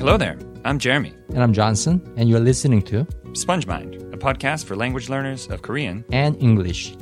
Hello 0.00 0.16
there. 0.16 0.38
I'm 0.64 0.78
Jeremy. 0.78 1.12
And 1.28 1.42
I'm 1.42 1.52
Johnson, 1.52 2.00
and 2.16 2.26
you're 2.26 2.40
listening 2.40 2.80
to 2.84 3.04
SpongeMind, 3.32 4.14
a 4.14 4.16
podcast 4.16 4.64
for 4.64 4.74
language 4.74 5.10
learners 5.10 5.46
of 5.48 5.60
Korean. 5.60 6.06
and 6.10 6.42
English. 6.42 6.96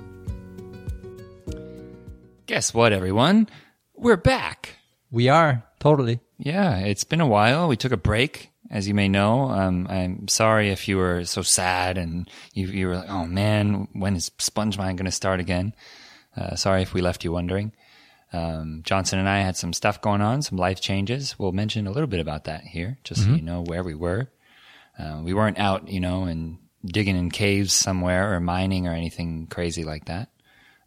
Guess 2.47 2.75
what, 2.75 2.93
everyone? 2.93 3.49
We're 3.95 4.17
back. 4.17 4.71
We 5.13 5.29
are 5.29 5.63
totally. 5.79 6.19
Yeah, 6.39 6.79
it's 6.79 7.05
been 7.05 7.21
a 7.21 7.27
while. 7.29 7.69
We 7.69 7.77
took 7.77 7.93
a 7.93 7.97
break, 7.97 8.51
as 8.69 8.89
you 8.89 8.95
may 8.95 9.07
know. 9.09 9.43
Um, 9.43 9.87
I'm 9.89 10.27
sorry 10.27 10.71
if 10.71 10.89
you 10.89 10.97
were 10.97 11.25
so 11.25 11.43
sad 11.43 11.99
and 11.99 12.29
you, 12.53 12.67
you 12.67 12.89
were 12.89 12.97
like, 12.97 13.11
oh 13.11 13.27
man, 13.27 13.87
when 13.93 14.17
is 14.17 14.31
SpongeMind 14.39 14.97
going 14.97 15.05
to 15.05 15.13
start 15.13 15.39
again? 15.39 15.73
Uh, 16.37 16.57
sorry 16.57 16.83
if 16.83 16.95
we 16.95 17.01
left 17.01 17.23
you 17.23 17.31
wondering. 17.31 17.71
Um, 18.33 18.83
Johnson 18.85 19.19
and 19.19 19.29
I 19.29 19.41
had 19.41 19.57
some 19.57 19.73
stuff 19.73 20.01
going 20.03 20.21
on, 20.21 20.43
some 20.43 20.59
life 20.59 20.81
changes. 20.81 21.39
We'll 21.39 21.53
mention 21.53 21.87
a 21.87 21.91
little 21.91 22.07
bit 22.07 22.21
about 22.21 22.45
that 22.45 22.63
here, 22.65 22.99
just 23.05 23.25
so 23.25 23.31
you 23.31 23.43
know 23.43 23.63
where 23.63 23.83
we 23.83 23.95
were. 23.95 24.29
Uh, 24.99 25.21
we 25.23 25.33
weren't 25.33 25.59
out, 25.59 25.89
you 25.89 26.01
know, 26.01 26.25
and 26.25 26.59
digging 26.85 27.17
in 27.17 27.31
caves 27.31 27.73
somewhere 27.73 28.35
or 28.35 28.41
mining 28.41 28.87
or 28.87 28.93
anything 28.93 29.47
crazy 29.47 29.85
like 29.85 30.05
that. 30.07 30.29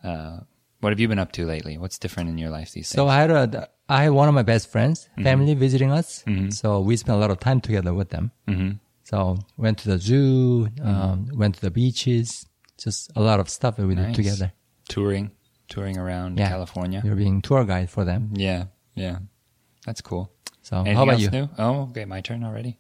Uh, 0.03 0.41
what 0.81 0.91
have 0.91 0.99
you 0.99 1.07
been 1.07 1.19
up 1.19 1.31
to 1.33 1.45
lately? 1.45 1.77
What's 1.77 1.97
different 1.97 2.29
in 2.29 2.37
your 2.37 2.49
life 2.49 2.71
these 2.73 2.89
days? 2.89 2.95
So 2.95 3.07
I 3.07 3.17
had 3.17 3.31
a, 3.31 3.69
I 3.87 4.03
had 4.03 4.11
one 4.11 4.27
of 4.27 4.33
my 4.33 4.43
best 4.43 4.71
friends, 4.71 5.09
family 5.23 5.53
visiting 5.53 5.91
us. 5.91 6.23
So 6.51 6.79
we 6.81 6.95
spent 6.97 7.17
a 7.17 7.19
lot 7.19 7.31
of 7.31 7.39
time 7.39 7.61
together 7.61 7.93
with 7.93 8.09
them. 8.09 8.31
Mm-hmm. 8.47 8.71
So 9.03 9.37
went 9.57 9.77
to 9.79 9.89
the 9.89 9.97
zoo, 9.97 10.69
um, 10.81 11.29
went 11.33 11.55
to 11.55 11.61
the 11.61 11.71
beaches, 11.71 12.45
just 12.77 13.11
a 13.15 13.21
lot 13.21 13.39
of 13.39 13.49
stuff 13.49 13.75
that 13.77 13.85
we 13.85 13.95
did 13.95 14.15
together. 14.15 14.53
touring, 14.87 15.31
touring 15.71 15.97
around 15.97 16.37
Yeah. 16.37 16.49
California. 16.49 17.01
You're 17.03 17.15
being 17.15 17.41
tour 17.41 17.63
guide 17.65 17.89
for 17.89 18.03
them. 18.05 18.29
Yeah, 18.35 18.65
yeah, 18.93 19.17
that's 19.85 20.01
cool. 20.01 20.31
So 20.61 20.77
Anything 20.77 20.95
how 20.97 21.03
about 21.03 21.13
else 21.13 21.21
you? 21.23 21.29
new? 21.31 21.49
Oh, 21.57 21.81
okay, 21.89 22.05
my 22.05 22.21
turn 22.21 22.43
already. 22.43 22.77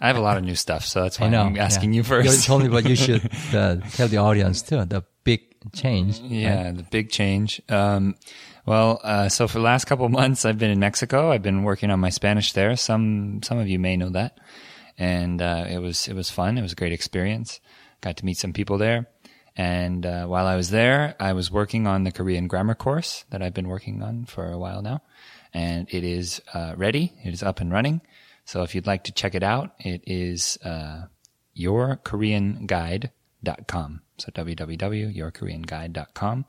I 0.00 0.06
have 0.06 0.16
a 0.16 0.20
lot 0.20 0.36
of 0.38 0.44
new 0.44 0.54
stuff, 0.54 0.84
so 0.86 1.02
that's 1.02 1.18
why. 1.20 1.26
I'm 1.26 1.58
asking 1.58 1.92
yeah. 1.92 1.98
you 1.98 2.02
first. 2.04 2.30
You 2.32 2.42
told 2.46 2.62
me, 2.62 2.68
but 2.68 2.88
you 2.88 2.96
should 3.04 3.28
uh, 3.52 3.76
tell 3.92 4.08
the 4.08 4.18
audience 4.18 4.62
too. 4.62 4.84
The 4.84 5.02
big 5.24 5.40
change. 5.74 6.20
Yeah, 6.20 6.70
the 6.72 6.84
big 6.84 7.10
change. 7.10 7.60
Um, 7.68 8.14
well, 8.64 9.00
uh, 9.02 9.28
so 9.28 9.48
for 9.48 9.58
the 9.58 9.64
last 9.64 9.86
couple 9.86 10.06
of 10.06 10.12
months, 10.12 10.44
I've 10.44 10.58
been 10.58 10.70
in 10.70 10.78
Mexico. 10.78 11.32
I've 11.32 11.42
been 11.42 11.64
working 11.64 11.90
on 11.90 11.98
my 12.00 12.10
Spanish 12.10 12.52
there. 12.52 12.76
Some 12.76 13.40
some 13.42 13.58
of 13.58 13.66
you 13.68 13.78
may 13.78 13.96
know 13.96 14.10
that, 14.10 14.38
and 14.96 15.42
uh, 15.42 15.64
it 15.68 15.78
was 15.78 16.06
it 16.08 16.14
was 16.14 16.30
fun. 16.30 16.56
It 16.58 16.62
was 16.62 16.72
a 16.72 16.76
great 16.76 16.92
experience. 16.92 17.60
Got 18.00 18.18
to 18.18 18.24
meet 18.24 18.38
some 18.38 18.52
people 18.52 18.78
there, 18.78 19.08
and 19.58 20.06
uh, 20.06 20.24
while 20.26 20.46
I 20.46 20.54
was 20.54 20.70
there, 20.70 21.16
I 21.18 21.32
was 21.32 21.50
working 21.50 21.88
on 21.88 22.04
the 22.04 22.12
Korean 22.12 22.46
grammar 22.46 22.76
course 22.76 23.24
that 23.30 23.42
I've 23.42 23.54
been 23.54 23.66
working 23.66 24.04
on 24.04 24.24
for 24.24 24.52
a 24.52 24.58
while 24.58 24.82
now, 24.82 25.02
and 25.52 25.88
it 25.90 26.04
is 26.04 26.40
uh, 26.54 26.74
ready. 26.76 27.12
It 27.24 27.34
is 27.34 27.42
up 27.42 27.60
and 27.60 27.72
running. 27.72 28.00
So 28.44 28.62
if 28.62 28.76
you'd 28.76 28.86
like 28.86 29.02
to 29.04 29.12
check 29.12 29.34
it 29.34 29.42
out, 29.42 29.72
it 29.80 30.02
is 30.06 30.58
uh, 30.64 31.06
yourkoreanguide.com. 31.58 34.00
So 34.18 34.30
www.yourkoreanguide.com. 34.30 36.44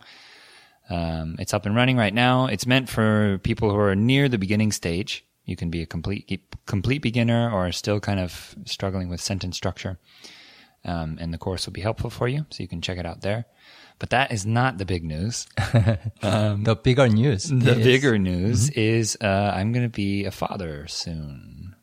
Um, 0.91 1.35
it's 1.39 1.53
up 1.53 1.65
and 1.65 1.75
running 1.75 1.97
right 1.97 2.13
now. 2.13 2.45
It's 2.45 2.65
meant 2.67 2.89
for 2.89 3.39
people 3.39 3.71
who 3.71 3.77
are 3.77 3.95
near 3.95 4.29
the 4.29 4.37
beginning 4.37 4.71
stage. 4.71 5.25
You 5.45 5.55
can 5.55 5.71
be 5.71 5.81
a 5.81 5.87
complete 5.87 6.43
complete 6.67 7.01
beginner 7.01 7.49
or 7.51 7.71
still 7.71 7.99
kind 7.99 8.19
of 8.19 8.53
struggling 8.65 9.09
with 9.09 9.19
sentence 9.19 9.57
structure. 9.57 9.97
Um, 10.85 11.17
and 11.19 11.33
the 11.33 11.37
course 11.37 11.65
will 11.65 11.73
be 11.73 11.81
helpful 11.81 12.09
for 12.09 12.27
you, 12.27 12.45
so 12.49 12.63
you 12.63 12.67
can 12.69 12.81
check 12.81 12.97
it 12.97 13.05
out 13.05 13.21
there. 13.21 13.45
But 13.99 14.11
that 14.11 14.31
is 14.31 14.45
not 14.45 14.77
the 14.77 14.85
big 14.85 15.03
news. 15.03 15.45
the 16.21 16.79
bigger 16.83 17.07
news. 17.09 17.43
The 17.49 17.75
is 17.77 17.83
bigger 17.83 18.17
news 18.17 18.69
is 18.71 19.17
uh, 19.21 19.51
I'm 19.53 19.71
going 19.73 19.83
to 19.85 19.89
be 19.91 20.25
a 20.25 20.31
father 20.31 20.87
soon. 20.87 21.75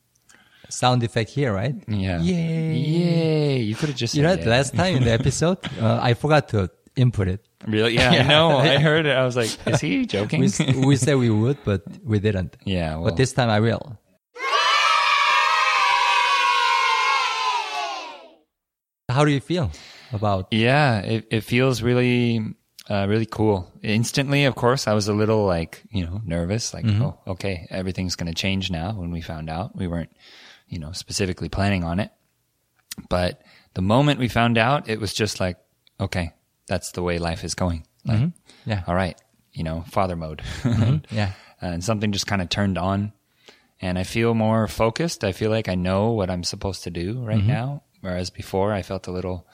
sound 0.68 1.02
effect 1.02 1.30
here, 1.30 1.52
right? 1.52 1.74
Yeah. 1.86 2.20
Yay. 2.20 2.74
Yay! 2.74 3.58
You 3.60 3.74
could 3.74 3.90
have 3.90 3.98
just 3.98 4.14
You 4.14 4.22
know, 4.22 4.34
the 4.36 4.48
last 4.50 4.74
time 4.74 4.96
in 4.96 5.04
the 5.04 5.12
episode, 5.12 5.58
uh, 5.80 6.00
I 6.02 6.14
forgot 6.14 6.48
to 6.50 6.70
input 6.96 7.28
it. 7.28 7.44
Really? 7.68 7.94
Yeah, 7.94 8.10
I 8.10 8.22
know. 8.32 8.56
I 8.58 8.78
heard 8.78 9.04
it. 9.06 9.12
I 9.14 9.24
was 9.24 9.36
like, 9.36 9.50
is 9.66 9.80
he 9.80 10.06
joking? 10.06 10.40
We, 10.40 10.86
we 10.86 10.96
said 10.96 11.16
we 11.16 11.30
would, 11.30 11.58
but 11.64 11.82
we 12.02 12.18
didn't. 12.18 12.56
yeah. 12.64 12.96
Well, 12.96 13.04
But 13.12 13.16
this 13.16 13.32
time 13.32 13.50
I 13.50 13.60
will. 13.60 13.98
How 19.16 19.24
do 19.24 19.30
you 19.30 19.40
feel 19.40 19.70
about? 20.12 20.48
Yeah, 20.50 20.98
it, 20.98 21.26
it 21.30 21.40
feels 21.40 21.80
really, 21.80 22.38
uh, 22.90 23.06
really 23.08 23.24
cool. 23.24 23.72
Instantly, 23.82 24.44
of 24.44 24.54
course, 24.54 24.86
I 24.86 24.92
was 24.92 25.08
a 25.08 25.14
little 25.14 25.46
like, 25.46 25.82
you 25.90 26.04
know, 26.04 26.20
nervous. 26.22 26.74
Like, 26.74 26.84
mm-hmm. 26.84 27.02
oh, 27.02 27.18
okay, 27.28 27.66
everything's 27.70 28.14
going 28.14 28.30
to 28.30 28.34
change 28.34 28.70
now. 28.70 28.92
When 28.92 29.10
we 29.10 29.22
found 29.22 29.48
out, 29.48 29.74
we 29.74 29.86
weren't, 29.86 30.14
you 30.68 30.78
know, 30.78 30.92
specifically 30.92 31.48
planning 31.48 31.82
on 31.82 31.98
it. 31.98 32.10
But 33.08 33.40
the 33.72 33.80
moment 33.80 34.20
we 34.20 34.28
found 34.28 34.58
out, 34.58 34.90
it 34.90 35.00
was 35.00 35.14
just 35.14 35.40
like, 35.40 35.56
okay, 35.98 36.34
that's 36.66 36.92
the 36.92 37.02
way 37.02 37.18
life 37.18 37.42
is 37.42 37.54
going. 37.54 37.86
Like, 38.04 38.18
mm-hmm. 38.18 38.70
Yeah. 38.70 38.82
all 38.86 38.94
right, 38.94 39.18
you 39.54 39.64
know, 39.64 39.82
father 39.88 40.14
mode. 40.16 40.42
Mm-hmm. 40.62 41.14
Yeah. 41.14 41.32
and 41.62 41.82
something 41.82 42.12
just 42.12 42.26
kind 42.26 42.42
of 42.42 42.50
turned 42.50 42.76
on 42.76 43.14
and 43.80 43.98
I 43.98 44.04
feel 44.04 44.34
more 44.34 44.68
focused. 44.68 45.24
I 45.24 45.32
feel 45.32 45.50
like 45.50 45.68
I 45.68 45.74
know 45.74 46.12
what 46.12 46.30
I'm 46.30 46.44
supposed 46.44 46.84
to 46.84 46.90
do 46.90 47.22
right 47.22 47.42
now. 47.42 47.82
Whereas 48.06 48.30
before 48.30 48.72
I 48.72 48.82
felt 48.82 49.08
a 49.08 49.10
little 49.12 49.46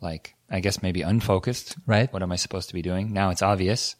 like, 0.00 0.34
I 0.50 0.58
guess 0.60 0.82
maybe 0.82 1.02
unfocused. 1.02 1.76
Right. 1.86 2.12
What 2.12 2.22
am 2.22 2.32
I 2.32 2.36
supposed 2.36 2.68
to 2.68 2.74
be 2.74 2.82
doing? 2.82 3.12
Now 3.12 3.30
it's 3.30 3.42
obvious, 3.42 3.94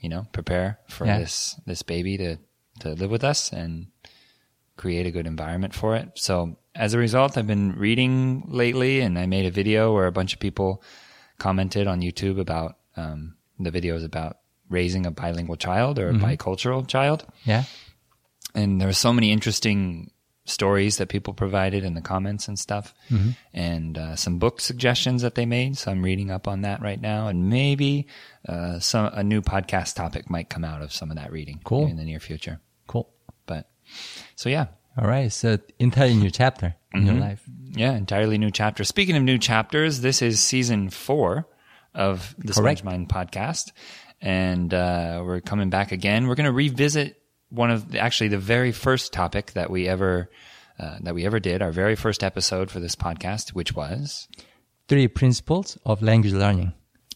you 0.00 0.08
know, 0.08 0.26
prepare 0.32 0.78
for 0.88 1.04
Yeah. 1.06 1.18
this, 1.18 1.54
this 1.66 1.82
baby 1.82 2.16
to, 2.16 2.38
to 2.80 2.94
live 2.94 3.10
with 3.10 3.24
us 3.24 3.52
and 3.52 3.88
create 4.78 5.06
a 5.06 5.10
good 5.10 5.26
environment 5.26 5.74
for 5.74 5.96
it. 5.96 6.12
So 6.14 6.56
as 6.74 6.94
a 6.94 6.98
result, 6.98 7.36
I've 7.36 7.46
been 7.46 7.76
reading 7.78 8.44
lately 8.48 9.00
and 9.00 9.18
I 9.18 9.26
made 9.26 9.44
a 9.46 9.50
video 9.50 9.92
where 9.92 10.06
a 10.06 10.12
bunch 10.12 10.32
of 10.32 10.40
people 10.40 10.82
commented 11.38 11.86
on 11.86 12.00
YouTube 12.00 12.40
about, 12.40 12.76
um, 12.96 13.36
the 13.58 13.70
videos 13.70 14.02
about 14.04 14.38
raising 14.70 15.04
a 15.06 15.10
bilingual 15.10 15.56
child 15.56 15.98
or 15.98 16.08
a 16.08 16.12
bicultural 16.14 16.86
child 16.88 17.24
Yeah. 17.44 17.64
and 18.54 18.80
there 18.80 18.88
were 18.88 18.92
so 19.06 19.12
many 19.12 19.30
interesting 19.30 20.10
stories 20.46 20.96
that 20.98 21.08
people 21.08 21.34
provided 21.34 21.84
in 21.84 21.94
the 21.94 22.00
comments 22.00 22.48
and 22.48 22.58
stuff 22.58 22.94
and 23.52 23.98
uh, 23.98 24.16
some 24.16 24.38
book 24.38 24.60
suggestions 24.60 25.22
that 25.22 25.34
they 25.34 25.44
made 25.46 25.76
so 25.76 25.90
i'm 25.90 26.02
reading 26.02 26.30
up 26.30 26.46
on 26.48 26.62
that 26.62 26.80
right 26.80 27.00
now 27.00 27.28
and 27.28 27.50
maybe 27.50 28.06
uh, 28.48 28.78
some 28.78 29.06
a 29.12 29.22
new 29.24 29.42
podcast 29.42 29.94
topic 29.96 30.30
might 30.30 30.48
come 30.48 30.64
out 30.64 30.82
of 30.82 30.92
some 30.92 31.10
of 31.10 31.16
that 31.16 31.32
reading 31.32 31.60
Cool. 31.64 31.86
in 31.86 31.96
the 31.96 32.04
near 32.04 32.20
future 32.20 32.60
Cool. 32.86 33.08
but 33.46 33.68
so 34.36 34.48
yeah 34.48 34.66
All 34.96 35.06
right. 35.08 35.30
So 35.32 35.58
entirely 35.78 36.14
new 36.14 36.30
chapter 36.30 36.74
in 36.94 37.00
Mm-hmm. 37.02 37.06
your 37.10 37.16
life. 37.20 37.42
yeah 37.72 37.92
entirely 37.92 38.38
new 38.38 38.50
chapter 38.50 38.84
speaking 38.84 39.16
of 39.16 39.22
new 39.22 39.36
chapters 39.38 40.00
this 40.00 40.22
is 40.22 40.40
season 40.40 40.88
four 40.90 41.46
of 41.94 42.34
the 42.38 42.52
Correct. 42.54 42.84
SpongeMind 42.84 43.08
podcast 43.08 43.72
and 44.20 44.72
uh, 44.72 45.22
we're 45.24 45.40
coming 45.42 45.68
back 45.70 45.92
again 45.92 46.26
we're 46.26 46.36
going 46.36 46.46
to 46.46 46.52
revisit 46.52 47.20
one 47.50 47.70
of 47.70 47.92
the, 47.92 47.98
actually 47.98 48.28
the 48.28 48.38
very 48.38 48.72
first 48.72 49.12
topic 49.12 49.52
that 49.52 49.70
we 49.70 49.88
ever 49.88 50.30
uh, 50.78 50.98
that 51.00 51.14
we 51.14 51.24
ever 51.24 51.40
did 51.40 51.62
our 51.62 51.72
very 51.72 51.94
first 51.96 52.22
episode 52.22 52.70
for 52.70 52.80
this 52.80 52.96
podcast 52.96 53.50
which 53.50 53.74
was 53.74 54.28
Three 54.88 55.08
principles 55.08 55.76
of 55.84 56.00
language 56.00 56.32
learning. 56.32 56.72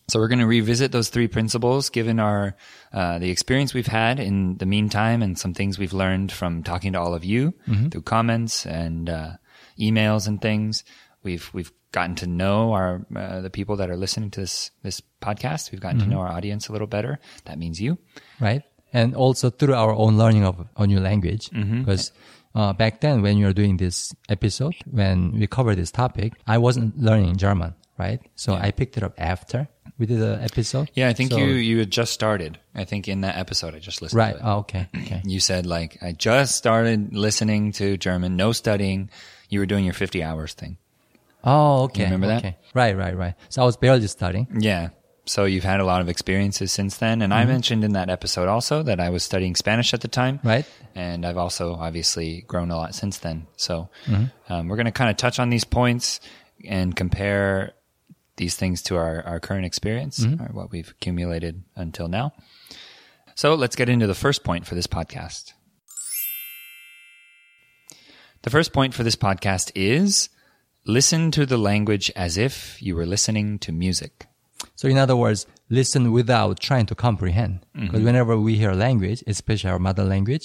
so 0.09 0.19
we're 0.19 0.27
going 0.27 0.41
to 0.41 0.47
revisit 0.47 0.91
those 0.91 1.09
three 1.09 1.29
principles, 1.29 1.89
given 1.89 2.19
our 2.19 2.57
uh, 2.93 3.19
the 3.21 3.31
experience 3.31 3.73
we've 3.75 3.87
had 3.87 4.19
in 4.19 4.57
the 4.59 4.67
meantime, 4.67 5.23
and 5.23 5.39
some 5.39 5.55
things 5.55 5.79
we've 5.79 5.93
learned 5.93 6.33
from 6.33 6.65
talking 6.65 6.95
to 6.95 7.01
all 7.01 7.15
of 7.15 7.25
you 7.25 7.55
through 7.91 8.03
comments 8.03 8.67
and 8.67 9.09
uh, 9.09 9.31
emails 9.79 10.27
and 10.27 10.43
things. 10.43 10.83
We've 11.23 11.49
we've 11.55 11.71
gotten 11.93 12.17
to 12.17 12.27
know 12.27 12.73
our 12.73 13.07
uh, 13.15 13.41
the 13.41 13.51
people 13.51 13.77
that 13.77 13.89
are 13.89 13.97
listening 13.97 14.31
to 14.33 14.41
this 14.41 14.73
this 14.83 15.01
podcast. 15.23 15.71
We've 15.71 15.81
gotten 15.81 16.01
to 16.01 16.07
know 16.07 16.19
our 16.19 16.29
audience 16.33 16.67
a 16.69 16.73
little 16.73 16.89
better. 16.89 17.21
That 17.45 17.59
means 17.59 17.81
you. 17.81 17.99
right? 18.41 18.63
And 18.93 19.15
also 19.15 19.51
through 19.51 19.75
our 19.75 19.93
own 19.93 20.19
learning 20.19 20.45
of 20.45 20.67
a 20.77 20.87
new 20.87 21.01
language. 21.01 21.49
Mm-hmm. 21.51 21.81
Because 21.83 22.13
uh, 22.55 22.73
back 22.73 23.01
then, 23.01 23.23
when 23.23 23.39
you 23.39 23.47
were 23.47 23.53
doing 23.53 23.77
this 23.77 24.13
episode, 24.29 24.75
when 24.91 25.33
we 25.39 25.47
covered 25.47 25.77
this 25.77 25.91
topic, 25.93 26.33
I 26.47 26.59
wasn't 26.59 26.99
learning 26.99 27.37
German, 27.37 27.75
right? 27.99 28.21
So 28.35 28.55
I 28.55 28.73
picked 28.73 28.97
it 28.97 29.03
up 29.05 29.15
after 29.19 29.69
we 29.99 30.07
did 30.07 30.19
the 30.19 30.41
episode. 30.43 30.91
Yeah, 30.95 31.09
I 31.09 31.13
think 31.13 31.31
So- 31.31 31.39
you 31.39 31.55
you 31.55 31.79
had 31.79 31.91
just 31.91 32.13
started. 32.13 32.59
I 32.75 32.85
think 32.85 33.07
in 33.07 33.21
that 33.21 33.37
episode 33.37 33.75
I 33.75 33.79
just 33.79 34.03
listened. 34.03 34.19
Right. 34.19 34.33
To 34.33 34.39
it. 34.39 34.45
Oh, 34.45 34.59
okay. 34.61 34.89
Okay. 34.97 35.23
You 35.33 35.39
said 35.41 35.67
like 35.67 35.99
I 36.03 36.13
just 36.13 36.57
started 36.57 37.15
listening 37.15 37.73
to 37.73 37.97
German, 37.97 38.35
no 38.37 38.51
studying. 38.53 39.11
You 39.51 39.61
were 39.61 39.67
doing 39.67 39.85
your 39.85 39.95
fifty 39.95 40.23
hours 40.23 40.55
thing. 40.55 40.79
Oh, 41.45 41.85
okay. 41.85 42.05
remember 42.05 42.27
that? 42.27 42.39
okay. 42.39 42.57
Right, 42.75 42.97
right, 42.97 43.17
right. 43.17 43.35
So 43.49 43.63
I 43.63 43.65
was 43.65 43.77
barely 43.77 44.07
studying. 44.09 44.47
Yeah. 44.59 44.89
So 45.31 45.45
you've 45.45 45.63
had 45.63 45.79
a 45.79 45.85
lot 45.85 46.01
of 46.01 46.09
experiences 46.09 46.73
since 46.73 46.97
then. 46.97 47.23
And 47.23 47.33
I 47.33 47.43
mm-hmm. 47.43 47.53
mentioned 47.53 47.85
in 47.85 47.93
that 47.93 48.11
episode 48.11 48.49
also 48.49 48.83
that 48.83 48.99
I 48.99 49.11
was 49.11 49.23
studying 49.23 49.55
Spanish 49.55 49.95
at 49.95 50.01
the 50.01 50.09
time. 50.09 50.41
Right. 50.43 50.67
And 50.97 51.25
I've 51.25 51.37
also 51.37 51.75
obviously 51.75 52.41
grown 52.49 52.73
a 52.73 52.77
lot 52.77 52.97
since 52.97 53.19
then. 53.19 53.47
So 53.55 53.91
mm-hmm. 54.07 54.53
um, 54.53 54.67
we're 54.67 54.75
going 54.75 54.87
to 54.87 54.93
kind 54.93 55.09
of 55.09 55.17
touch 55.17 55.39
on 55.39 55.49
these 55.49 55.63
points 55.63 56.19
and 56.65 56.97
compare 56.97 57.75
these 58.39 58.57
things 58.57 58.83
to 58.83 58.97
our, 58.97 59.23
our 59.23 59.39
current 59.39 59.67
experience 59.67 60.19
mm-hmm. 60.19 60.43
or 60.43 60.49
what 60.49 60.73
we've 60.73 60.91
accumulated 60.91 61.63
until 61.77 62.09
now. 62.09 62.33
So 63.37 63.55
let's 63.55 63.77
get 63.77 63.89
into 63.89 64.09
the 64.09 64.17
first 64.17 64.43
point 64.43 64.67
for 64.67 64.75
this 64.75 64.89
podcast. 64.89 65.53
The 68.43 68.51
first 68.51 68.73
point 68.73 68.95
for 68.95 69.05
this 69.05 69.15
podcast 69.15 69.71
is 69.77 70.29
listen 70.85 71.31
to 71.31 71.47
the 71.47 71.57
language 71.57 72.11
as 72.17 72.37
if 72.37 72.83
you 72.83 72.97
were 72.97 73.07
listening 73.07 73.61
to 73.61 73.71
music. 73.71 74.27
So 74.81 74.89
in 74.89 74.97
other 75.05 75.15
words, 75.25 75.41
listen 75.69 76.03
without 76.11 76.55
trying 76.69 76.87
to 76.87 76.95
comprehend. 76.95 77.55
Because 77.83 78.03
whenever 78.09 78.35
we 78.47 78.53
hear 78.63 78.73
language, 78.73 79.21
especially 79.35 79.69
our 79.75 79.79
mother 79.89 80.05
language, 80.15 80.45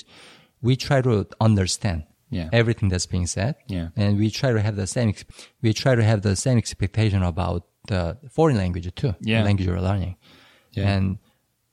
we 0.68 0.74
try 0.88 1.00
to 1.08 1.14
understand 1.50 2.00
Yeah. 2.38 2.50
everything 2.62 2.88
that's 2.92 3.10
being 3.16 3.28
said. 3.28 3.54
Yeah. 3.76 3.88
And 4.02 4.10
we 4.22 4.28
try 4.42 4.52
to 4.58 4.62
have 4.68 4.76
the 4.84 4.88
same, 4.96 5.10
we 5.66 5.72
try 5.84 5.94
to 6.02 6.04
have 6.12 6.20
the 6.30 6.36
same 6.46 6.58
expectation 6.64 7.22
about 7.34 7.62
the 7.92 8.02
foreign 8.38 8.58
language 8.64 8.88
too. 9.02 9.14
Yeah. 9.22 9.40
The 9.40 9.46
language 9.48 9.68
you're 9.70 9.86
learning. 9.90 10.16
Yeah. 10.78 10.92
And 10.94 11.04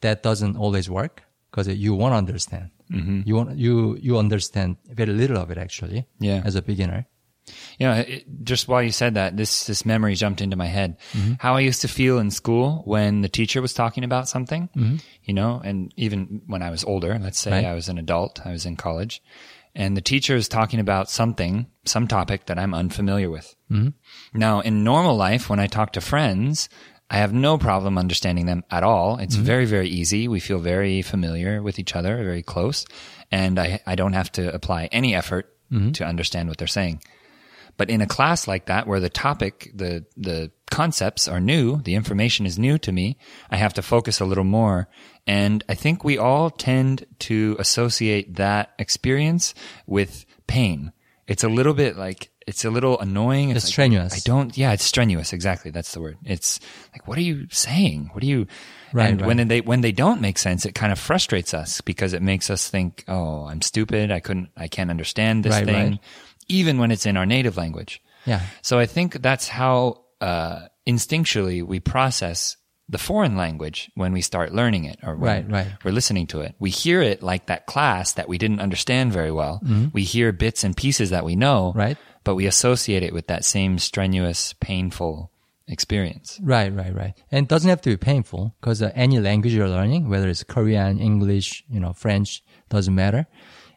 that 0.05 0.23
doesn't 0.29 0.55
always 0.65 0.87
work 1.01 1.15
because 1.51 1.67
you 1.85 1.93
won't 2.01 2.15
understand. 2.23 2.67
Mm-hmm. 2.97 3.19
You 3.29 3.35
want, 3.39 3.51
you, 3.65 3.75
you 4.07 4.13
understand 4.25 4.69
very 5.01 5.13
little 5.23 5.39
of 5.43 5.51
it 5.51 5.59
actually. 5.67 6.01
Yeah. 6.29 6.43
As 6.49 6.55
a 6.55 6.63
beginner. 6.63 7.01
You 7.79 7.87
know, 7.89 7.95
it, 7.95 8.25
just 8.45 8.69
while 8.69 8.83
you 8.83 8.91
said 8.91 9.15
that, 9.15 9.37
this 9.37 9.67
this 9.67 9.85
memory 9.85 10.15
jumped 10.15 10.41
into 10.41 10.57
my 10.57 10.67
head. 10.67 10.97
Mm-hmm. 11.13 11.35
How 11.39 11.57
I 11.57 11.61
used 11.61 11.81
to 11.83 11.89
feel 11.89 12.19
in 12.19 12.31
school 12.31 12.83
when 12.85 13.23
the 13.23 13.29
teacher 13.29 13.61
was 13.61 13.75
talking 13.75 14.05
about 14.05 14.29
something, 14.29 14.69
mm-hmm. 14.77 14.97
you 15.25 15.35
know, 15.35 15.61
and 15.65 15.93
even 15.97 16.43
when 16.47 16.63
I 16.63 16.71
was 16.71 16.85
older, 16.85 17.19
let's 17.21 17.39
say 17.39 17.51
Right. 17.51 17.65
I 17.65 17.75
was 17.75 17.89
an 17.89 17.99
adult, 17.99 18.41
I 18.45 18.53
was 18.53 18.65
in 18.67 18.77
college, 18.77 19.23
and 19.75 19.97
the 19.97 20.01
teacher 20.01 20.37
is 20.37 20.49
talking 20.49 20.81
about 20.81 21.11
something, 21.11 21.67
some 21.85 22.07
topic 22.07 22.47
that 22.47 22.59
I'm 22.59 22.75
unfamiliar 22.75 23.31
with. 23.31 23.55
Mm-hmm. 23.71 24.39
Now, 24.39 24.61
in 24.61 24.85
normal 24.85 25.17
life, 25.17 25.51
when 25.51 25.61
I 25.61 25.67
talk 25.67 25.93
to 25.93 26.01
friends, 26.01 26.69
I 27.11 27.17
have 27.17 27.35
no 27.35 27.59
problem 27.59 27.99
understanding 27.99 28.47
them 28.47 28.65
at 28.71 28.83
all. 28.83 29.19
It's 29.19 29.35
very, 29.35 29.67
very 29.67 29.89
easy. 29.89 30.29
We 30.29 30.41
feel 30.41 30.59
very 30.61 31.03
familiar 31.03 31.63
with 31.63 31.79
each 31.79 31.95
other, 31.95 32.17
very 32.17 32.43
close, 32.43 32.87
and 33.31 33.59
I, 33.59 33.81
I 33.87 33.97
don't 33.97 34.15
have 34.15 34.33
to 34.33 34.55
apply 34.55 34.89
any 34.93 35.15
effort 35.15 35.49
to 35.93 36.05
understand 36.05 36.49
what 36.51 36.59
they're 36.59 36.69
saying. 36.69 37.03
But 37.83 37.91
in 37.91 38.01
a 38.01 38.07
class 38.07 38.47
like 38.47 38.67
that, 38.67 38.87
where 38.87 39.01
the 39.01 39.11
topic, 39.11 39.73
the, 39.75 40.05
the 40.17 40.53
concepts 40.71 41.27
are 41.27 41.41
new, 41.41 41.83
the 41.83 41.97
information 41.97 42.47
is 42.47 42.57
new 42.57 42.79
to 42.79 42.93
me, 42.93 43.17
I 43.51 43.57
have 43.57 43.75
to 43.75 43.83
focus 43.83 44.21
a 44.21 44.25
little 44.25 44.45
more. 44.45 44.87
And 45.27 45.65
I 45.69 45.75
think 45.75 46.05
we 46.05 46.17
all 46.17 46.49
tend 46.49 47.07
to 47.27 47.57
associate 47.59 48.37
that 48.37 48.71
experience 48.79 49.53
with 49.85 50.25
pain. 50.47 50.93
It's 51.27 51.43
a 51.43 51.49
little 51.49 51.75
bit 51.75 51.97
like, 51.97 52.31
it's 52.47 52.65
a 52.65 52.71
little 52.71 53.01
annoying. 53.01 53.51
It's 53.51 53.65
like, 53.65 53.73
strenuous. 53.73 54.15
I 54.15 54.21
don't, 54.25 54.57
yeah, 54.57 54.73
it's 54.73 54.85
strenuous. 54.85 55.33
Exactly. 55.33 55.73
That's 55.73 55.93
the 55.93 56.01
word. 56.01 56.19
It's 56.25 56.61
like, 56.93 57.09
what 57.09 57.19
are 57.19 57.23
you 57.23 57.49
saying? 57.51 58.11
What 58.13 58.23
are 58.23 58.27
you, 58.27 58.47
Right, 58.93 59.11
and 59.11 59.21
right. 59.23 59.27
when 59.27 59.49
they, 59.49 59.61
when 59.63 59.81
they 59.81 59.91
don't 59.93 60.21
make 60.21 60.39
sense, 60.39 60.67
it 60.67 60.75
kind 60.75 60.93
of 60.93 60.99
frustrates 60.99 61.53
us 61.55 61.81
because 61.81 62.13
it 62.13 62.21
makes 62.21 62.49
us 62.51 62.69
think, 62.69 63.05
oh, 63.09 63.47
I'm 63.47 63.63
stupid. 63.63 64.13
I 64.13 64.21
couldn't, 64.21 64.51
I 64.57 64.69
can't 64.69 64.91
understand 64.91 65.45
this 65.45 65.55
Right, 65.55 65.65
thing 65.65 65.91
right. 65.93 66.01
Even 66.53 66.79
when 66.79 66.91
it's 66.91 67.07
in 67.07 67.17
our 67.17 67.27
native 67.27 67.57
language. 67.57 68.03
Yeah. 68.27 68.41
So 68.63 68.79
I 68.79 68.87
think 68.87 69.21
that's 69.23 69.49
how 69.49 70.03
uh, 70.21 70.67
instinctually 70.87 71.63
we 71.65 71.81
process 71.81 72.57
the 72.89 72.99
foreign 72.99 73.37
language 73.37 73.91
when 73.95 74.13
we 74.13 74.21
start 74.21 74.53
learning 74.53 74.85
it 74.85 74.99
or 75.03 75.17
when 75.17 75.31
Right, 75.49 75.51
right. 75.51 75.67
we're 75.85 75.93
listening 75.93 76.27
to 76.29 76.41
it. 76.41 76.55
We 76.59 76.71
hear 76.71 77.01
it 77.01 77.23
like 77.23 77.47
that 77.47 77.67
class 77.67 78.13
that 78.15 78.29
we 78.29 78.37
didn't 78.39 78.61
understand 78.61 79.13
very 79.13 79.33
well. 79.33 79.63
We 79.93 80.03
hear 80.05 80.31
bits 80.33 80.63
and 80.65 80.77
pieces 80.77 81.11
that 81.11 81.25
we 81.25 81.35
know, 81.37 81.71
Mm-hmm. 81.71 81.79
Right. 81.79 81.99
but 82.25 82.35
we 82.35 82.47
associate 82.47 83.03
it 83.03 83.13
with 83.15 83.27
that 83.29 83.45
same 83.45 83.79
strenuous, 83.79 84.53
painful 84.61 85.31
experience. 85.69 86.39
Right, 86.43 86.73
right, 86.75 86.95
right. 86.95 87.15
And 87.31 87.47
it 87.47 87.49
doesn't 87.49 87.69
have 87.71 87.81
to 87.83 87.91
be 87.91 87.97
painful 87.97 88.55
because 88.61 88.83
uh, 88.83 88.91
any 88.95 89.19
language 89.21 89.55
you're 89.55 89.69
learning, 89.69 90.09
whether 90.11 90.29
it's 90.29 90.45
Korean, 90.45 90.99
English, 90.99 91.65
you 91.71 91.81
know, 91.81 91.93
French, 91.95 92.43
doesn't 92.69 92.95
matter 92.95 93.27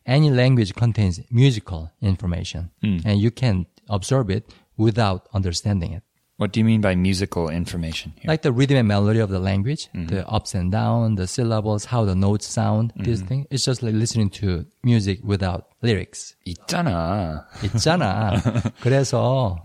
Any 0.07 0.31
language 0.31 0.75
contains 0.75 1.21
musical 1.31 1.91
information 2.01 2.71
and 2.83 3.21
you 3.21 3.31
can 3.31 3.67
absorb 3.89 4.31
it 4.31 4.53
without 4.77 5.29
understanding 5.33 5.93
it. 5.93 6.03
What 6.39 6.53
do 6.53 6.61
you 6.61 6.65
mean 6.65 6.81
by 6.81 6.95
musical 6.95 7.51
information 7.51 8.15
here? 8.17 8.31
Like 8.31 8.41
the 8.41 8.51
rhythm 8.51 8.79
and 8.79 8.89
melody 8.89 9.21
of 9.21 9.29
the 9.29 9.39
language, 9.39 9.91
the 9.93 10.27
ups 10.27 10.55
and 10.55 10.73
downs, 10.73 11.19
the 11.19 11.27
syllables, 11.27 11.85
how 11.85 12.07
the 12.07 12.15
notes 12.15 12.47
sound, 12.47 12.95
this 12.97 13.21
thing. 13.21 13.47
It's 13.51 13.63
just 13.63 13.83
like 13.83 13.93
listening 13.93 14.31
to 14.41 14.65
music 14.83 15.21
without 15.23 15.67
lyrics. 15.83 16.35
있잖아. 16.47 17.45
있잖아. 17.63 18.41
그래서, 18.81 19.61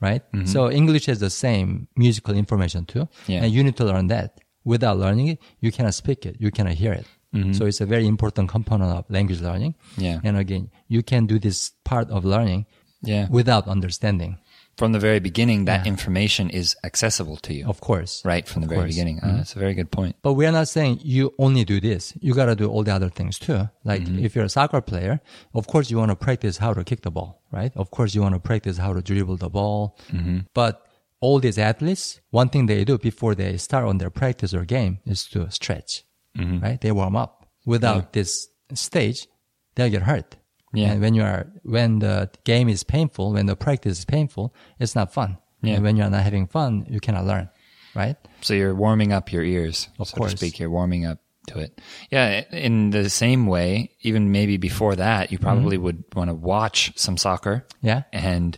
right? 0.00 0.22
So 0.44 0.72
English 0.72 1.06
has 1.06 1.20
the 1.20 1.30
same 1.30 1.86
musical 1.94 2.34
information 2.34 2.84
too. 2.84 3.06
Yeah. 3.28 3.44
And 3.44 3.52
you 3.52 3.62
need 3.62 3.76
to 3.76 3.84
learn 3.84 4.08
that. 4.08 4.40
Without 4.64 4.98
learning 4.98 5.28
it, 5.28 5.38
you 5.60 5.70
cannot 5.70 5.94
speak 5.94 6.26
it. 6.26 6.36
You 6.40 6.50
cannot 6.50 6.74
hear 6.74 6.92
it. 6.92 7.06
So 7.53 7.65
it's 7.65 7.81
a 7.81 7.85
very 7.85 8.07
important 8.07 8.49
component 8.49 8.91
of 8.97 9.05
language 9.09 9.41
learning. 9.41 9.75
Yeah. 9.97 10.19
And 10.23 10.37
again, 10.37 10.71
you 10.87 11.03
can 11.03 11.27
do 11.27 11.37
this 11.39 11.71
part 11.83 12.09
of 12.09 12.25
learning 12.25 12.65
Yeah. 13.03 13.27
without 13.29 13.67
understanding, 13.67 14.37
From 14.77 14.91
the 14.91 14.99
very 14.99 15.19
beginning, 15.19 15.65
that 15.65 15.85
information 15.87 16.49
is 16.51 16.75
accessible 16.83 17.37
to 17.45 17.51
you. 17.53 17.65
of 17.67 17.79
course. 17.81 18.21
Right 18.25 18.47
from 18.47 18.61
the 18.61 18.67
Of 18.67 18.69
very 18.69 18.81
course. 18.81 18.93
beginning. 18.95 19.19
Uh, 19.23 19.37
that's 19.37 19.55
a 19.55 19.59
very 19.59 19.73
good 19.73 19.89
point. 19.91 20.15
But 20.21 20.33
we 20.33 20.45
are 20.47 20.51
not 20.51 20.67
saying 20.67 20.99
you 21.03 21.33
only 21.37 21.63
do 21.65 21.79
this. 21.79 22.13
You 22.21 22.33
got 22.33 22.45
to 22.45 22.55
do 22.55 22.67
all 22.73 22.83
the 22.83 22.93
other 22.93 23.09
things 23.09 23.37
too. 23.39 23.69
Like 23.83 24.01
Mm-hmm. 24.03 24.25
if 24.25 24.35
you're 24.35 24.45
a 24.45 24.49
soccer 24.59 24.81
player, 24.81 25.19
of 25.53 25.65
course 25.67 25.89
you 25.91 25.97
want 26.01 26.11
to 26.11 26.15
practice 26.27 26.57
how 26.57 26.73
to 26.73 26.83
kick 26.83 27.01
the 27.01 27.11
ball, 27.11 27.31
right? 27.51 27.71
Of 27.75 27.87
course 27.91 28.13
you 28.15 28.21
want 28.25 28.35
to 28.35 28.39
practice 28.51 28.77
how 28.77 28.93
to 28.93 29.01
dribble 29.01 29.37
the 29.37 29.49
ball. 29.49 29.81
Mm-hmm. 30.11 30.39
But 30.53 30.73
all 31.19 31.39
these 31.39 31.57
athletes, 31.57 32.19
one 32.29 32.49
thing 32.49 32.67
they 32.67 32.83
do 32.85 32.97
before 32.99 33.33
they 33.35 33.57
start 33.57 33.85
on 33.85 33.97
their 33.97 34.11
practice 34.11 34.53
or 34.57 34.63
game 34.65 34.93
is 35.05 35.25
to 35.33 35.49
stretch, 35.49 36.03
Mm-hmm. 36.37 36.59
right? 36.59 36.79
They 36.81 36.91
warm 36.91 37.15
up. 37.15 37.47
Without 37.65 38.13
this 38.13 38.47
stage, 38.73 39.27
they'll 39.75 39.89
get 39.89 40.03
hurt. 40.03 40.35
Yeah. 40.73 40.91
And 40.91 41.01
when 41.01 41.13
you 41.15 41.23
are, 41.23 41.47
when 41.63 41.99
the 41.99 42.29
game 42.43 42.69
is 42.69 42.83
painful, 42.83 43.33
when 43.33 43.45
the 43.45 43.55
practice 43.55 43.99
is 43.99 44.05
painful, 44.05 44.53
it's 44.79 44.95
not 44.95 45.13
fun. 45.13 45.37
Yeah. 45.61 45.75
And 45.75 45.83
when 45.83 45.95
you're 45.97 46.09
not 46.09 46.23
having 46.23 46.47
fun, 46.47 46.85
you 46.89 46.99
cannot 46.99 47.25
learn, 47.25 47.49
right? 47.95 48.15
So 48.41 48.53
you're 48.53 48.75
warming 48.75 49.11
up 49.11 49.31
your 49.31 49.43
ears, 49.43 49.89
Of 49.99 50.09
so 50.09 50.17
course. 50.17 50.31
to 50.31 50.37
speak. 50.37 50.59
You're 50.59 50.69
warming 50.69 51.05
up 51.05 51.19
to 51.47 51.59
it. 51.59 51.81
Yeah, 52.11 52.43
in 52.51 52.91
the 52.91 53.09
same 53.09 53.47
way, 53.47 53.91
even 54.01 54.31
maybe 54.31 54.57
before 54.57 54.95
that, 54.97 55.31
you 55.31 55.39
probably 55.39 55.77
Mm-hmm. 55.77 55.83
would 55.85 56.03
want 56.15 56.29
to 56.29 56.35
watch 56.35 56.91
some 56.95 57.17
soccer 57.17 57.65
Yeah. 57.81 58.03
and 58.13 58.57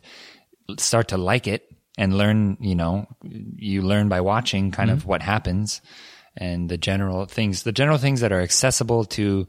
start 0.78 1.08
to 1.10 1.18
like 1.18 1.48
it 1.48 1.64
and 1.98 2.18
learn, 2.18 2.58
you 2.60 2.76
know, 2.76 3.08
you 3.24 3.82
learn 3.82 4.10
by 4.10 4.22
watching 4.22 4.72
kind 4.72 4.90
of 4.92 5.00
Mm-hmm. 5.00 5.10
what 5.10 5.22
happens 5.22 5.82
and 6.40 6.70
the 6.70 6.78
general 6.78 7.26
things, 7.26 7.64
the 7.64 7.72
general 7.72 7.98
things 7.98 8.22
that 8.22 8.32
are 8.32 8.42
accessible 8.42 9.06
to 9.06 9.48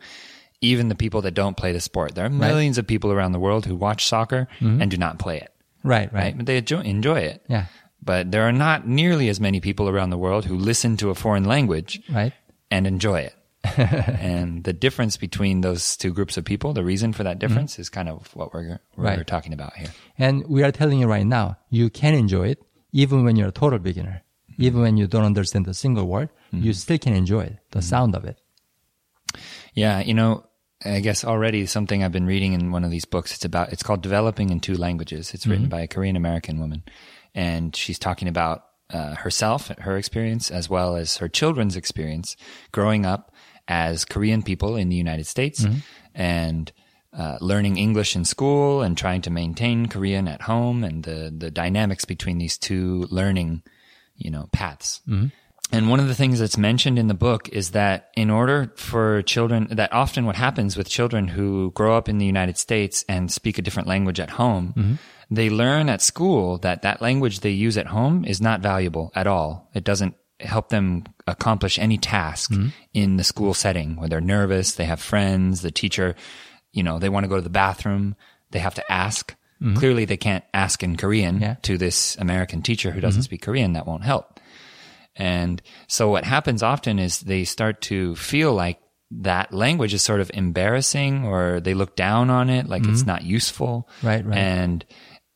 even 0.61 0.89
the 0.89 0.95
people 0.95 1.23
that 1.23 1.33
don't 1.33 1.57
play 1.57 1.73
the 1.73 1.81
sport. 1.81 2.15
There 2.15 2.27
are 2.27 2.31
millions 2.31 2.77
of 2.77 2.87
people 2.87 3.11
around 3.13 3.33
the 3.33 3.41
world 3.41 3.65
who 3.65 3.75
watch 3.77 4.05
soccer 4.07 4.47
Mm-hmm. 4.61 4.83
and 4.83 4.91
do 4.91 4.97
not 4.99 5.19
play 5.19 5.39
it, 5.39 5.51
Right, 5.83 6.13
right? 6.13 6.23
right. 6.25 6.37
But 6.37 6.47
they 6.47 6.59
enjoy, 6.59 6.81
enjoy 6.83 7.21
it. 7.21 7.43
Yeah. 7.49 7.67
But 8.03 8.31
there 8.31 8.43
are 8.49 8.53
not 8.53 8.87
nearly 8.87 9.29
as 9.29 9.41
many 9.41 9.61
people 9.61 9.89
around 9.89 10.11
the 10.11 10.19
world 10.19 10.45
who 10.45 10.57
listen 10.57 10.97
to 10.99 11.11
a 11.11 11.15
foreign 11.15 11.45
language 11.45 12.01
Right. 12.11 12.33
and 12.71 12.87
enjoy 12.87 13.21
it. 13.21 13.35
and 13.77 14.65
the 14.65 14.73
difference 14.73 15.17
between 15.17 15.61
those 15.61 15.97
two 15.97 16.13
groups 16.13 16.37
of 16.37 16.45
people, 16.45 16.73
the 16.73 16.85
reason 16.85 17.13
for 17.13 17.25
that 17.25 17.39
difference 17.39 17.79
is 17.79 17.89
kind 17.91 18.09
of 18.09 18.35
what 18.35 18.53
we're, 18.55 18.61
we're 18.63 18.75
Mm-hmm. 18.97 19.03
Right. 19.03 19.27
talking 19.27 19.53
about 19.53 19.77
here. 19.77 19.89
And 20.19 20.47
we 20.47 20.63
are 20.63 20.73
telling 20.73 20.99
you 20.99 21.07
right 21.07 21.27
now, 21.27 21.57
you 21.71 21.91
can 21.91 22.15
enjoy 22.15 22.49
it 22.49 22.63
even 22.93 23.25
when 23.25 23.37
you're 23.37 23.49
a 23.49 23.53
total 23.53 23.79
beginner. 23.79 24.23
Even 24.61 24.81
when 24.83 24.97
you 24.97 25.07
don't 25.07 25.25
understand 25.25 25.67
a 25.69 25.75
single 25.75 26.07
word, 26.07 26.29
you 26.53 26.73
still 26.73 26.99
can 26.99 27.15
enjoy 27.15 27.43
it, 27.43 27.59
the 27.71 27.81
sound 27.83 28.15
of 28.15 28.25
it. 28.25 28.39
Yeah, 29.75 30.01
you 30.01 30.15
know, 30.15 30.45
I 30.85 31.01
guess 31.01 31.25
already 31.25 31.67
something 31.67 32.03
I've 32.03 32.13
been 32.13 32.27
reading 32.27 32.53
in 32.53 32.73
one 32.73 32.85
of 32.85 32.91
these 32.91 33.05
books. 33.05 33.35
It's 33.35 33.45
about 33.45 33.73
it's 33.73 33.83
called 33.83 34.03
Developing 34.03 34.51
in 34.51 34.61
Two 34.61 34.75
Languages. 34.75 35.35
It's 35.35 35.47
written 35.47 35.69
by 35.69 35.81
a 35.83 35.87
Korean 35.89 36.17
American 36.17 36.59
woman, 36.59 36.83
and 37.35 37.75
she's 37.77 37.99
talking 37.99 38.29
about 38.29 38.65
uh, 38.93 39.15
herself, 39.15 39.69
her 39.79 39.97
experience, 39.97 40.51
as 40.51 40.69
well 40.69 40.97
as 40.97 41.19
her 41.19 41.29
children's 41.29 41.77
experience 41.77 42.37
growing 42.73 43.07
up 43.07 43.33
as 43.69 44.05
Korean 44.05 44.43
people 44.43 44.75
in 44.77 44.89
the 44.89 44.97
United 44.97 45.27
States 45.27 45.65
and 46.15 46.73
uh, 47.17 47.39
learning 47.41 47.77
English 47.77 48.17
in 48.17 48.25
school 48.25 48.83
and 48.83 48.97
trying 48.99 49.23
to 49.23 49.31
maintain 49.31 49.87
Korean 49.87 50.27
at 50.29 50.43
home 50.43 50.83
and 50.83 51.05
the 51.05 51.33
the 51.37 51.51
dynamics 51.51 52.05
between 52.05 52.39
these 52.39 52.59
two 52.59 53.07
learning, 53.11 53.63
you 54.21 54.31
know, 54.31 54.49
paths. 54.53 55.01
Mm-hmm. 55.09 55.29
And 55.73 55.89
one 55.89 56.01
of 56.01 56.09
the 56.09 56.15
things 56.15 56.41
that's 56.41 56.57
mentioned 56.57 56.99
in 56.99 57.07
the 57.07 57.15
book 57.15 57.49
is 57.51 57.71
that 57.71 58.11
in 58.17 58.29
order 58.29 58.73
for 58.77 59.23
children, 59.23 59.69
that 59.71 59.93
often 59.93 60.27
what 60.27 60.35
happens 60.35 60.77
with 60.77 60.89
children 60.89 61.29
who 61.29 61.71
grow 61.73 61.97
up 61.97 62.09
in 62.09 62.19
the 62.19 62.27
United 62.27 62.59
States 62.59 63.05
and 63.09 63.31
speak 63.31 63.57
a 63.57 63.63
different 63.63 63.89
language 63.89 64.19
at 64.19 64.31
home, 64.31 64.75
mm-hmm. 64.77 64.95
they 65.31 65.49
learn 65.49 65.89
at 65.89 66.03
school 66.03 66.59
that 66.59 66.83
that 66.83 67.01
language 67.01 67.41
they 67.41 67.51
use 67.51 67.79
at 67.79 67.87
home 67.87 68.25
is 68.25 68.41
not 68.41 68.61
valuable 68.61 69.13
at 69.15 69.29
all. 69.29 69.71
It 69.73 69.85
doesn't 69.85 70.17
help 70.41 70.71
them 70.71 71.05
accomplish 71.27 71.79
any 71.79 71.99
task 71.99 72.51
mm-hmm. 72.51 72.69
in 72.93 73.17
the 73.17 73.25
school 73.25 73.55
setting 73.55 73.97
where 73.97 74.09
they're 74.09 74.21
nervous, 74.21 74.75
they 74.75 74.87
have 74.87 75.01
friends, 75.01 75.63
the 75.63 75.71
teacher, 75.71 76.17
you 76.73 76.83
know, 76.83 76.99
they 76.99 77.09
want 77.09 77.25
to 77.25 77.29
go 77.29 77.37
to 77.37 77.43
the 77.43 77.51
bathroom, 77.51 78.17
they 78.51 78.59
have 78.59 78.75
to 78.75 78.93
ask. 78.93 79.37
Clearly 79.77 80.07
they 80.07 80.17
can't 80.17 80.45
ask 80.55 80.83
in 80.83 80.97
Korean 80.97 81.41
Yeah. 81.41 81.57
to 81.63 81.77
this 81.77 82.17
American 82.17 82.63
teacher 82.63 82.93
who 82.93 83.01
doesn't 83.03 83.25
speak 83.25 83.43
Korean. 83.43 83.75
That 83.75 83.87
won't 83.87 84.05
help. 84.05 84.41
And 85.17 85.61
so 85.87 86.09
what 86.09 86.25
happens 86.25 86.63
often 86.63 86.99
is 86.99 87.21
they 87.21 87.45
start 87.45 87.83
to 87.83 88.17
feel 88.17 88.55
like 88.55 88.79
that 89.11 89.53
language 89.53 89.93
is 89.93 90.03
sort 90.03 90.21
of 90.21 90.31
embarrassing 90.33 91.25
or 91.27 91.61
they 91.61 91.75
look 91.75 91.95
down 91.97 92.31
on 92.31 92.49
it 92.49 92.69
like 92.69 92.87
it's 92.87 93.05
not 93.05 93.23
useful. 93.25 93.89
Mm-hmm. 93.99 94.07
Right, 94.07 94.25
right. 94.25 94.39
And 94.39 94.85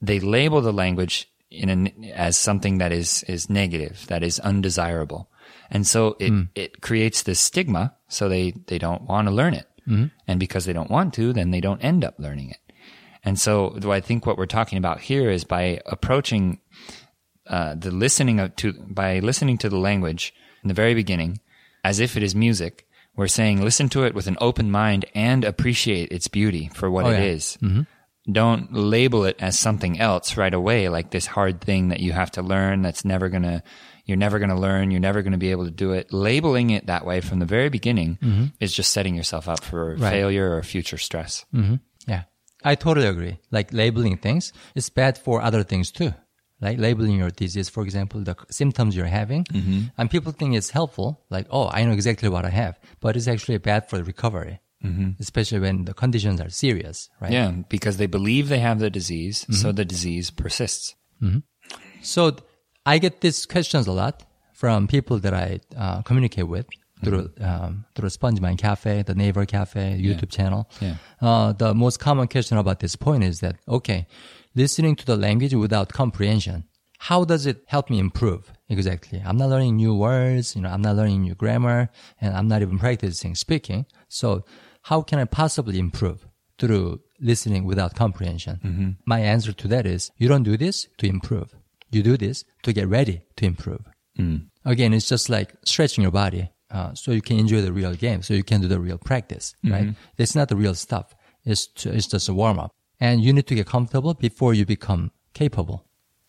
they 0.00 0.20
label 0.20 0.60
the 0.62 0.72
language 0.72 1.28
in 1.50 1.68
an, 1.68 2.04
as 2.14 2.36
something 2.38 2.78
that 2.78 2.92
is, 2.92 3.24
is 3.24 3.50
negative, 3.50 4.06
that 4.06 4.22
is 4.22 4.38
undesirable. 4.40 5.28
And 5.70 5.86
so 5.86 6.16
it, 6.20 6.30
Mm. 6.32 6.48
it 6.54 6.80
creates 6.80 7.22
this 7.22 7.40
stigma. 7.40 7.94
So 8.08 8.28
they, 8.28 8.54
they 8.68 8.78
don't 8.78 9.02
want 9.02 9.28
to 9.28 9.34
learn 9.34 9.54
it. 9.54 9.66
Mm-hmm. 9.88 10.06
And 10.28 10.40
because 10.40 10.64
they 10.64 10.72
don't 10.72 10.90
want 10.90 11.12
to, 11.14 11.32
then 11.32 11.50
they 11.50 11.60
don't 11.60 11.82
end 11.84 12.04
up 12.04 12.14
learning 12.18 12.50
it. 12.50 12.58
And 13.24 13.38
so 13.38 13.78
I 13.90 14.00
think 14.00 14.26
what 14.26 14.36
we're 14.36 14.46
talking 14.46 14.78
about 14.78 15.00
here 15.00 15.30
is 15.30 15.44
by 15.44 15.80
approaching 15.86 16.60
uh, 17.46 17.74
the 17.74 17.90
listening 17.90 18.50
to 18.56 18.72
by 18.72 19.18
listening 19.20 19.58
to 19.58 19.68
the 19.68 19.78
language 19.78 20.34
in 20.62 20.68
the 20.68 20.74
very 20.74 20.94
beginning 20.94 21.40
as 21.82 22.00
if 22.00 22.16
it 22.16 22.22
is 22.22 22.34
music. 22.34 22.86
We're 23.16 23.28
saying 23.28 23.62
listen 23.62 23.88
to 23.90 24.04
it 24.04 24.14
with 24.14 24.26
an 24.26 24.36
open 24.40 24.70
mind 24.70 25.04
and 25.14 25.44
appreciate 25.44 26.10
its 26.10 26.26
beauty 26.28 26.70
for 26.74 26.90
what 26.90 27.04
Oh, 27.06 27.10
it 27.10 27.18
yeah. 27.18 27.24
is. 27.24 27.58
Mm-hmm. 27.62 27.82
Don't 28.32 28.72
label 28.72 29.24
it 29.26 29.36
as 29.38 29.58
something 29.58 30.00
else 30.00 30.36
right 30.38 30.52
away, 30.54 30.88
like 30.88 31.10
this 31.10 31.26
hard 31.26 31.60
thing 31.60 31.88
that 31.88 32.00
you 32.00 32.12
have 32.12 32.30
to 32.32 32.42
learn 32.42 32.80
that's 32.80 33.04
never 33.04 33.28
gonna, 33.28 33.62
you're 34.06 34.16
never 34.16 34.38
gonna 34.38 34.58
learn, 34.58 34.90
you're 34.90 34.98
never 35.00 35.20
gonna 35.20 35.36
be 35.36 35.50
able 35.50 35.66
to 35.66 35.70
do 35.70 35.92
it. 35.92 36.10
Labeling 36.10 36.70
it 36.70 36.86
that 36.86 37.04
way 37.04 37.20
from 37.20 37.38
the 37.38 37.44
very 37.46 37.68
beginning 37.68 38.16
mm-hmm. 38.22 38.44
is 38.60 38.72
just 38.72 38.92
setting 38.94 39.14
yourself 39.14 39.46
up 39.46 39.62
for 39.62 39.96
Right. 39.96 40.10
failure 40.10 40.56
or 40.56 40.62
future 40.62 40.96
stress. 40.96 41.44
Yeah. 41.52 41.76
I 42.64 42.74
totally 42.74 43.06
agree. 43.06 43.38
Like 43.50 43.72
labeling 43.72 44.16
things 44.16 44.52
is 44.74 44.88
bad 44.88 45.18
for 45.18 45.42
other 45.42 45.62
things 45.62 45.90
too. 45.90 46.14
Like 46.60 46.78
labeling 46.78 47.18
your 47.18 47.30
disease, 47.30 47.68
for 47.68 47.82
example, 47.82 48.22
the 48.22 48.36
symptoms 48.50 48.96
you're 48.96 49.06
having. 49.06 49.44
Mm-hmm. 49.44 49.80
And 49.98 50.10
people 50.10 50.32
think 50.32 50.54
it's 50.54 50.70
helpful. 50.70 51.24
Like, 51.28 51.46
oh, 51.50 51.68
I 51.70 51.84
know 51.84 51.92
exactly 51.92 52.28
what 52.28 52.44
I 52.44 52.50
have. 52.50 52.78
But 53.00 53.16
it's 53.16 53.28
actually 53.28 53.58
bad 53.58 53.88
for 53.88 53.98
the 53.98 54.04
recovery. 54.04 54.60
Mm-hmm. 54.84 55.12
Especially 55.20 55.60
when 55.60 55.84
the 55.86 55.94
conditions 55.94 56.40
are 56.40 56.50
serious, 56.50 57.08
right? 57.18 57.32
Yeah, 57.32 57.50
because 57.70 57.96
they 57.96 58.06
believe 58.06 58.50
they 58.50 58.58
have 58.58 58.80
the 58.80 58.90
disease, 58.90 59.46
so 59.48 59.68
mm-hmm. 59.68 59.76
the 59.76 59.84
disease 59.86 60.30
persists. 60.30 60.94
So 62.02 62.30
th- 62.32 62.42
I 62.84 62.98
get 62.98 63.22
these 63.22 63.46
questions 63.46 63.86
a 63.86 63.92
lot 63.92 64.24
from 64.52 64.86
people 64.86 65.18
that 65.20 65.32
I 65.32 65.60
uh, 65.74 66.02
communicate 66.02 66.48
with 66.48 66.66
through 67.04 67.30
um, 67.40 67.84
through 67.94 68.08
SpongeMind 68.08 68.58
Cafe, 68.58 69.02
the 69.02 69.14
Naver 69.14 69.46
Cafe 69.46 70.00
YouTube 70.00 70.30
channel. 70.30 70.68
Yeah. 70.80 70.96
Uh, 71.20 71.52
the 71.52 71.74
most 71.74 71.98
common 71.98 72.28
question 72.28 72.58
about 72.58 72.80
this 72.80 72.96
point 72.96 73.24
is 73.24 73.40
that 73.40 73.56
okay, 73.68 74.06
listening 74.54 74.96
to 74.96 75.04
the 75.06 75.16
language 75.16 75.54
without 75.54 75.92
comprehension, 75.92 76.64
how 76.98 77.24
does 77.24 77.46
it 77.46 77.64
help 77.66 77.90
me 77.90 77.98
improve? 77.98 78.52
Exactly. 78.68 79.22
I'm 79.24 79.36
not 79.36 79.50
learning 79.50 79.76
new 79.76 79.94
words, 79.94 80.56
you 80.56 80.62
know, 80.62 80.70
I'm 80.70 80.82
not 80.82 80.96
learning 80.96 81.22
new 81.22 81.34
grammar, 81.34 81.90
and 82.20 82.34
I'm 82.34 82.48
not 82.48 82.62
even 82.62 82.78
practicing 82.78 83.34
speaking. 83.34 83.86
So 84.08 84.44
how 84.82 85.02
can 85.02 85.18
I 85.18 85.24
possibly 85.26 85.78
improve 85.78 86.26
through 86.58 87.00
listening 87.20 87.64
without 87.64 87.94
comprehension? 87.94 88.58
My 89.04 89.20
answer 89.20 89.52
to 89.52 89.68
that 89.68 89.86
is 89.86 90.10
you 90.16 90.28
don't 90.28 90.44
do 90.44 90.56
this 90.56 90.88
to 90.98 91.06
improve. 91.06 91.54
You 91.90 92.02
do 92.02 92.16
this 92.16 92.44
to 92.62 92.72
get 92.72 92.88
ready 92.88 93.22
to 93.36 93.44
improve. 93.44 93.84
Again, 94.64 94.94
it's 94.94 95.08
just 95.08 95.28
like 95.28 95.54
stretching 95.64 96.02
your 96.02 96.10
body 96.12 96.50
uh, 96.74 96.92
so 96.94 97.12
you 97.12 97.22
can 97.22 97.38
enjoy 97.38 97.60
the 97.62 97.72
real 97.72 97.94
game, 97.94 98.20
so 98.22 98.34
you 98.34 98.42
can 98.42 98.60
do 98.60 98.68
the 98.68 98.80
real 98.80 98.98
practice, 98.98 99.54
mm-hmm. 99.64 99.72
right? 99.72 99.94
It's 100.18 100.34
not 100.34 100.48
the 100.48 100.56
real 100.56 100.74
stuff. 100.74 101.14
It's, 101.44 101.66
to, 101.78 101.94
it's 101.94 102.08
just 102.08 102.28
a 102.28 102.34
warm 102.34 102.58
up. 102.58 102.72
And 103.00 103.22
you 103.22 103.32
need 103.32 103.46
to 103.46 103.54
get 103.54 103.66
comfortable 103.66 104.14
before 104.14 104.54
you 104.54 104.66
become 104.66 105.12
capable. 105.34 105.84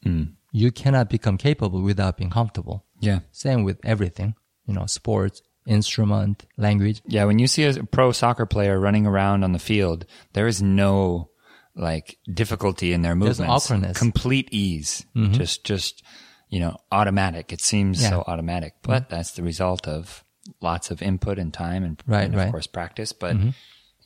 Mm. 0.05 0.33
You 0.51 0.71
cannot 0.71 1.09
become 1.09 1.37
capable 1.37 1.81
without 1.81 2.17
being 2.17 2.29
comfortable. 2.29 2.85
Yeah. 2.99 3.19
Same 3.31 3.63
with 3.63 3.79
everything, 3.83 4.35
you 4.67 4.73
know, 4.73 4.85
sports, 4.85 5.41
instrument, 5.65 6.45
language. 6.57 7.01
Yeah, 7.07 7.25
when 7.25 7.39
you 7.39 7.47
see 7.47 7.63
a 7.63 7.83
pro 7.83 8.11
soccer 8.11 8.45
player 8.45 8.79
running 8.79 9.05
around 9.07 9.43
on 9.43 9.51
the 9.51 9.59
field, 9.59 10.05
there 10.33 10.47
is 10.47 10.61
no 10.61 11.29
like 11.75 12.17
difficulty 12.31 12.93
in 12.93 13.01
their 13.01 13.15
movements. 13.15 13.39
There's 13.39 13.49
awkwardness. 13.49 13.97
Complete 13.97 14.49
ease. 14.51 15.05
Mm-hmm. 15.15 15.33
Just 15.33 15.63
just 15.63 16.03
you 16.49 16.59
know, 16.59 16.77
automatic. 16.91 17.51
It 17.51 17.61
seems 17.61 18.01
Yeah. 18.01 18.11
so 18.11 18.23
automatic, 18.27 18.75
but 18.81 19.03
mm-hmm. 19.03 19.15
that's 19.15 19.31
the 19.31 19.43
result 19.43 19.87
of 19.87 20.23
lots 20.61 20.91
of 20.91 21.01
input 21.01 21.39
and 21.39 21.53
time 21.53 21.83
and, 21.83 22.01
Right, 22.07 22.25
and 22.25 22.33
of 22.33 22.39
right. 22.39 22.51
course 22.51 22.67
practice, 22.67 23.13
but 23.13 23.35
mm-hmm. 23.35 23.49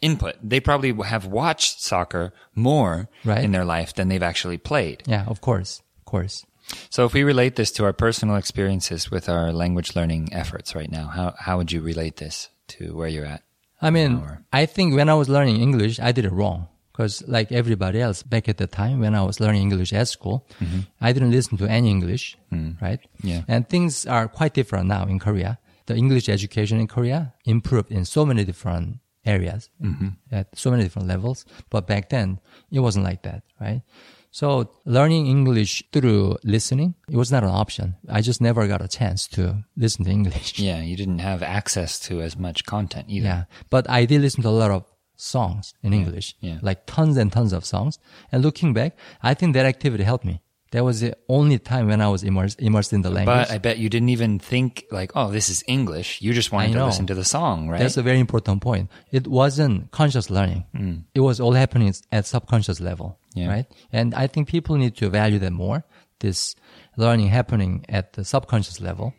input. 0.02 0.36
They 0.44 0.60
probably 0.60 0.94
have 1.04 1.26
watched 1.26 1.82
soccer 1.82 2.34
more 2.56 3.10
Right. 3.26 3.44
in 3.44 3.52
their 3.52 3.66
life 3.66 3.94
than 3.94 4.08
they've 4.10 4.24
actually 4.24 4.58
played. 4.58 5.04
Yeah, 5.06 5.26
of 5.28 5.42
course, 5.42 5.82
of 5.98 6.06
course. 6.06 6.46
So 6.90 7.06
if 7.06 7.14
we 7.14 7.24
relate 7.24 7.56
this 7.56 7.72
to 7.74 7.86
our 7.86 7.94
personal 7.94 8.36
experiences 8.36 9.10
with 9.10 9.28
our 9.28 9.52
language 9.52 9.96
learning 9.96 10.30
efforts 10.34 10.76
right 10.76 10.92
now, 10.92 11.08
how 11.08 11.34
how 11.40 11.58
would 11.58 11.72
you 11.72 11.82
relate 11.82 12.18
this 12.18 12.50
to 12.68 12.96
where 12.96 13.08
you're 13.08 13.26
at? 13.26 13.42
I 13.82 13.90
mean, 13.90 14.18
Or- 14.18 14.44
I 14.54 14.66
think 14.68 14.94
when 14.96 15.10
I 15.10 15.16
was 15.16 15.30
learning 15.30 15.62
English, 15.62 16.00
I 16.00 16.12
did 16.12 16.26
it 16.26 16.32
wrong. 16.32 16.68
Because 16.92 17.24
like 17.28 17.50
everybody 17.54 18.02
else 18.02 18.24
back 18.24 18.50
at 18.50 18.58
the 18.58 18.68
time 18.68 19.00
when 19.00 19.16
I 19.16 19.24
was 19.24 19.40
learning 19.40 19.62
English 19.62 19.94
at 19.94 20.10
school, 20.10 20.46
mm-hmm. 20.60 20.80
I 21.00 21.14
didn't 21.14 21.32
listen 21.32 21.58
to 21.58 21.66
any 21.66 21.90
English, 21.90 22.38
mm. 22.52 22.76
right? 22.82 23.00
Yeah. 23.24 23.44
And 23.48 23.70
things 23.70 24.06
are 24.06 24.28
quite 24.28 24.54
different 24.54 24.90
now 24.90 25.06
in 25.06 25.18
Korea. 25.18 25.60
The 25.90 25.96
English 25.96 26.30
education 26.30 26.80
in 26.80 26.86
Korea 26.88 27.34
improved 27.46 27.92
in 27.92 28.06
so 28.06 28.24
many 28.24 28.46
different 28.46 29.00
areas, 29.26 29.72
mm-hmm. 29.82 30.10
at 30.32 30.48
so 30.56 30.70
many 30.70 30.84
different 30.84 31.08
levels. 31.08 31.46
But 31.72 31.88
back 31.88 32.10
then, 32.10 32.40
it 32.72 32.82
wasn't 32.82 33.06
like 33.06 33.24
that, 33.24 33.42
right? 33.60 33.82
So 34.30 34.70
learning 34.86 35.26
English 35.26 35.84
through 35.92 36.38
listening, 36.44 36.94
it 37.10 37.16
was 37.16 37.32
not 37.32 37.44
an 37.44 37.50
option. 37.50 37.96
I 38.08 38.22
just 38.22 38.40
never 38.40 38.68
got 38.68 38.84
a 38.84 38.88
chance 38.88 39.28
to 39.30 39.64
listen 39.76 40.06
to 40.06 40.12
English. 40.12 40.60
Yeah, 40.70 40.82
you 40.82 40.96
didn't 40.96 41.26
have 41.26 41.42
access 41.42 42.00
to 42.02 42.22
as 42.22 42.38
much 42.38 42.66
content 42.66 43.06
either. 43.10 43.26
Yeah. 43.26 43.44
But 43.72 43.90
I 43.90 44.06
did 44.06 44.22
listen 44.22 44.44
to 44.44 44.50
a 44.50 44.60
lot 44.62 44.70
of 44.70 44.86
songs 45.16 45.74
in 45.82 45.92
English, 45.92 46.36
yeah. 46.40 46.60
like 46.62 46.86
tons 46.86 47.18
and 47.18 47.32
tons 47.32 47.52
of 47.52 47.66
songs. 47.66 47.98
And 48.32 48.44
looking 48.44 48.74
back, 48.74 48.96
I 49.24 49.34
think 49.34 49.56
that 49.56 49.66
activity 49.66 50.04
helped 50.04 50.26
me. 50.26 50.42
That 50.72 50.84
was 50.84 51.00
the 51.02 51.16
only 51.28 51.58
time 51.58 51.88
when 51.88 52.00
I 52.00 52.10
was 52.10 52.24
immersed, 52.24 52.62
immersed 52.62 52.94
in 52.94 53.02
the 53.02 53.10
language. 53.10 53.48
But 53.48 53.52
I 53.52 53.58
bet 53.58 53.80
you 53.80 53.90
didn't 53.90 54.10
even 54.10 54.38
think 54.38 54.86
like, 54.92 55.12
oh, 55.16 55.32
this 55.32 55.50
is 55.50 55.64
English. 55.68 56.22
You 56.22 56.32
just 56.34 56.52
wanted 56.52 56.74
to 56.74 56.86
listen 56.86 57.08
to 57.08 57.16
the 57.16 57.26
song, 57.26 57.70
right? 57.70 57.80
That's 57.80 57.98
a 57.98 58.04
very 58.04 58.20
important 58.20 58.62
point. 58.62 58.90
It 59.12 59.28
wasn't 59.28 59.90
conscious 59.92 60.30
learning. 60.30 60.66
Mm. 60.76 61.04
It 61.16 61.22
was 61.22 61.40
all 61.40 61.54
happening 61.54 61.94
at 62.12 62.26
subconscious 62.28 62.80
level, 62.80 63.18
Yeah. 63.34 63.48
right? 63.48 63.66
And 63.92 64.14
I 64.14 64.28
think 64.28 64.48
people 64.48 64.76
need 64.76 64.96
to 64.98 65.10
value 65.10 65.40
that 65.40 65.52
more. 65.54 65.86
This 66.20 66.56
learning 66.98 67.30
happening 67.30 67.86
at 67.90 68.14
the 68.14 68.24
subconscious 68.24 68.80
level. 68.82 69.14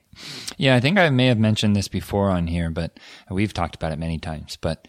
yeah, 0.59 0.77
I 0.77 0.81
think 0.81 0.99
I 0.99 1.09
may 1.11 1.27
have 1.27 1.39
mentioned 1.39 1.75
this 1.75 1.89
before 1.89 2.31
on 2.31 2.47
here, 2.47 2.71
but 2.71 2.99
we've 3.31 3.55
talked 3.55 3.75
about 3.75 3.91
it 3.93 3.99
many 3.99 4.19
times. 4.19 4.57
But 4.61 4.87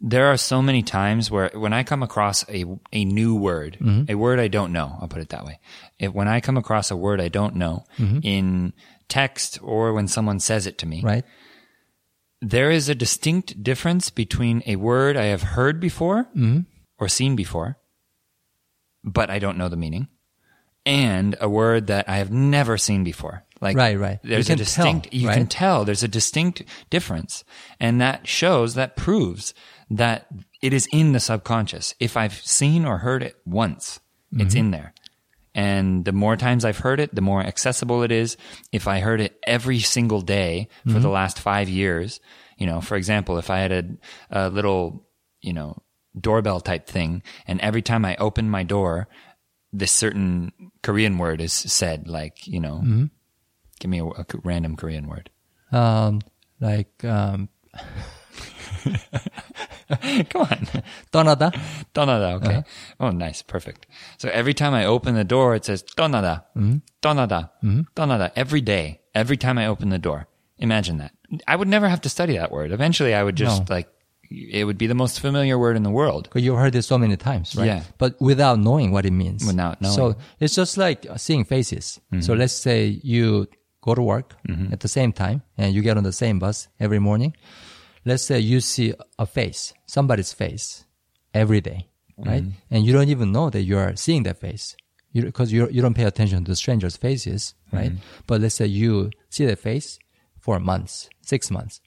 there 0.00 0.26
are 0.32 0.36
so 0.38 0.62
many 0.62 0.82
times 0.82 1.30
where 1.30 1.50
when 1.54 1.72
I 1.74 1.82
come 1.84 2.02
across 2.02 2.44
a 2.48 2.64
a 2.92 3.04
new 3.04 3.34
word, 3.36 3.76
Mm-hmm. 3.80 4.10
a 4.10 4.14
word 4.14 4.40
I 4.40 4.48
don't 4.48 4.72
know, 4.72 4.96
I'll 5.00 5.08
put 5.08 5.20
it 5.22 5.28
that 5.30 5.44
way. 5.44 5.58
If, 5.98 6.12
when 6.14 6.28
I 6.28 6.40
come 6.40 6.56
across 6.56 6.90
a 6.90 6.96
word 6.96 7.20
I 7.20 7.28
don't 7.28 7.56
know 7.56 7.84
in 8.22 8.72
text 9.08 9.58
or 9.62 9.92
when 9.92 10.08
someone 10.08 10.40
says 10.40 10.66
it 10.66 10.78
to 10.78 10.86
me, 10.86 11.02
Right? 11.02 11.24
there 12.40 12.70
is 12.70 12.88
a 12.88 12.94
distinct 12.94 13.62
difference 13.62 14.08
between 14.08 14.62
a 14.66 14.76
word 14.76 15.16
I 15.16 15.24
have 15.26 15.42
heard 15.42 15.80
before 15.80 16.24
Mm-hmm. 16.34 16.60
or 16.98 17.08
seen 17.08 17.36
before, 17.36 17.76
but 19.04 19.28
I 19.30 19.38
don't 19.38 19.58
know 19.58 19.68
the 19.68 19.76
meaning, 19.76 20.08
and 20.86 21.36
a 21.40 21.48
word 21.48 21.86
that 21.88 22.08
I 22.08 22.16
have 22.16 22.30
never 22.32 22.78
seen 22.78 23.04
before. 23.04 23.44
Like 23.60 23.76
Right, 23.76 23.98
right. 23.98 24.18
You 24.22 24.30
There's 24.30 24.46
can 24.46 24.54
a 24.54 24.56
distinct. 24.56 25.10
tell, 25.10 25.20
you 25.20 25.28
can 25.28 25.46
tell 25.46 25.84
there's 25.84 26.02
a 26.02 26.08
distinct 26.08 26.62
difference, 26.88 27.44
and 27.78 28.00
that 28.00 28.26
shows 28.26 28.74
that 28.74 28.96
proves 28.96 29.52
that 29.90 30.26
it 30.62 30.72
is 30.72 30.88
in 30.92 31.12
the 31.12 31.20
subconscious. 31.20 31.94
If 32.00 32.16
I've 32.16 32.34
seen 32.34 32.84
or 32.84 32.98
heard 32.98 33.22
it 33.22 33.36
once, 33.44 34.00
it's 34.32 34.54
Mm-hmm. 34.54 34.58
in 34.58 34.70
there. 34.70 34.94
And 35.54 36.04
the 36.04 36.12
more 36.12 36.36
times 36.36 36.64
I've 36.64 36.78
heard 36.78 37.00
it, 37.00 37.12
the 37.14 37.20
more 37.20 37.42
accessible 37.42 38.02
it 38.04 38.12
is. 38.12 38.36
If 38.70 38.86
I 38.86 39.00
heard 39.00 39.20
it 39.20 39.36
every 39.46 39.80
single 39.80 40.20
day 40.20 40.68
for 40.84 40.90
Mm-hmm. 40.90 41.02
the 41.02 41.08
last 41.10 41.40
five 41.40 41.68
years, 41.68 42.20
you 42.56 42.66
know, 42.66 42.80
for 42.80 42.96
example, 42.96 43.36
if 43.38 43.50
I 43.50 43.58
had 43.58 43.72
a, 43.72 43.84
a 44.30 44.48
little, 44.48 45.06
you 45.42 45.52
know, 45.52 45.82
doorbell 46.18 46.60
type 46.60 46.86
thing, 46.86 47.22
and 47.46 47.60
every 47.60 47.82
time 47.82 48.04
I 48.04 48.14
open 48.16 48.48
my 48.48 48.62
door, 48.62 49.08
this 49.72 49.92
certain 49.92 50.52
Korean 50.82 51.18
word 51.18 51.40
is 51.40 51.52
said, 51.52 52.06
like, 52.08 52.46
you 52.46 52.60
know, 52.60 52.76
Mm-hmm. 52.84 53.04
Give 53.80 53.90
me 53.90 53.98
a, 53.98 54.04
a 54.04 54.24
random 54.44 54.76
Korean 54.76 55.08
word. 55.08 55.30
Um, 55.72 56.20
like 56.60 57.04
um. 57.04 57.48
Come 60.30 60.42
on. 60.42 60.68
donada, 61.12 61.52
donada. 61.94 62.34
Okay. 62.34 62.56
Uh-huh. 62.56 62.62
Oh, 63.00 63.10
nice. 63.10 63.42
Perfect. 63.42 63.86
So 64.18 64.28
every 64.28 64.54
time 64.54 64.72
I 64.72 64.84
open 64.84 65.14
the 65.14 65.24
door, 65.24 65.56
it 65.56 65.64
says 65.64 65.82
donada, 65.82 66.44
donada, 67.02 67.50
donada. 67.96 68.30
Every 68.36 68.60
day. 68.60 69.00
Every 69.14 69.36
time 69.36 69.58
I 69.58 69.66
open 69.66 69.88
the 69.88 69.98
door. 69.98 70.28
Imagine 70.58 70.98
that. 70.98 71.12
I 71.48 71.56
would 71.56 71.68
never 71.68 71.88
have 71.88 72.02
to 72.02 72.08
study 72.08 72.36
that 72.36 72.52
word. 72.52 72.70
Eventually, 72.70 73.14
I 73.14 73.22
would 73.22 73.34
just 73.34 73.68
no. 73.68 73.74
like, 73.74 73.88
it 74.30 74.64
would 74.64 74.78
be 74.78 74.86
the 74.86 74.94
most 74.94 75.18
familiar 75.18 75.58
word 75.58 75.76
in 75.76 75.82
the 75.82 75.90
world. 75.90 76.24
Because 76.24 76.44
you've 76.44 76.56
heard 76.56 76.76
it 76.76 76.82
so 76.82 76.96
many 76.96 77.16
times, 77.16 77.56
right? 77.56 77.66
Yeah. 77.66 77.82
But 77.98 78.20
without 78.20 78.60
knowing 78.60 78.92
what 78.92 79.04
it 79.04 79.10
means. 79.10 79.44
Without 79.44 79.80
knowing. 79.80 79.94
So 79.94 80.16
it's 80.38 80.54
just 80.54 80.76
like 80.76 81.06
seeing 81.16 81.44
faces. 81.44 81.98
Mm-hmm. 82.12 82.20
So 82.20 82.34
let's 82.34 82.52
say 82.52 83.00
you 83.02 83.48
go 83.82 83.94
to 83.94 84.02
work 84.02 84.36
Mm-hmm. 84.48 84.72
at 84.72 84.80
the 84.80 84.88
same 84.88 85.12
time 85.12 85.42
and 85.58 85.74
you 85.74 85.82
get 85.82 85.96
on 85.96 86.04
the 86.04 86.12
same 86.12 86.38
bus 86.38 86.68
every 86.78 86.98
morning. 86.98 87.34
let's 88.04 88.22
say 88.24 88.38
you 88.40 88.60
see 88.60 88.94
a 89.18 89.26
face, 89.26 89.74
somebody's 89.86 90.32
face 90.32 90.84
every 91.34 91.60
day, 91.60 91.86
right? 92.16 92.44
And 92.70 92.84
you 92.86 92.92
don't 92.92 93.08
even 93.10 93.30
know 93.32 93.50
that 93.50 93.62
you 93.62 93.76
are 93.78 93.94
seeing 93.96 94.22
that 94.24 94.38
face 94.40 94.74
because 95.12 95.52
you, 95.52 95.68
you, 95.70 95.82
don't 95.82 95.94
pay 95.94 96.04
attention 96.04 96.44
to 96.44 96.56
strangers' 96.56 96.96
faces, 96.96 97.54
right? 97.72 97.92
But 98.26 98.40
let's 98.40 98.54
say 98.54 98.66
you 98.66 99.10
see 99.28 99.44
that 99.46 99.58
face 99.58 99.98
for 100.38 100.58
months, 100.58 101.10
six 101.22 101.50
months. 101.50 101.80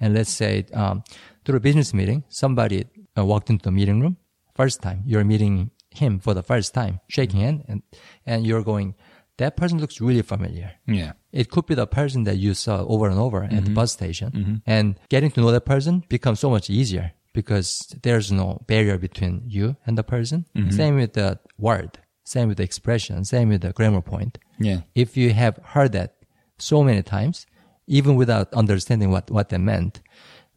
And 0.00 0.14
let's 0.14 0.30
say, 0.30 0.64
um, 0.72 1.02
through 1.44 1.58
a 1.58 1.60
business 1.60 1.92
meeting, 1.94 2.24
somebody 2.28 2.86
uh, 3.16 3.24
walked 3.24 3.48
into 3.50 3.64
the 3.64 3.70
meeting 3.70 4.00
room 4.00 4.16
first 4.54 4.82
time. 4.82 5.02
You're 5.06 5.24
meeting 5.24 5.70
him 5.90 6.18
for 6.20 6.34
the 6.34 6.42
first 6.42 6.74
time, 6.74 7.00
shaking 7.08 7.40
hand, 7.40 7.64
and, 7.68 7.82
and 8.26 8.46
you're 8.46 8.62
going, 8.64 8.94
that 9.40 9.56
person 9.56 9.78
looks 9.78 10.00
really 10.00 10.22
familiar. 10.22 10.72
Yeah. 10.86 11.12
It 11.32 11.50
could 11.50 11.66
be 11.66 11.74
the 11.74 11.86
person 11.86 12.24
that 12.24 12.36
you 12.36 12.52
saw 12.54 12.84
over 12.84 13.08
and 13.08 13.18
over 13.18 13.44
at 13.44 13.50
the 13.50 13.56
mm-hmm. 13.56 13.74
bus 13.74 13.92
station. 13.92 14.30
Mm-hmm. 14.30 14.54
And 14.66 15.00
getting 15.08 15.30
to 15.32 15.40
know 15.40 15.50
that 15.50 15.64
person 15.64 16.04
becomes 16.08 16.40
so 16.40 16.50
much 16.50 16.68
easier 16.68 17.12
because 17.32 17.94
there's 18.02 18.30
no 18.30 18.62
barrier 18.66 18.98
between 18.98 19.42
you 19.46 19.76
and 19.86 19.96
the 19.96 20.02
person. 20.02 20.44
Mm-hmm. 20.54 20.70
Same 20.70 20.96
with 20.96 21.14
the 21.14 21.38
word, 21.56 21.98
same 22.24 22.48
with 22.48 22.58
the 22.58 22.64
expression, 22.64 23.24
same 23.24 23.48
with 23.48 23.62
the 23.62 23.72
grammar 23.72 24.02
point. 24.02 24.38
Yeah. 24.58 24.80
If 24.94 25.16
you 25.16 25.32
have 25.32 25.58
heard 25.64 25.92
that 25.92 26.16
so 26.58 26.82
many 26.82 27.02
times, 27.02 27.46
even 27.86 28.16
without 28.16 28.52
understanding 28.52 29.10
what, 29.10 29.30
what 29.30 29.48
they 29.48 29.58
meant, 29.58 30.02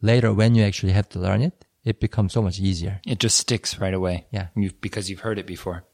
later 0.02 0.32
when 0.32 0.54
you 0.54 0.62
actually 0.62 0.92
have 0.92 1.08
to 1.10 1.18
learn 1.18 1.40
it, 1.40 1.64
it 1.84 2.00
becomes 2.00 2.34
so 2.34 2.42
much 2.42 2.60
easier. 2.60 3.00
It 3.06 3.18
just 3.18 3.38
sticks 3.38 3.78
right 3.78 3.94
away. 3.94 4.26
Yeah. 4.30 4.48
You've, 4.54 4.78
because 4.82 5.08
you've 5.08 5.20
heard 5.20 5.38
it 5.38 5.46
before. 5.46 5.84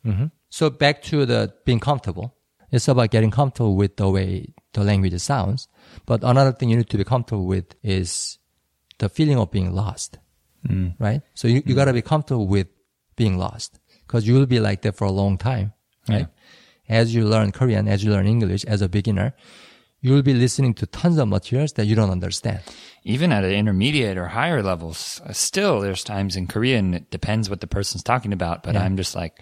So 0.48 0.70
back 0.70 1.02
to 1.02 1.24
the 1.24 1.54
being 1.64 1.78
comfortable. 1.78 2.34
It's 2.72 2.88
about 2.88 3.10
getting 3.10 3.30
comfortable 3.30 3.76
with 3.76 3.96
the 3.96 4.08
way 4.08 4.54
the 4.72 4.84
language 4.84 5.18
sounds. 5.20 5.68
But 6.06 6.22
another 6.22 6.52
thing 6.52 6.70
you 6.70 6.76
need 6.76 6.90
to 6.90 6.96
be 6.98 7.04
comfortable 7.04 7.46
with 7.46 7.74
is 7.82 8.38
the 8.98 9.08
feeling 9.08 9.38
of 9.38 9.50
being 9.50 9.72
lost. 9.74 10.18
Right? 10.98 11.22
So 11.34 11.48
you, 11.48 11.62
you 11.64 11.74
gotta 11.74 11.92
be 11.92 12.02
comfortable 12.02 12.46
with 12.46 12.68
being 13.16 13.38
lost 13.38 13.80
because 14.06 14.26
you 14.26 14.34
will 14.34 14.46
be 14.46 14.60
like 14.60 14.82
that 14.82 14.96
for 14.96 15.04
a 15.06 15.10
long 15.12 15.38
time. 15.38 15.72
Right? 16.08 16.26
As 16.88 17.14
you 17.14 17.24
learn 17.24 17.52
Korean, 17.52 17.88
as 17.88 18.02
you 18.04 18.10
learn 18.10 18.26
English 18.26 18.64
as 18.64 18.82
a 18.82 18.88
beginner, 18.88 19.34
you 20.00 20.12
will 20.12 20.22
be 20.22 20.34
listening 20.34 20.74
to 20.74 20.86
tons 20.86 21.18
of 21.18 21.28
materials 21.28 21.74
that 21.74 21.86
you 21.86 21.94
don't 21.94 22.10
understand. 22.10 22.60
Even 23.04 23.32
at 23.32 23.44
an 23.44 23.52
intermediate 23.52 24.16
or 24.16 24.28
higher 24.28 24.62
levels, 24.62 25.20
uh, 25.26 25.32
still 25.32 25.80
there's 25.80 26.02
times 26.02 26.36
in 26.36 26.46
Korean, 26.46 26.94
it 26.94 27.10
depends 27.10 27.48
what 27.50 27.60
the 27.60 27.66
person's 27.66 28.02
talking 28.02 28.32
about, 28.32 28.62
but 28.62 28.74
I'm 28.76 28.96
just 28.96 29.14
like, 29.14 29.38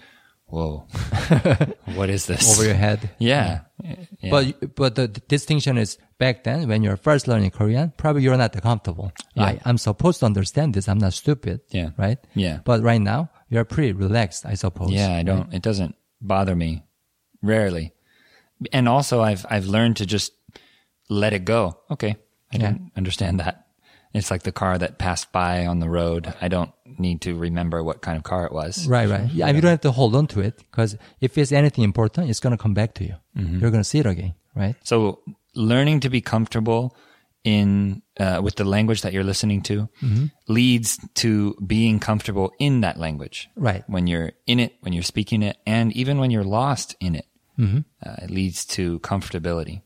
whoa, 0.48 0.86
what 1.94 2.10
is 2.10 2.26
this? 2.26 2.52
Over 2.58 2.66
your 2.66 2.74
head. 2.76 3.10
Yeah. 3.18 3.60
Yeah. 3.82 4.30
But 4.30 4.74
but 4.74 4.94
the 4.96 5.08
distinction 5.08 5.78
is 5.78 5.98
back 6.18 6.44
then 6.44 6.68
when 6.68 6.82
you're 6.82 6.96
first 6.96 7.28
learning 7.28 7.50
Korean, 7.52 7.92
probably 7.96 8.22
you're 8.22 8.36
not 8.36 8.52
that 8.52 8.62
comfortable. 8.62 9.12
I, 9.36 9.60
I'm 9.64 9.78
supposed 9.78 10.20
to 10.20 10.26
understand 10.26 10.74
this. 10.74 10.88
I'm 10.88 10.98
not 10.98 11.12
stupid. 11.12 11.60
Yeah. 11.70 11.90
Right. 11.96 12.18
Yeah. 12.34 12.58
But 12.64 12.82
right 12.82 13.00
now 13.00 13.30
you're 13.48 13.64
pretty 13.64 13.92
relaxed, 13.92 14.44
I 14.44 14.54
suppose. 14.54 14.90
Yeah, 14.90 15.14
I 15.14 15.22
don't. 15.22 15.52
It 15.54 15.62
doesn't 15.62 15.94
bother 16.20 16.56
me, 16.56 16.82
rarely. 17.42 17.92
And 18.72 18.88
also, 18.88 19.20
I've 19.22 19.46
I've 19.48 19.66
learned 19.66 19.96
to 19.98 20.06
just 20.06 20.32
let 21.08 21.32
it 21.32 21.44
go. 21.44 21.78
Okay, 21.90 22.16
I 22.52 22.56
Yeah. 22.56 22.72
didn't 22.72 22.92
understand 22.96 23.38
that. 23.40 23.67
It's 24.14 24.30
like 24.30 24.42
the 24.42 24.52
car 24.52 24.78
that 24.78 24.98
passed 24.98 25.32
by 25.32 25.66
on 25.66 25.80
the 25.80 25.88
road. 25.88 26.32
I 26.40 26.48
don't 26.48 26.72
need 26.98 27.20
to 27.22 27.34
remember 27.34 27.82
what 27.82 28.00
kind 28.00 28.16
of 28.16 28.24
car 28.24 28.46
it 28.46 28.52
was. 28.52 28.86
Right. 28.86 29.08
Right. 29.08 29.30
Yeah. 29.32 29.48
You 29.50 29.60
don't 29.60 29.70
have 29.70 29.80
to 29.82 29.92
hold 29.92 30.16
on 30.16 30.26
to 30.28 30.40
it 30.40 30.56
because 30.58 30.96
if 31.20 31.36
it's 31.38 31.52
anything 31.52 31.84
important, 31.84 32.30
it's 32.30 32.40
gonna 32.40 32.58
come 32.58 32.74
back 32.74 32.94
to 32.94 33.04
you. 33.04 33.14
Mm-hmm. 33.36 33.60
You're 33.60 33.70
gonna 33.70 33.84
see 33.84 33.98
it 33.98 34.06
again. 34.06 34.34
Right. 34.54 34.74
So, 34.82 35.20
learning 35.54 36.00
to 36.00 36.10
be 36.10 36.20
comfortable 36.20 36.96
in 37.44 38.02
uh, 38.18 38.40
with 38.42 38.56
the 38.56 38.64
language 38.64 39.02
that 39.02 39.12
you're 39.12 39.24
listening 39.24 39.62
to 39.62 39.88
leads 40.48 40.98
to 41.14 41.54
being 41.64 42.00
comfortable 42.00 42.52
in 42.58 42.80
that 42.80 42.98
language. 42.98 43.48
Right. 43.56 43.84
When 43.86 44.06
you're 44.06 44.32
in 44.46 44.58
it, 44.58 44.74
when 44.80 44.92
you're 44.92 45.02
speaking 45.04 45.42
it, 45.42 45.56
and 45.66 45.92
even 45.92 46.18
when 46.18 46.30
you're 46.30 46.44
lost 46.44 46.96
in 47.00 47.14
it, 47.14 47.26
uh, 48.04 48.16
it 48.22 48.30
leads 48.30 48.64
to 48.66 48.98
comfortability. 49.00 49.82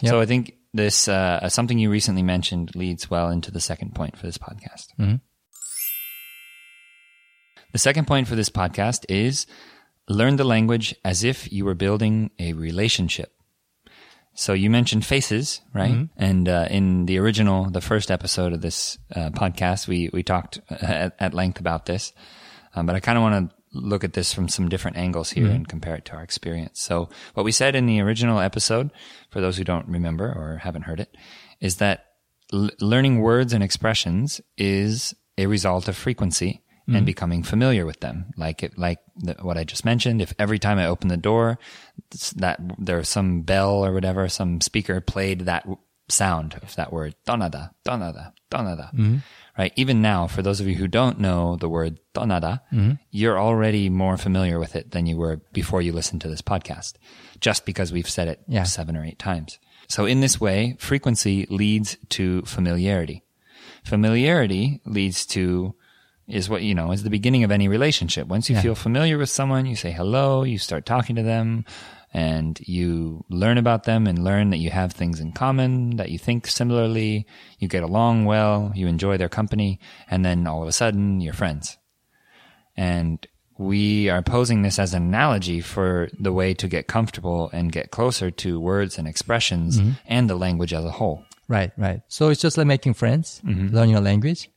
Yep. 0.00 0.10
So 0.10 0.20
I 0.20 0.26
think 0.26 0.55
this 0.76 1.08
uh, 1.08 1.48
something 1.48 1.78
you 1.78 1.90
recently 1.90 2.22
mentioned 2.22 2.74
leads 2.76 3.10
well 3.10 3.30
into 3.30 3.50
the 3.50 3.60
second 3.60 3.94
point 3.94 4.16
for 4.16 4.26
this 4.26 4.38
podcast. 4.38 4.88
The 7.72 7.78
second 7.78 8.06
point 8.06 8.28
for 8.28 8.36
this 8.36 8.48
podcast 8.48 9.04
is 9.08 9.46
learn 10.08 10.36
the 10.36 10.44
language 10.44 10.94
as 11.04 11.24
if 11.24 11.52
you 11.52 11.64
were 11.64 11.74
building 11.74 12.30
a 12.38 12.52
relationship. 12.52 13.32
So 14.34 14.52
you 14.52 14.70
mentioned 14.70 15.04
faces, 15.04 15.62
right? 15.74 15.92
And 16.16 16.48
uh, 16.48 16.68
in 16.70 17.06
the 17.06 17.18
original, 17.18 17.70
the 17.70 17.80
first 17.80 18.10
episode 18.10 18.52
of 18.52 18.60
this 18.60 18.98
uh, 19.14 19.30
podcast, 19.30 19.88
we 19.88 20.10
we 20.12 20.22
talked 20.22 20.60
at, 20.70 21.16
at 21.18 21.34
length 21.34 21.58
about 21.58 21.86
this. 21.86 22.12
Um, 22.74 22.84
but 22.86 22.94
I 22.94 23.00
kind 23.00 23.16
of 23.18 23.22
want 23.22 23.50
to 23.50 23.56
look 23.76 24.04
at 24.04 24.14
this 24.14 24.32
from 24.32 24.48
some 24.48 24.68
different 24.68 24.96
angles 24.96 25.30
here 25.30 25.44
mm-hmm. 25.44 25.54
and 25.54 25.68
compare 25.68 25.94
it 25.94 26.04
to 26.06 26.14
our 26.14 26.22
experience. 26.22 26.80
So 26.80 27.08
what 27.34 27.44
we 27.44 27.52
said 27.52 27.74
in 27.74 27.86
the 27.86 28.00
original 28.00 28.40
episode, 28.40 28.90
for 29.30 29.40
those 29.40 29.56
who 29.56 29.64
don't 29.64 29.88
remember 29.88 30.26
or 30.26 30.58
haven't 30.62 30.82
heard 30.82 31.00
it, 31.00 31.16
is 31.60 31.76
that 31.76 32.06
l- 32.52 32.70
learning 32.80 33.20
words 33.20 33.52
and 33.52 33.62
expressions 33.62 34.40
is 34.56 35.14
a 35.38 35.46
result 35.46 35.88
of 35.88 35.96
frequency 35.96 36.62
and 36.86 36.96
mm-hmm. 36.96 37.04
becoming 37.04 37.42
familiar 37.42 37.84
with 37.84 38.00
them. 38.00 38.32
Like 38.36 38.62
it, 38.62 38.78
like 38.78 39.00
the, 39.16 39.34
what 39.42 39.58
I 39.58 39.64
just 39.64 39.84
mentioned. 39.84 40.22
If 40.22 40.32
every 40.38 40.58
time 40.58 40.78
I 40.78 40.86
open 40.86 41.08
the 41.08 41.16
door, 41.16 41.58
that 42.36 42.60
there's 42.78 43.08
some 43.08 43.42
bell 43.42 43.84
or 43.84 43.92
whatever, 43.92 44.28
some 44.28 44.60
speaker 44.60 45.00
played 45.00 45.40
that 45.40 45.64
w- 45.64 45.78
sound 46.08 46.54
of 46.62 46.76
that 46.76 46.92
word, 46.92 47.16
donada, 47.26 47.70
donada, 47.84 48.32
donada. 48.50 48.94
Mm-hmm. 48.94 49.16
Right. 49.58 49.72
Even 49.76 50.02
now, 50.02 50.26
for 50.26 50.42
those 50.42 50.60
of 50.60 50.66
you 50.68 50.74
who 50.74 50.86
don't 50.86 51.18
know 51.18 51.56
the 51.56 51.68
word 51.68 51.98
donada, 52.14 52.60
mm-hmm. 52.70 52.92
you're 53.10 53.38
already 53.40 53.88
more 53.88 54.18
familiar 54.18 54.58
with 54.58 54.76
it 54.76 54.90
than 54.90 55.06
you 55.06 55.16
were 55.16 55.40
before 55.52 55.80
you 55.80 55.92
listened 55.92 56.20
to 56.22 56.28
this 56.28 56.42
podcast, 56.42 56.94
just 57.40 57.64
because 57.64 57.90
we've 57.90 58.08
said 58.08 58.28
it 58.28 58.40
Yeah. 58.46 58.64
seven 58.64 58.96
or 58.98 59.04
eight 59.04 59.18
times. 59.18 59.58
So 59.88 60.04
in 60.04 60.20
this 60.20 60.38
way, 60.40 60.76
frequency 60.78 61.46
leads 61.48 61.96
to 62.10 62.42
familiarity. 62.42 63.24
Familiarity 63.84 64.80
leads 64.84 65.24
to 65.26 65.74
is 66.28 66.48
what 66.48 66.62
you 66.62 66.74
know 66.74 66.90
is 66.90 67.04
the 67.04 67.08
beginning 67.10 67.44
of 67.44 67.52
any 67.52 67.68
relationship. 67.68 68.26
Once 68.26 68.50
you 68.50 68.56
Yeah. 68.56 68.62
feel 68.62 68.74
familiar 68.74 69.16
with 69.16 69.30
someone, 69.30 69.64
you 69.64 69.76
say 69.76 69.92
hello, 69.92 70.42
you 70.42 70.58
start 70.58 70.84
talking 70.84 71.14
to 71.16 71.22
them, 71.22 71.64
and 72.16 72.58
you 72.66 73.26
learn 73.28 73.58
about 73.58 73.84
them 73.84 74.06
and 74.06 74.24
learn 74.24 74.48
that 74.48 74.56
you 74.56 74.70
have 74.70 74.90
things 74.90 75.20
in 75.20 75.32
common, 75.32 75.96
that 75.96 76.10
you 76.10 76.18
think 76.18 76.46
similarly, 76.46 77.26
you 77.58 77.68
get 77.68 77.82
along 77.82 78.24
well, 78.24 78.72
you 78.74 78.86
enjoy 78.86 79.18
their 79.18 79.28
company, 79.28 79.78
and 80.08 80.24
then 80.24 80.46
all 80.46 80.62
of 80.62 80.68
a 80.68 80.72
sudden 80.72 81.20
you're 81.20 81.34
friends. 81.34 81.76
And 82.74 83.26
we 83.58 84.08
are 84.08 84.22
posing 84.22 84.62
this 84.62 84.78
as 84.78 84.94
an 84.94 85.02
analogy 85.02 85.60
for 85.60 86.08
the 86.18 86.32
way 86.32 86.54
to 86.54 86.66
get 86.68 86.86
comfortable 86.86 87.50
and 87.52 87.70
get 87.70 87.90
closer 87.90 88.30
to 88.30 88.58
words 88.58 88.96
and 88.96 89.06
expressions 89.06 89.78
and 90.06 90.30
the 90.30 90.36
language 90.36 90.72
as 90.72 90.86
a 90.86 90.90
whole. 90.92 91.22
Right, 91.48 91.72
right. 91.76 92.00
So 92.08 92.30
it's 92.30 92.40
just 92.40 92.56
like 92.56 92.66
making 92.66 92.94
friends, 92.94 93.42
learning 93.44 93.94
a 93.94 94.00
language, 94.00 94.48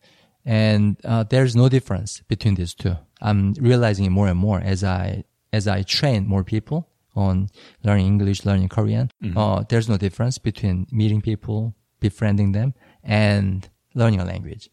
and 0.45 0.95
uh, 1.03 1.23
there's 1.23 1.57
no 1.57 1.67
difference 1.67 2.21
between 2.29 2.55
these 2.55 2.73
two. 2.73 2.95
I'm 3.19 3.51
realizing 3.59 4.05
it 4.05 4.11
more 4.11 4.29
and 4.29 4.39
more 4.39 4.61
as 4.61 4.81
I 4.81 5.25
as 5.51 5.67
I 5.67 5.81
train 5.81 6.25
more 6.25 6.43
people 6.45 6.88
on 7.15 7.49
learning 7.83 8.05
English, 8.07 8.45
learning 8.45 8.69
Korean. 8.69 9.09
Uh, 9.37 9.63
there's 9.69 9.89
no 9.89 9.97
difference 9.97 10.37
between 10.37 10.87
meeting 10.91 11.21
people, 11.21 11.73
befriending 11.99 12.51
them, 12.53 12.73
and 13.03 13.69
learning 13.95 14.19
a 14.21 14.25
language, 14.25 14.69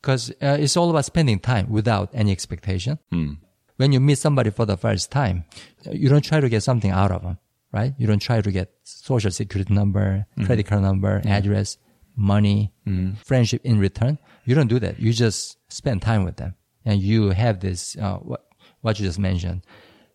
because 0.00 0.30
uh, 0.42 0.56
it's 0.60 0.76
all 0.76 0.90
about 0.90 1.04
spending 1.04 1.38
time 1.38 1.68
without 1.70 2.10
any 2.12 2.32
expectation. 2.32 2.98
When 3.76 3.92
you 3.92 4.00
meet 4.00 4.18
somebody 4.18 4.50
for 4.50 4.66
the 4.66 4.76
first 4.76 5.10
time, 5.10 5.44
you 5.90 6.08
don't 6.08 6.24
try 6.24 6.40
to 6.40 6.48
get 6.48 6.62
something 6.62 6.90
out 6.90 7.10
of 7.10 7.22
them 7.22 7.38
right? 7.72 7.92
You 7.98 8.06
don't 8.06 8.20
try 8.22 8.40
to 8.40 8.52
get 8.52 8.70
social 8.84 9.32
security 9.32 9.74
number, 9.74 10.26
credit 10.46 10.66
card 10.66 10.82
number, 10.82 11.20
address, 11.26 11.76
money, 12.16 12.72
friendship 13.24 13.60
in 13.64 13.80
return. 13.80 14.18
You 14.44 14.54
don't 14.54 14.68
do 14.68 14.78
that. 14.78 15.00
You 15.00 15.12
just 15.12 15.58
spend 15.72 16.00
time 16.00 16.22
with 16.24 16.36
them, 16.36 16.54
and 16.84 17.00
you 17.02 17.30
have 17.30 17.58
this 17.58 17.96
uh, 17.98 18.18
what 18.18 18.46
what 18.82 19.00
you 19.00 19.06
just 19.06 19.18
mentioned, 19.18 19.62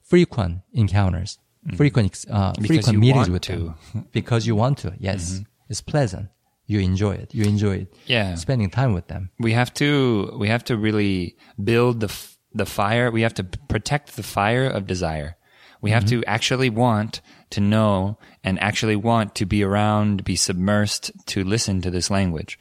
frequent 0.01 0.61
encounters, 0.71 1.37
Mm-hmm. 1.67 1.75
frequent 1.75 2.25
uh, 2.29 2.53
frequent 2.53 2.97
meetings 2.97 3.29
with 3.29 3.41
to. 3.43 3.75
them 3.93 4.07
because 4.13 4.47
you 4.47 4.55
want 4.55 4.77
to. 4.79 4.93
Yes, 4.97 5.33
mm-hmm. 5.33 5.43
it's 5.69 5.81
pleasant. 5.81 6.29
You 6.67 6.79
enjoy 6.79 7.15
it. 7.15 7.33
You 7.33 7.43
enjoy 7.45 7.77
it. 7.83 7.93
Yeah. 8.05 8.35
spending 8.35 8.69
time 8.69 8.93
with 8.93 9.07
them. 9.07 9.31
we 9.39 9.51
have 9.53 9.73
to 9.75 10.31
we 10.39 10.47
have 10.47 10.63
to 10.65 10.77
really 10.77 11.35
build 11.61 11.99
the 11.99 12.07
f- 12.07 12.37
the 12.53 12.65
fire 12.65 13.11
we 13.11 13.21
have 13.23 13.33
to 13.35 13.43
protect 13.43 14.15
the 14.15 14.23
fire 14.23 14.65
of 14.67 14.87
desire 14.87 15.35
we 15.81 15.91
have 15.91 16.03
mm-hmm. 16.05 16.21
to 16.21 16.25
actually 16.25 16.69
want 16.69 17.21
to 17.51 17.61
know 17.61 18.17
and 18.43 18.59
actually 18.59 18.95
want 18.95 19.35
to 19.35 19.45
be 19.45 19.63
around 19.63 20.23
be 20.23 20.35
submersed 20.35 21.11
to 21.25 21.43
listen 21.43 21.79
to 21.81 21.91
this 21.91 22.09
language 22.09 22.57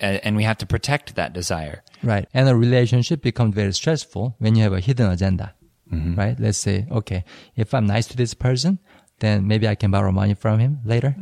A- 0.00 0.26
and 0.26 0.34
we 0.36 0.44
have 0.44 0.56
to 0.58 0.66
protect 0.66 1.14
that 1.16 1.32
desire 1.34 1.82
Right. 2.02 2.26
And 2.34 2.48
a 2.48 2.56
relationship 2.56 3.22
becomes 3.22 3.54
very 3.54 3.72
stressful 3.72 4.36
when 4.38 4.56
you 4.56 4.62
have 4.64 4.72
a 4.72 4.80
hidden 4.80 5.10
agenda. 5.10 5.54
Right? 6.16 6.38
Let's 6.38 6.58
say, 6.58 6.86
okay, 6.90 7.24
if 7.56 7.74
I'm 7.74 7.86
nice 7.86 8.06
to 8.08 8.16
this 8.16 8.34
person, 8.34 8.78
then 9.20 9.46
maybe 9.46 9.68
I 9.68 9.74
can 9.74 9.90
borrow 9.90 10.10
money 10.12 10.34
from 10.34 10.58
him 10.58 10.80
later. 10.84 11.14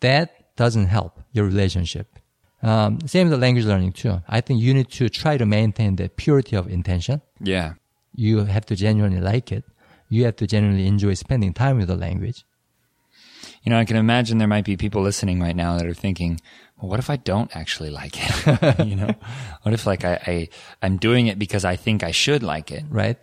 That 0.00 0.56
doesn't 0.56 0.86
help 0.86 1.20
your 1.32 1.44
relationship. 1.44 2.18
Um, 2.62 2.98
same 3.06 3.28
with 3.28 3.32
the 3.32 3.38
language 3.38 3.64
learning 3.64 3.92
too. 3.92 4.20
I 4.28 4.40
think 4.40 4.60
you 4.60 4.74
need 4.74 4.90
to 4.90 5.08
try 5.08 5.38
to 5.38 5.46
maintain 5.46 5.96
the 5.96 6.08
purity 6.08 6.56
of 6.56 6.68
intention. 6.68 7.22
Yeah. 7.40 7.74
You 8.14 8.44
have 8.44 8.66
to 8.66 8.76
genuinely 8.76 9.20
like 9.20 9.52
it. 9.52 9.64
You 10.08 10.24
have 10.24 10.36
to 10.36 10.46
genuinely 10.46 10.86
enjoy 10.86 11.14
spending 11.14 11.54
time 11.54 11.78
with 11.78 11.88
the 11.88 11.96
language. 11.96 12.44
You 13.62 13.70
know, 13.70 13.78
I 13.78 13.84
can 13.84 13.96
imagine 13.96 14.38
there 14.38 14.48
might 14.48 14.64
be 14.64 14.76
people 14.76 15.02
listening 15.02 15.40
right 15.40 15.56
now 15.56 15.76
that 15.78 15.86
are 15.86 15.94
thinking, 15.94 16.40
well, 16.76 16.90
what 16.90 16.98
if 16.98 17.08
I 17.10 17.16
don't 17.16 17.54
actually 17.54 17.90
like 17.90 18.16
it? 18.16 18.78
you 18.86 18.96
know, 18.96 19.14
what 19.62 19.72
if 19.72 19.86
like 19.86 20.04
I, 20.04 20.14
I, 20.26 20.48
I'm 20.82 20.96
doing 20.96 21.26
it 21.28 21.38
because 21.38 21.64
I 21.64 21.76
think 21.76 22.02
I 22.02 22.10
should 22.10 22.42
like 22.42 22.70
it? 22.70 22.84
Right? 22.88 23.18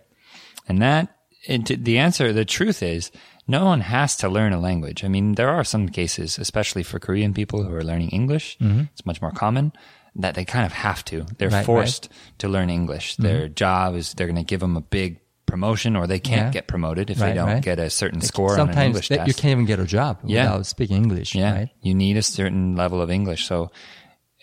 And 0.68 0.82
that, 0.82 1.16
it, 1.46 1.84
the 1.84 1.98
answer, 1.98 2.32
the 2.32 2.44
truth 2.44 2.82
is, 2.82 3.10
no 3.46 3.64
one 3.64 3.80
has 3.80 4.16
to 4.16 4.28
learn 4.28 4.52
a 4.52 4.60
language. 4.60 5.04
I 5.04 5.08
mean, 5.08 5.34
there 5.34 5.48
are 5.48 5.64
some 5.64 5.88
cases, 5.88 6.38
especially 6.38 6.82
for 6.82 6.98
Korean 6.98 7.32
people 7.32 7.62
who 7.62 7.74
are 7.74 7.82
learning 7.84 8.10
English, 8.10 8.56
it's 8.60 9.06
much 9.06 9.22
more 9.22 9.30
common 9.32 9.72
that 10.16 10.34
they 10.34 10.44
kind 10.44 10.66
of 10.66 10.72
have 10.72 11.04
to. 11.06 11.24
They're 11.38 11.48
Mm-hmm. 11.48 11.54
Right, 11.56 11.64
forced 11.64 12.08
to 12.38 12.48
learn 12.48 12.68
English. 12.70 13.16
Their 13.16 13.48
job 13.48 13.94
is 13.94 14.12
they're 14.14 14.26
going 14.26 14.36
to 14.36 14.42
give 14.44 14.60
them 14.60 14.76
a 14.76 14.80
big 14.82 15.20
promotion 15.46 15.96
or 15.96 16.06
they 16.06 16.18
can't 16.20 16.48
Yeah. 16.48 16.50
get 16.50 16.66
promoted 16.66 17.08
if 17.08 17.20
Right, 17.20 17.28
they 17.30 17.34
don't 17.36 17.46
right. 17.46 17.62
get 17.62 17.78
a 17.78 17.88
certain 17.88 18.20
score 18.20 18.58
on 18.60 18.68
an 18.68 18.78
English 18.78 19.08
test. 19.08 19.26
you 19.28 19.32
can't 19.32 19.52
even 19.52 19.64
get 19.64 19.78
a 19.80 19.86
job 19.86 20.18
Yeah. 20.24 20.44
without 20.50 20.66
speaking 20.66 20.96
English. 20.98 21.34
Yeah, 21.34 21.52
Right? 21.54 21.68
you 21.80 21.94
need 21.94 22.18
a 22.18 22.22
certain 22.22 22.76
level 22.76 23.00
of 23.00 23.10
English. 23.10 23.46
So 23.46 23.70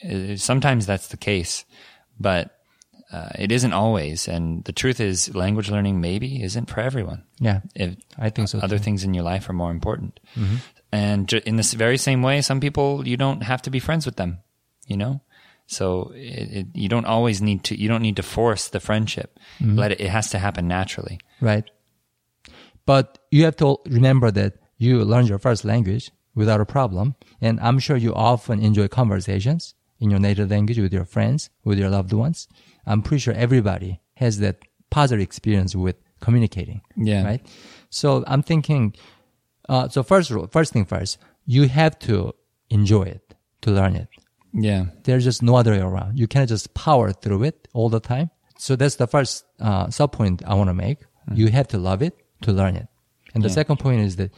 uh, 0.03 0.35
sometimes 0.37 0.87
that's 0.87 1.09
the 1.09 1.17
case, 1.17 1.65
but 2.19 2.54
uh, 3.11 3.29
it 3.37 3.51
isn't 3.51 3.73
always. 3.73 4.27
And 4.27 4.63
the 4.65 4.73
truth 4.73 4.99
is, 4.99 5.33
language 5.35 5.69
learning 5.69 6.01
maybe 6.01 6.43
isn't 6.43 6.69
for 6.69 6.79
everyone. 6.81 7.23
Yeah. 7.39 7.61
If 7.75 7.95
I 8.17 8.29
think 8.29 8.49
so. 8.49 8.59
other 8.59 8.77
too. 8.77 8.83
things 8.83 9.03
in 9.03 9.13
your 9.13 9.23
life 9.23 9.49
are 9.49 9.53
more 9.53 9.71
important. 9.71 10.19
And 10.91 11.27
ju- 11.27 11.41
in 11.45 11.57
this 11.57 11.73
very 11.73 11.97
same 11.97 12.21
way, 12.21 12.41
some 12.41 12.59
people 12.59 13.07
you 13.07 13.17
don't 13.17 13.43
have 13.43 13.61
to 13.63 13.69
be 13.69 13.79
friends 13.79 14.05
with 14.05 14.15
them. 14.15 14.39
You 14.87 14.97
know, 14.97 15.21
so 15.67 16.11
it, 16.13 16.57
it, 16.57 16.67
you 16.73 16.87
don't 16.87 17.05
always 17.05 17.41
need 17.41 17.63
to. 17.65 17.79
You 17.79 17.87
don't 17.87 18.03
need 18.03 18.15
to 18.17 18.23
force 18.23 18.69
the 18.69 18.79
friendship. 18.79 19.39
Let 19.59 19.91
it. 19.91 19.99
It 19.99 20.09
has 20.09 20.29
to 20.29 20.39
happen 20.39 20.67
naturally. 20.67 21.19
Right. 21.41 21.69
But 22.85 23.17
you 23.31 23.45
have 23.45 23.55
to 23.57 23.77
remember 23.87 24.29
that 24.31 24.53
you 24.77 25.03
learned 25.03 25.27
your 25.27 25.39
first 25.39 25.65
language 25.65 26.11
without 26.35 26.61
a 26.61 26.65
problem. 26.65 27.15
And 27.41 27.59
I'm 27.59 27.79
sure 27.79 27.97
you 27.97 28.13
often 28.13 28.59
enjoy 28.59 28.87
conversations 28.87 29.73
in 30.05 30.11
your 30.11 30.19
native 30.29 30.49
language 30.55 30.79
with 30.79 30.93
your 30.93 31.05
friends, 31.15 31.49
with 31.67 31.77
your 31.81 31.89
loved 31.89 32.13
ones. 32.13 32.47
I'm 32.85 33.01
pretty 33.01 33.19
sure 33.25 33.33
everybody 33.33 33.91
has 34.23 34.33
that 34.39 34.57
positive 34.97 35.21
experience 35.29 35.75
with 35.75 35.97
communicating. 36.21 36.79
Yeah. 36.95 37.23
Right. 37.29 37.41
So 37.89 38.23
I'm 38.27 38.43
thinking, 38.51 38.93
uh, 39.67 39.89
so 39.89 40.03
first 40.03 40.29
rule, 40.31 40.47
first 40.57 40.71
thing 40.73 40.85
first, 40.85 41.17
you 41.45 41.67
have 41.67 41.97
to 42.07 42.33
enjoy 42.69 43.03
it 43.17 43.25
to 43.63 43.71
learn 43.71 43.95
it. 43.95 44.07
Yeah. 44.53 44.85
There's 45.03 45.23
just 45.29 45.41
no 45.43 45.55
other 45.55 45.71
way 45.71 45.79
around. 45.79 46.17
You 46.21 46.27
cannot 46.27 46.47
just 46.55 46.73
power 46.73 47.11
through 47.11 47.43
it 47.43 47.67
all 47.73 47.89
the 47.89 47.99
time. 47.99 48.29
So 48.57 48.75
that's 48.75 48.95
the 48.95 49.07
first 49.07 49.43
uh, 49.59 49.89
sub 49.89 50.11
point 50.13 50.41
I 50.45 50.53
want 50.59 50.69
to 50.69 50.73
make. 50.73 50.99
You 51.33 51.47
have 51.49 51.67
to 51.69 51.77
love 51.89 52.01
it 52.07 52.13
to 52.43 52.51
learn 52.53 52.75
it. 52.75 52.87
And 53.33 53.43
the 53.43 53.49
Yeah. 53.49 53.55
second 53.61 53.77
point 53.85 53.99
is 54.07 54.15
that 54.15 54.31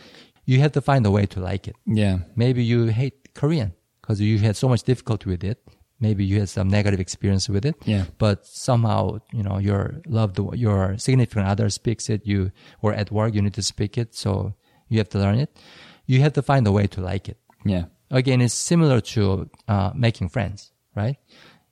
you 0.45 0.59
have 0.63 0.71
to 0.71 0.81
find 0.81 1.05
a 1.05 1.11
way 1.11 1.25
to 1.27 1.39
like 1.41 1.67
it. 1.67 1.75
Yeah. 1.85 2.19
Maybe 2.35 2.63
you 2.63 2.79
hate 2.87 3.33
Korean 3.35 3.73
because 4.07 4.21
you 4.21 4.37
had 4.39 4.55
so 4.55 4.69
much 4.69 4.83
difficulty 4.83 5.29
with 5.29 5.43
it. 5.43 5.61
Maybe 5.99 6.23
you 6.23 6.39
had 6.39 6.47
some 6.49 6.69
negative 6.69 6.99
experience 6.99 7.49
with 7.49 7.65
it. 7.65 7.75
Yeah. 7.85 8.05
But 8.19 8.45
somehow, 8.45 9.19
you 9.33 9.43
know, 9.43 9.57
your 9.57 10.01
loved, 10.07 10.39
your 10.53 10.97
significant 10.97 11.47
other 11.47 11.69
speaks 11.69 12.09
it. 12.09 12.25
You, 12.25 12.51
or 12.81 12.93
at 12.93 13.11
work, 13.11 13.33
you 13.33 13.41
need 13.41 13.55
to 13.55 13.63
speak 13.63 13.97
it. 13.97 14.15
So 14.15 14.53
you 14.89 14.99
have 14.99 15.09
to 15.09 15.17
learn 15.19 15.35
it. 15.39 15.57
You 16.05 16.21
have 16.21 16.33
to 16.33 16.41
find 16.41 16.65
a 16.67 16.71
way 16.71 16.87
to 16.87 17.01
like 17.01 17.27
it 17.27 17.37
Yeah. 17.65 17.85
again, 18.11 18.39
it's 18.41 18.53
similar 18.53 19.01
to 19.01 19.49
uh, 19.67 19.91
making 19.95 20.29
friends, 20.29 20.71
right? 20.95 21.17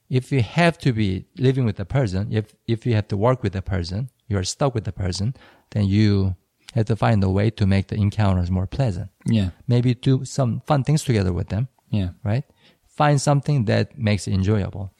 If 0.09 0.31
you 0.31 0.41
have 0.41 0.77
to 0.79 0.91
be 0.91 1.25
living 1.37 1.63
with 1.65 1.79
a 1.79 1.85
person, 1.85 2.27
if 2.31 2.53
if 2.67 2.85
you 2.85 2.93
have 2.95 3.07
to 3.07 3.17
work 3.17 3.41
with 3.43 3.55
a 3.55 3.61
person, 3.61 4.09
you're 4.27 4.43
stuck 4.43 4.73
with 4.75 4.83
the 4.83 4.91
person, 4.91 5.35
then 5.71 5.85
you 5.85 6.35
have 6.73 6.85
to 6.87 6.95
find 6.95 7.23
a 7.23 7.29
way 7.29 7.49
to 7.51 7.65
make 7.65 7.87
the 7.87 7.95
encounters 7.95 8.49
more 8.51 8.67
pleasant. 8.67 9.09
Yeah. 9.25 9.49
Maybe 9.67 9.93
do 9.93 10.25
some 10.25 10.61
fun 10.67 10.83
things 10.83 11.03
together 11.03 11.31
with 11.33 11.47
them, 11.47 11.67
Yeah. 11.89 12.09
right? 12.23 12.43
Find 12.87 13.19
something 13.21 13.65
that 13.65 13.97
makes 13.97 14.27
it 14.27 14.33
enjoyable. 14.33 14.91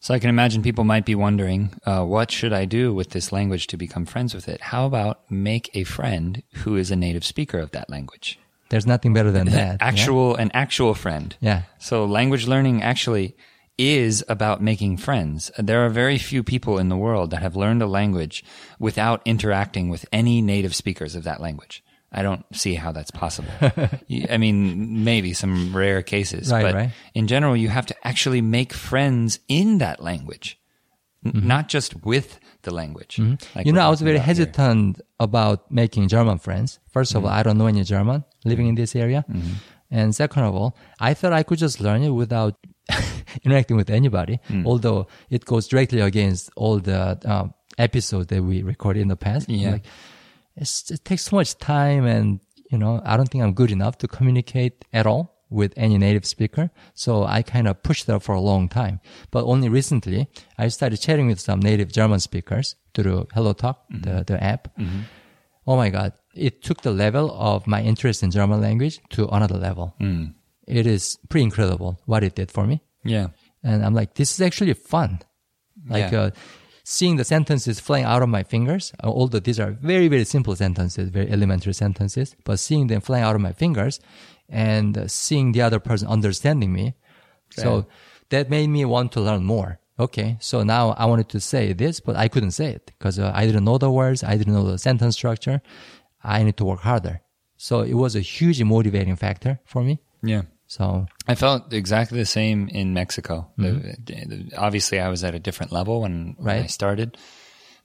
So 0.00 0.14
I 0.14 0.18
can 0.18 0.30
imagine 0.30 0.62
people 0.62 0.84
might 0.84 1.04
be 1.04 1.14
wondering, 1.14 1.74
uh, 1.84 2.04
what 2.04 2.30
should 2.30 2.52
I 2.52 2.64
do 2.66 2.94
with 2.94 3.10
this 3.10 3.32
language 3.32 3.66
to 3.68 3.76
become 3.76 4.06
friends 4.06 4.32
with 4.34 4.48
it? 4.48 4.60
How 4.60 4.86
about 4.86 5.28
make 5.30 5.70
a 5.74 5.84
friend 5.84 6.42
who 6.58 6.76
is 6.76 6.90
a 6.90 6.96
native 6.96 7.24
speaker 7.24 7.58
of 7.58 7.72
that 7.72 7.90
language? 7.90 8.38
There's 8.70 8.86
nothing 8.86 9.12
better 9.12 9.32
than 9.32 9.46
that. 9.50 9.54
yeah? 9.54 9.76
Actual, 9.80 10.36
an 10.36 10.50
actual 10.54 10.94
friend. 10.94 11.36
Yeah. 11.40 11.62
So 11.78 12.04
language 12.04 12.46
learning 12.46 12.82
actually 12.82 13.36
is 13.76 14.24
about 14.28 14.62
making 14.62 14.96
friends. 14.98 15.50
There 15.58 15.84
are 15.84 15.88
very 15.88 16.18
few 16.18 16.42
people 16.42 16.78
in 16.78 16.88
the 16.88 16.96
world 16.96 17.30
that 17.30 17.42
have 17.42 17.56
learned 17.56 17.82
a 17.82 17.86
language 17.86 18.44
without 18.78 19.20
interacting 19.24 19.88
with 19.88 20.06
any 20.12 20.40
native 20.42 20.74
speakers 20.74 21.14
of 21.16 21.24
that 21.24 21.40
language. 21.40 21.82
I 22.10 22.22
don't 22.22 22.44
see 22.56 22.74
how 22.74 22.92
that's 22.92 23.10
possible. 23.10 23.50
I 24.30 24.36
mean, 24.38 25.04
maybe 25.04 25.34
some 25.34 25.76
rare 25.76 26.02
cases, 26.02 26.50
Right, 26.50 26.62
but 26.62 26.74
right. 26.74 26.90
in 27.14 27.26
general, 27.26 27.54
you 27.56 27.68
have 27.68 27.86
to 27.86 27.94
actually 28.06 28.40
make 28.40 28.72
friends 28.72 29.40
in 29.48 29.78
that 29.78 30.02
language, 30.02 30.58
N- 31.24 31.42
not 31.46 31.68
just 31.68 32.04
with 32.04 32.40
the 32.62 32.72
language. 32.72 33.16
Mm-hmm. 33.16 33.60
you 33.66 33.72
know, 33.72 33.82
I 33.82 33.90
was 33.90 34.00
very 34.00 34.16
about 34.16 34.24
here. 34.24 34.34
hesitant 34.34 35.00
about 35.20 35.70
making 35.70 36.08
German 36.08 36.38
friends. 36.38 36.78
1st 36.94 37.14
of 37.16 37.24
all, 37.24 37.30
I 37.30 37.42
don't 37.42 37.58
know 37.58 37.66
any 37.66 37.84
German 37.84 38.24
living 38.44 38.68
in 38.68 38.74
this 38.74 38.96
area. 38.96 39.24
And 39.90 40.14
second 40.14 40.42
of 40.44 40.54
all, 40.54 40.76
I 41.00 41.14
thought 41.14 41.32
I 41.32 41.42
could 41.42 41.58
just 41.58 41.80
learn 41.80 42.02
it 42.02 42.10
without 42.10 42.56
interacting 43.44 43.76
with 43.76 43.90
anybody, 43.90 44.40
although 44.64 45.06
it 45.30 45.44
goes 45.44 45.68
directly 45.68 46.00
against 46.00 46.50
all 46.56 46.78
the 46.78 47.18
um, 47.24 47.54
episodes 47.76 48.26
that 48.28 48.42
we 48.42 48.62
recorded 48.62 49.00
in 49.02 49.08
the 49.08 49.16
past. 49.16 49.48
Yeah. 49.48 49.72
Like, 49.72 49.84
it's, 50.60 50.90
it 50.90 51.04
takes 51.04 51.24
so 51.26 51.36
much 51.36 51.56
time 51.58 52.04
and, 52.06 52.40
you 52.70 52.78
know, 52.78 53.00
I 53.04 53.16
don't 53.16 53.28
think 53.28 53.42
I'm 53.44 53.54
good 53.54 53.70
enough 53.70 53.98
to 53.98 54.08
communicate 54.08 54.84
at 54.92 55.06
all 55.06 55.34
with 55.50 55.72
any 55.76 55.96
native 55.96 56.26
speaker. 56.26 56.70
So 56.94 57.24
I 57.24 57.42
kind 57.42 57.66
of 57.68 57.82
pushed 57.82 58.06
that 58.06 58.22
for 58.22 58.34
a 58.34 58.40
long 58.40 58.68
time. 58.68 59.00
But 59.30 59.44
only 59.44 59.68
recently, 59.68 60.28
I 60.58 60.68
started 60.68 60.98
chatting 60.98 61.26
with 61.28 61.40
some 61.40 61.60
native 61.60 61.90
German 61.90 62.20
speakers 62.20 62.76
through 62.94 63.28
HelloTalk, 63.34 63.76
the, 63.88 63.96
mm-hmm. 64.10 64.22
the 64.24 64.44
app. 64.44 64.76
Mm-hmm. 64.76 65.00
Oh 65.66 65.76
my 65.76 65.88
God. 65.90 66.12
It 66.34 66.62
took 66.62 66.82
the 66.82 66.92
level 66.92 67.30
of 67.32 67.66
my 67.66 67.82
interest 67.82 68.22
in 68.22 68.30
German 68.30 68.60
language 68.60 69.00
to 69.10 69.28
another 69.28 69.56
level. 69.56 69.94
Mm. 70.00 70.34
It 70.66 70.86
is 70.86 71.18
pretty 71.28 71.44
incredible 71.44 72.00
what 72.04 72.22
it 72.22 72.34
did 72.34 72.50
for 72.50 72.66
me. 72.66 72.82
Yeah. 73.04 73.28
And 73.62 73.84
I'm 73.84 73.94
like, 73.94 74.14
this 74.14 74.32
is 74.32 74.40
actually 74.40 74.74
fun. 74.74 75.20
Like, 75.88 76.12
Yeah. 76.12 76.20
uh, 76.20 76.30
seeing 76.90 77.16
the 77.16 77.24
sentences 77.24 77.78
flying 77.78 78.06
out 78.06 78.22
of 78.22 78.30
my 78.30 78.42
fingers, 78.42 78.94
uh, 79.04 79.08
although 79.08 79.38
these 79.38 79.60
are 79.60 79.72
very, 79.72 80.08
very 80.08 80.24
simple 80.24 80.56
sentences, 80.56 81.10
very 81.10 81.30
elementary 81.30 81.74
sentences, 81.74 82.34
but 82.44 82.58
seeing 82.58 82.86
them 82.86 83.02
flying 83.02 83.22
out 83.22 83.34
of 83.34 83.42
my 83.42 83.52
fingers 83.52 84.00
and 84.48 84.96
uh, 84.96 85.06
seeing 85.06 85.52
the 85.52 85.60
other 85.60 85.80
person 85.80 86.08
understanding 86.08 86.72
me. 86.72 86.94
So 87.50 87.86
that 88.30 88.48
made 88.48 88.68
me 88.68 88.86
want 88.86 89.12
to 89.12 89.20
learn 89.20 89.44
more. 89.44 89.80
Okay. 90.00 90.38
So 90.40 90.62
now 90.62 90.94
I 90.96 91.04
wanted 91.04 91.28
to 91.30 91.40
say 91.40 91.74
this, 91.74 92.00
but 92.00 92.16
I 92.16 92.26
couldn't 92.28 92.52
say 92.52 92.68
it 92.70 92.86
because 92.86 93.18
uh, 93.18 93.32
I 93.34 93.44
didn't 93.44 93.64
know 93.64 93.76
the 93.76 93.90
words. 93.90 94.24
I 94.24 94.38
didn't 94.38 94.54
know 94.54 94.64
the 94.64 94.78
sentence 94.78 95.14
structure. 95.14 95.60
I 96.24 96.42
need 96.42 96.56
to 96.56 96.64
work 96.64 96.80
harder. 96.80 97.20
So 97.58 97.82
it 97.82 97.94
was 97.94 98.16
a 98.16 98.20
huge 98.20 98.62
motivating 98.62 99.16
factor 99.16 99.60
for 99.66 99.82
me. 99.82 100.00
Yeah. 100.22 100.42
So 100.70 101.06
I 101.26 101.34
felt 101.34 101.72
exactly 101.72 102.18
the 102.18 102.26
same 102.26 102.68
in 102.68 102.92
Mexico. 102.94 103.50
Mm-hmm. 103.58 104.04
the- 104.04 104.56
obviously, 104.56 105.00
I 105.00 105.08
was 105.08 105.24
at 105.24 105.34
a 105.34 105.38
different 105.40 105.72
level 105.72 106.02
when, 106.02 106.34
when 106.38 106.62
I 106.62 106.66
started, 106.66 107.16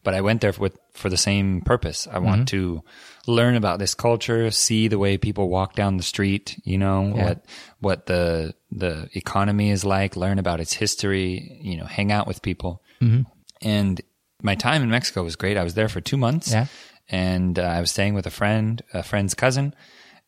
but 0.04 0.14
I 0.14 0.20
went 0.22 0.42
there 0.42 0.54
with 0.60 0.78
for 0.94 1.10
the 1.10 1.16
same 1.18 1.62
purpose. 1.62 2.08
I 2.12 2.20
want 2.20 2.42
Mm-hmm. 2.52 2.58
to 2.58 2.84
learn 3.26 3.56
about 3.56 3.80
this 3.80 3.96
culture, 3.96 4.52
see 4.52 4.90
the 4.90 5.00
way 5.00 5.18
people 5.18 5.48
walk 5.48 5.76
down 5.76 5.96
the 5.96 6.04
street. 6.04 6.60
You 6.66 6.78
know 6.78 7.14
Yeah. 7.16 7.24
what 7.26 7.46
what 7.80 8.06
the 8.08 8.54
the 8.70 9.08
economy 9.14 9.70
is 9.72 9.86
like. 9.86 10.18
Learn 10.18 10.38
about 10.38 10.60
its 10.60 10.74
history. 10.74 11.58
You 11.64 11.78
know, 11.78 11.86
hang 11.86 12.12
out 12.12 12.28
with 12.28 12.42
people. 12.42 12.84
Mm-hmm. 13.02 13.22
And 13.62 14.02
my 14.42 14.56
time 14.56 14.84
in 14.84 14.90
Mexico 14.90 15.24
was 15.24 15.38
great. 15.38 15.56
I 15.56 15.64
was 15.64 15.74
there 15.76 15.88
for 15.88 16.02
two 16.02 16.18
months. 16.18 16.52
Yeah. 16.52 16.66
And 17.10 17.58
uh, 17.58 17.64
I 17.64 17.80
was 17.80 17.92
staying 17.92 18.14
with 18.14 18.28
a 18.28 18.32
friend, 18.32 18.82
a 18.94 19.04
friend's 19.04 19.34
cousin, 19.36 19.74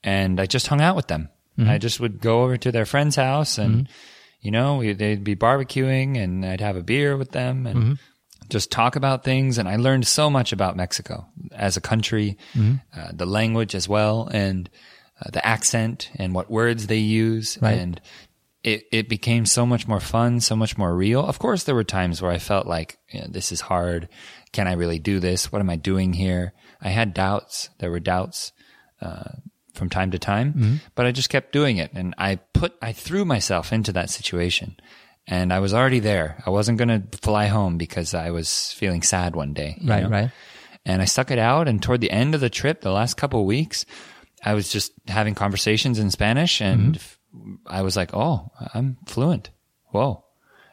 and 0.04 0.40
I 0.40 0.46
just 0.46 0.68
hung 0.68 0.80
out 0.82 0.96
with 0.96 1.08
them. 1.08 1.28
Mm-hmm. 1.58 1.70
I 1.70 1.78
just 1.78 2.00
would 2.00 2.20
go 2.22 2.44
over 2.44 2.58
to 2.58 2.72
their 2.72 2.86
friend's 2.86 3.16
house 3.16 3.58
and, 3.58 3.88
you 4.42 4.52
know, 4.52 4.78
we, 4.78 4.94
they'd 4.94 5.24
be 5.24 5.36
barbecuing 5.36 6.18
and 6.22 6.46
I'd 6.46 6.62
have 6.62 6.76
a 6.76 6.84
beer 6.84 7.16
with 7.18 7.32
them 7.32 7.66
and 7.66 7.78
Mm-hmm. 7.80 7.94
just 8.50 8.72
talk 8.72 8.96
about 8.96 9.24
things. 9.24 9.58
And 9.58 9.68
I 9.70 9.78
learned 9.78 10.06
so 10.06 10.30
much 10.30 10.52
about 10.52 10.76
Mexico 10.76 11.28
as 11.52 11.78
a 11.78 11.82
country, 11.82 12.38
Mm-hmm. 12.54 12.76
uh, 13.00 13.12
the 13.14 13.26
language 13.26 13.74
as 13.74 13.88
well, 13.88 14.28
and 14.32 14.70
uh, 15.22 15.30
the 15.32 15.46
accent 15.46 16.12
and 16.16 16.34
what 16.36 16.52
words 16.52 16.88
they 16.88 16.98
use. 16.98 17.58
Right. 17.62 17.78
And 17.80 18.02
it, 18.64 18.84
it 18.92 19.08
became 19.10 19.46
so 19.46 19.66
much 19.66 19.88
more 19.88 20.00
fun, 20.02 20.42
so 20.42 20.56
much 20.56 20.78
more 20.78 20.94
real. 20.94 21.26
Of 21.26 21.40
course, 21.40 21.64
there 21.64 21.76
were 21.76 21.84
times 21.86 22.22
where 22.22 22.32
I 22.32 22.40
felt 22.40 22.66
like, 22.68 22.98
you 23.12 23.22
know, 23.22 23.28
this 23.30 23.52
is 23.52 23.62
hard. 23.62 24.10
Can 24.52 24.68
I 24.68 24.74
really 24.74 25.00
do 25.00 25.20
this? 25.20 25.52
What 25.52 25.62
am 25.62 25.70
I 25.70 25.76
doing 25.78 26.14
here? 26.14 26.54
I 26.82 26.90
had 26.90 27.14
doubts. 27.14 27.70
There 27.80 27.92
were 27.92 28.00
doubts. 28.02 28.52
Uh, 29.00 29.36
from 29.76 29.90
time 29.90 30.12
to 30.12 30.20
time, 30.20 30.54
mm-hmm. 30.54 30.76
but 30.96 31.06
I 31.06 31.12
just 31.12 31.30
kept 31.30 31.52
doing 31.52 31.78
it. 31.78 31.92
And 31.94 32.16
I 32.18 32.36
put, 32.54 32.74
I 32.82 32.92
threw 32.92 33.26
myself 33.26 33.72
into 33.74 33.92
that 33.94 34.10
situation 34.10 34.78
and 35.28 35.52
I 35.52 35.60
was 35.60 35.74
already 35.74 36.00
there. 36.00 36.42
I 36.46 36.50
wasn't 36.50 36.78
going 36.78 36.90
to 36.90 37.18
fly 37.18 37.48
home 37.48 37.78
because 37.78 38.14
I 38.14 38.32
was 38.32 38.72
feeling 38.74 39.02
sad 39.02 39.36
one 39.36 39.54
day. 39.54 39.80
Right, 39.84 40.04
know? 40.04 40.10
right. 40.10 40.32
And 40.86 41.02
I 41.02 41.06
stuck 41.06 41.32
it 41.32 41.40
out. 41.40 41.68
And 41.68 41.82
toward 41.82 42.02
the 42.02 42.12
end 42.12 42.36
of 42.36 42.42
the 42.42 42.50
trip, 42.50 42.82
the 42.82 42.92
last 42.92 43.16
couple 43.18 43.40
of 43.40 43.46
weeks, 43.46 43.86
I 44.44 44.54
was 44.54 44.70
just 44.70 44.92
having 45.08 45.34
conversations 45.34 45.98
in 45.98 46.12
Spanish 46.12 46.62
and 46.62 46.96
mm-hmm. 46.96 46.96
f- 46.96 47.20
I 47.66 47.82
was 47.82 47.98
like, 47.98 48.14
oh, 48.14 48.52
I'm 48.74 48.98
fluent. 49.08 49.50
Whoa. 49.88 50.24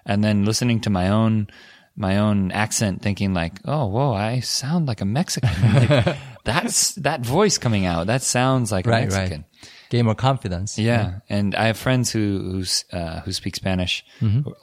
And 0.04 0.22
then 0.22 0.44
listening 0.44 0.80
to 0.82 0.90
my 0.90 1.08
own, 1.08 1.48
my 1.96 2.18
own 2.18 2.52
accent 2.52 3.02
thinking 3.02 3.32
like, 3.32 3.54
oh, 3.64 3.86
whoa, 3.86 4.12
I 4.12 4.40
sound 4.40 4.86
like 4.86 5.00
a 5.00 5.06
Mexican. 5.06 5.50
like, 5.74 6.16
that's 6.44 6.94
that 6.96 7.24
voice 7.24 7.58
coming 7.58 7.86
out. 7.86 8.06
That 8.06 8.22
sounds 8.22 8.72
like 8.72 8.86
a 8.86 8.90
Right, 8.90 9.08
Mexican. 9.08 9.44
right. 9.44 9.70
Gain 9.90 10.04
more 10.06 10.14
confidence. 10.14 10.78
Yeah, 10.78 11.20
and 11.28 11.54
I 11.54 11.66
have 11.66 11.76
friends 11.76 12.10
who 12.10 12.38
who's, 12.52 12.84
uh, 12.92 13.20
who 13.20 13.32
speak 13.32 13.56
Spanish, 13.56 14.04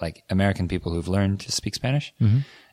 like 0.01 0.23
American 0.29 0.67
people 0.67 0.91
who've 0.91 1.07
learned 1.07 1.39
to 1.41 1.51
speak 1.51 1.75
Spanish. 1.75 2.13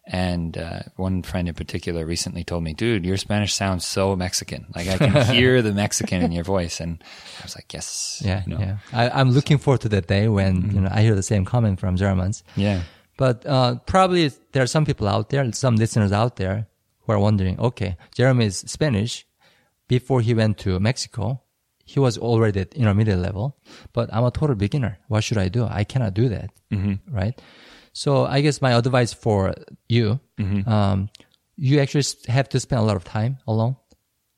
And 0.08 0.56
uh, 0.56 0.82
one 0.94 1.22
friend 1.24 1.48
in 1.48 1.54
particular 1.54 2.06
recently 2.06 2.44
told 2.44 2.62
me, 2.62 2.72
"Dude, 2.74 3.04
your 3.04 3.16
Spanish 3.16 3.52
sounds 3.52 3.84
so 3.84 4.14
Mexican. 4.14 4.66
Like 4.74 4.86
I 4.86 4.98
can 4.98 5.26
hear 5.34 5.62
the 5.62 5.72
Mexican 5.72 6.22
in 6.22 6.30
your 6.30 6.44
voice." 6.44 6.78
And 6.80 7.02
I 7.40 7.42
was 7.42 7.56
like, 7.56 7.72
"Yes, 7.74 8.22
Yeah, 8.24 8.42
you 8.46 8.54
know. 8.54 8.60
yeah. 8.60 8.76
I, 8.92 9.10
I'm 9.10 9.32
looking 9.32 9.58
forward 9.58 9.80
to 9.80 9.88
that 9.90 10.06
day 10.06 10.28
when 10.28 10.70
you 10.72 10.80
know 10.80 10.88
I 10.92 11.02
hear 11.02 11.16
the 11.16 11.24
same 11.24 11.44
comment 11.44 11.80
from 11.80 11.96
Germans. 11.96 12.44
yeah, 12.54 12.82
But 13.18 13.44
uh, 13.46 13.76
probably 13.86 14.30
there 14.52 14.62
are 14.62 14.68
some 14.68 14.84
people 14.86 15.08
out 15.08 15.28
there, 15.30 15.50
some 15.52 15.74
listeners 15.76 16.12
out 16.12 16.36
there 16.36 16.68
who 17.06 17.12
are 17.12 17.18
wondering, 17.18 17.58
okay, 17.60 17.96
Jeremy 18.14 18.46
is 18.46 18.58
Spanish. 18.58 19.26
Before 19.88 20.20
he 20.20 20.34
went 20.34 20.58
to 20.58 20.80
Mexico, 20.80 21.42
he 21.84 22.00
was 22.00 22.18
already 22.18 22.60
at 22.60 22.74
intermediate 22.74 23.18
level, 23.20 23.56
but 23.92 24.12
I'm 24.12 24.24
a 24.24 24.32
total 24.32 24.56
beginner. 24.56 24.98
What 25.08 25.22
should 25.22 25.38
I 25.38 25.48
do? 25.48 25.64
I 25.70 25.84
cannot 25.84 26.14
do 26.14 26.28
that. 26.28 26.50
Mm-hmm. 26.72 27.14
Right? 27.14 27.40
So 27.92 28.26
I 28.26 28.40
guess 28.40 28.60
my 28.60 28.72
advice 28.76 29.12
for 29.12 29.54
you, 29.88 30.18
um, 30.66 31.08
you 31.56 31.78
actually 31.80 32.02
have 32.26 32.48
to 32.50 32.60
spend 32.60 32.80
a 32.80 32.84
lot 32.84 32.96
of 32.96 33.04
time 33.04 33.38
alone 33.46 33.76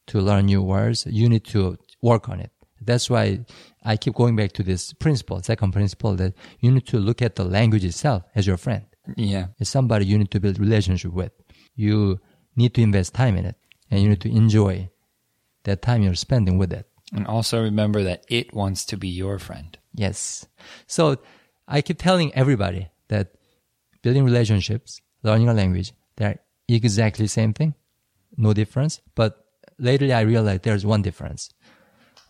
to 0.08 0.20
learn 0.20 0.46
new 0.46 0.62
words. 0.62 1.06
You 1.08 1.28
need 1.28 1.44
to 1.46 1.78
work 2.02 2.28
on 2.28 2.38
it. 2.40 2.52
That's 2.80 3.10
why 3.10 3.44
I 3.84 3.96
keep 3.96 4.14
going 4.14 4.36
back 4.36 4.52
to 4.52 4.62
this 4.62 4.92
principle, 4.92 5.42
second 5.42 5.72
principle 5.72 6.14
that 6.16 6.34
you 6.60 6.70
need 6.70 6.86
to 6.88 6.98
look 6.98 7.22
at 7.22 7.34
the 7.36 7.44
language 7.44 7.84
itself 7.84 8.22
as 8.34 8.46
your 8.46 8.56
friend. 8.58 8.84
yeah, 9.16 9.46
It's 9.58 9.70
somebody 9.70 10.04
you 10.06 10.18
need 10.18 10.30
to 10.32 10.40
build 10.40 10.60
relationship 10.60 11.12
with. 11.12 11.32
You 11.74 12.20
need 12.58 12.74
to 12.74 12.82
invest 12.82 13.14
time 13.14 13.36
in 13.36 13.44
it 13.46 13.56
and 13.90 14.02
you 14.02 14.08
need 14.10 14.20
to 14.20 14.30
enjoy 14.42 14.90
that 15.64 15.80
time 15.80 16.02
you're 16.02 16.14
spending 16.14 16.58
with 16.58 16.72
it. 16.72 16.86
and 17.16 17.26
also 17.26 17.62
remember 17.62 18.02
that 18.04 18.20
it 18.28 18.52
wants 18.52 18.84
to 18.84 18.96
be 18.96 19.08
your 19.08 19.38
friend. 19.38 19.78
Yes. 19.94 20.46
So 20.86 21.16
I 21.66 21.80
keep 21.80 21.98
telling 21.98 22.34
everybody 22.34 22.90
that 23.08 23.26
building 24.02 24.24
relationships, 24.24 25.00
learning 25.22 25.48
a 25.48 25.54
language, 25.54 25.92
they're 26.16 26.38
exactly 26.68 27.24
the 27.24 27.34
same 27.40 27.52
thing. 27.54 27.74
No 28.36 28.52
difference. 28.52 29.00
But 29.14 29.32
lately 29.78 30.12
I 30.12 30.20
realized 30.20 30.62
there's 30.64 30.84
one 30.84 31.02
difference. 31.02 31.50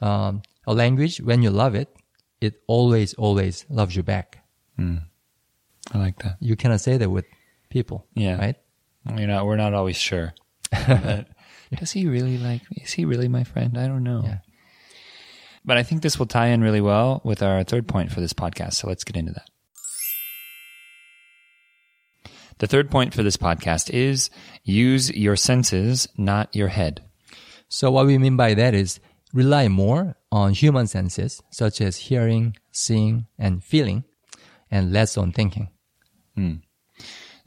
Um, 0.00 0.42
a 0.66 0.74
language, 0.74 1.20
when 1.20 1.42
you 1.42 1.50
love 1.50 1.74
it, 1.74 1.88
it 2.40 2.62
always, 2.68 3.14
always 3.14 3.66
loves 3.68 3.96
you 3.96 4.04
back. 4.04 4.44
I 5.92 5.98
like 5.98 6.22
that. 6.22 6.36
You 6.40 6.54
cannot 6.54 6.80
say 6.80 6.96
that 6.98 7.10
with 7.10 7.26
people. 7.68 8.06
Yeah. 8.14 8.38
Right? 8.38 8.56
You 9.16 9.26
know, 9.26 9.44
we're 9.44 9.56
not 9.56 9.74
always 9.74 9.96
sure. 9.96 10.34
Does 10.72 11.92
he 11.92 12.06
really 12.06 12.38
like 12.38 12.62
me? 12.70 12.82
Is 12.82 12.92
he 12.92 13.04
really 13.04 13.28
my 13.28 13.44
friend? 13.44 13.78
I 13.78 13.86
don't 13.86 14.04
know. 14.04 14.22
Yeah. 14.24 14.38
But 15.64 15.76
I 15.76 15.82
think 15.82 16.02
this 16.02 16.18
will 16.18 16.26
tie 16.26 16.48
in 16.48 16.62
really 16.62 16.80
well 16.80 17.20
with 17.24 17.42
our 17.42 17.62
third 17.62 17.86
point 17.86 18.10
for 18.10 18.20
this 18.20 18.32
podcast. 18.32 18.74
So 18.74 18.88
let's 18.88 19.04
get 19.04 19.16
into 19.16 19.32
that. 19.32 19.48
The 22.58 22.66
third 22.66 22.90
point 22.90 23.14
for 23.14 23.22
this 23.22 23.36
podcast 23.36 23.90
is 23.90 24.30
use 24.64 25.10
your 25.10 25.36
senses, 25.36 26.08
not 26.16 26.54
your 26.54 26.68
head. 26.68 27.02
So 27.68 27.90
what 27.90 28.06
we 28.06 28.18
mean 28.18 28.36
by 28.36 28.54
that 28.54 28.74
is 28.74 28.98
rely 29.32 29.68
more 29.68 30.16
on 30.32 30.54
human 30.54 30.86
senses, 30.86 31.42
such 31.50 31.80
as 31.80 31.96
hearing, 31.96 32.56
seeing, 32.72 33.26
and 33.38 33.62
feeling, 33.62 34.04
and 34.70 34.92
less 34.92 35.16
on 35.16 35.32
thinking. 35.32 35.68
Hmm. 36.34 36.54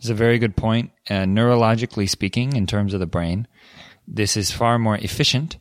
It's 0.01 0.09
a 0.09 0.13
very 0.15 0.39
good 0.39 0.55
point. 0.55 0.91
Uh, 1.09 1.25
neurologically 1.25 2.09
speaking, 2.09 2.55
in 2.55 2.65
terms 2.67 2.93
of 2.93 2.99
the 2.99 3.05
brain, 3.05 3.47
this 4.07 4.35
is 4.35 4.51
far 4.51 4.77
more 4.79 4.97
efficient 4.97 5.57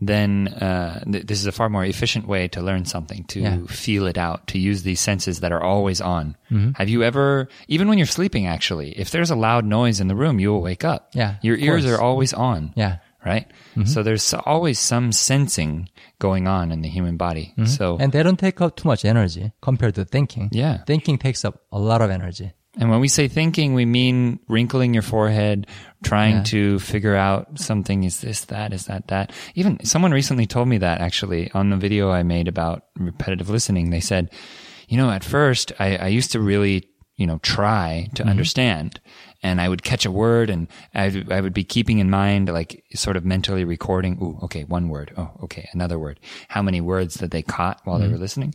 than 0.00 0.48
uh, 0.48 1.04
th- 1.04 1.26
this 1.26 1.38
is 1.38 1.46
a 1.46 1.52
far 1.52 1.68
more 1.68 1.84
efficient 1.84 2.26
way 2.26 2.48
to 2.48 2.60
learn 2.60 2.84
something, 2.84 3.24
to 3.24 3.40
Yeah. 3.40 3.58
feel 3.66 4.06
it 4.06 4.18
out, 4.18 4.48
to 4.48 4.58
use 4.58 4.82
these 4.82 5.00
senses 5.00 5.40
that 5.40 5.52
are 5.52 5.62
always 5.62 6.00
on. 6.00 6.36
Have 6.76 6.88
you 6.88 7.02
ever, 7.04 7.48
even 7.68 7.88
when 7.88 7.98
you're 7.98 8.06
sleeping, 8.18 8.46
actually, 8.46 8.90
if 8.98 9.10
there's 9.10 9.30
a 9.30 9.36
loud 9.36 9.64
noise 9.64 10.00
in 10.00 10.08
the 10.08 10.16
room, 10.16 10.38
you 10.40 10.50
will 10.50 10.60
wake 10.62 10.84
up. 10.84 11.10
Yeah, 11.14 11.36
your 11.42 11.56
ears 11.56 11.84
course. 11.84 11.98
are 11.98 12.00
always 12.02 12.32
on. 12.32 12.72
Yeah. 12.76 12.96
right. 13.24 13.46
So 13.84 14.02
there's 14.02 14.34
always 14.34 14.78
some 14.80 15.12
sensing 15.12 15.88
going 16.18 16.48
on 16.48 16.72
in 16.72 16.82
the 16.82 16.88
human 16.88 17.16
body. 17.16 17.54
So 17.66 17.96
And 18.00 18.10
they 18.12 18.22
don't 18.24 18.38
take 18.38 18.60
up 18.60 18.74
too 18.76 18.88
much 18.88 19.04
energy 19.04 19.52
compared 19.60 19.94
to 19.94 20.04
thinking. 20.04 20.48
Yeah. 20.52 20.82
Thinking 20.84 21.18
takes 21.18 21.44
up 21.44 21.62
a 21.70 21.78
lot 21.78 22.02
of 22.02 22.10
energy. 22.10 22.52
And 22.78 22.88
when 22.88 23.00
we 23.00 23.08
say 23.08 23.28
thinking, 23.28 23.74
we 23.74 23.84
mean 23.84 24.38
wrinkling 24.48 24.94
your 24.94 25.02
forehead, 25.02 25.66
trying 26.02 26.36
Yeah. 26.36 26.42
to 26.44 26.78
figure 26.78 27.14
out 27.14 27.58
something. 27.58 28.04
Is 28.04 28.22
this 28.22 28.46
that? 28.46 28.72
Is 28.72 28.86
that 28.86 29.08
that? 29.08 29.32
Even 29.54 29.84
someone 29.84 30.12
recently 30.12 30.46
told 30.46 30.68
me 30.68 30.78
that 30.78 31.00
actually 31.00 31.50
on 31.52 31.68
the 31.68 31.76
video 31.76 32.10
I 32.10 32.22
made 32.22 32.48
about 32.48 32.84
repetitive 32.96 33.50
listening. 33.50 33.90
They 33.90 34.00
said, 34.00 34.30
you 34.88 34.96
know, 34.96 35.10
at 35.10 35.22
first 35.22 35.72
I, 35.78 35.96
I 35.96 36.06
used 36.08 36.32
to 36.32 36.40
really, 36.40 36.88
you 37.16 37.26
know, 37.26 37.38
try 37.42 38.08
to 38.14 38.22
mm-hmm. 38.22 38.30
understand 38.30 39.00
and 39.42 39.60
I 39.60 39.68
would 39.68 39.82
catch 39.82 40.06
a 40.06 40.10
word 40.10 40.48
and 40.48 40.66
I, 40.94 41.24
I 41.30 41.42
would 41.42 41.52
be 41.52 41.64
keeping 41.64 41.98
in 41.98 42.08
mind, 42.08 42.48
like 42.48 42.84
sort 42.94 43.16
of 43.18 43.24
mentally 43.24 43.64
recording. 43.64 44.18
Ooh, 44.22 44.38
okay, 44.44 44.64
one 44.64 44.88
word. 44.88 45.12
Oh, 45.16 45.30
okay, 45.44 45.68
another 45.72 45.98
word. 45.98 46.20
How 46.48 46.62
many 46.62 46.80
words 46.80 47.16
that 47.16 47.32
they 47.32 47.42
caught 47.42 47.82
while 47.84 47.98
they 47.98 48.04
mm-hmm. 48.06 48.14
were 48.14 48.18
listening? 48.18 48.54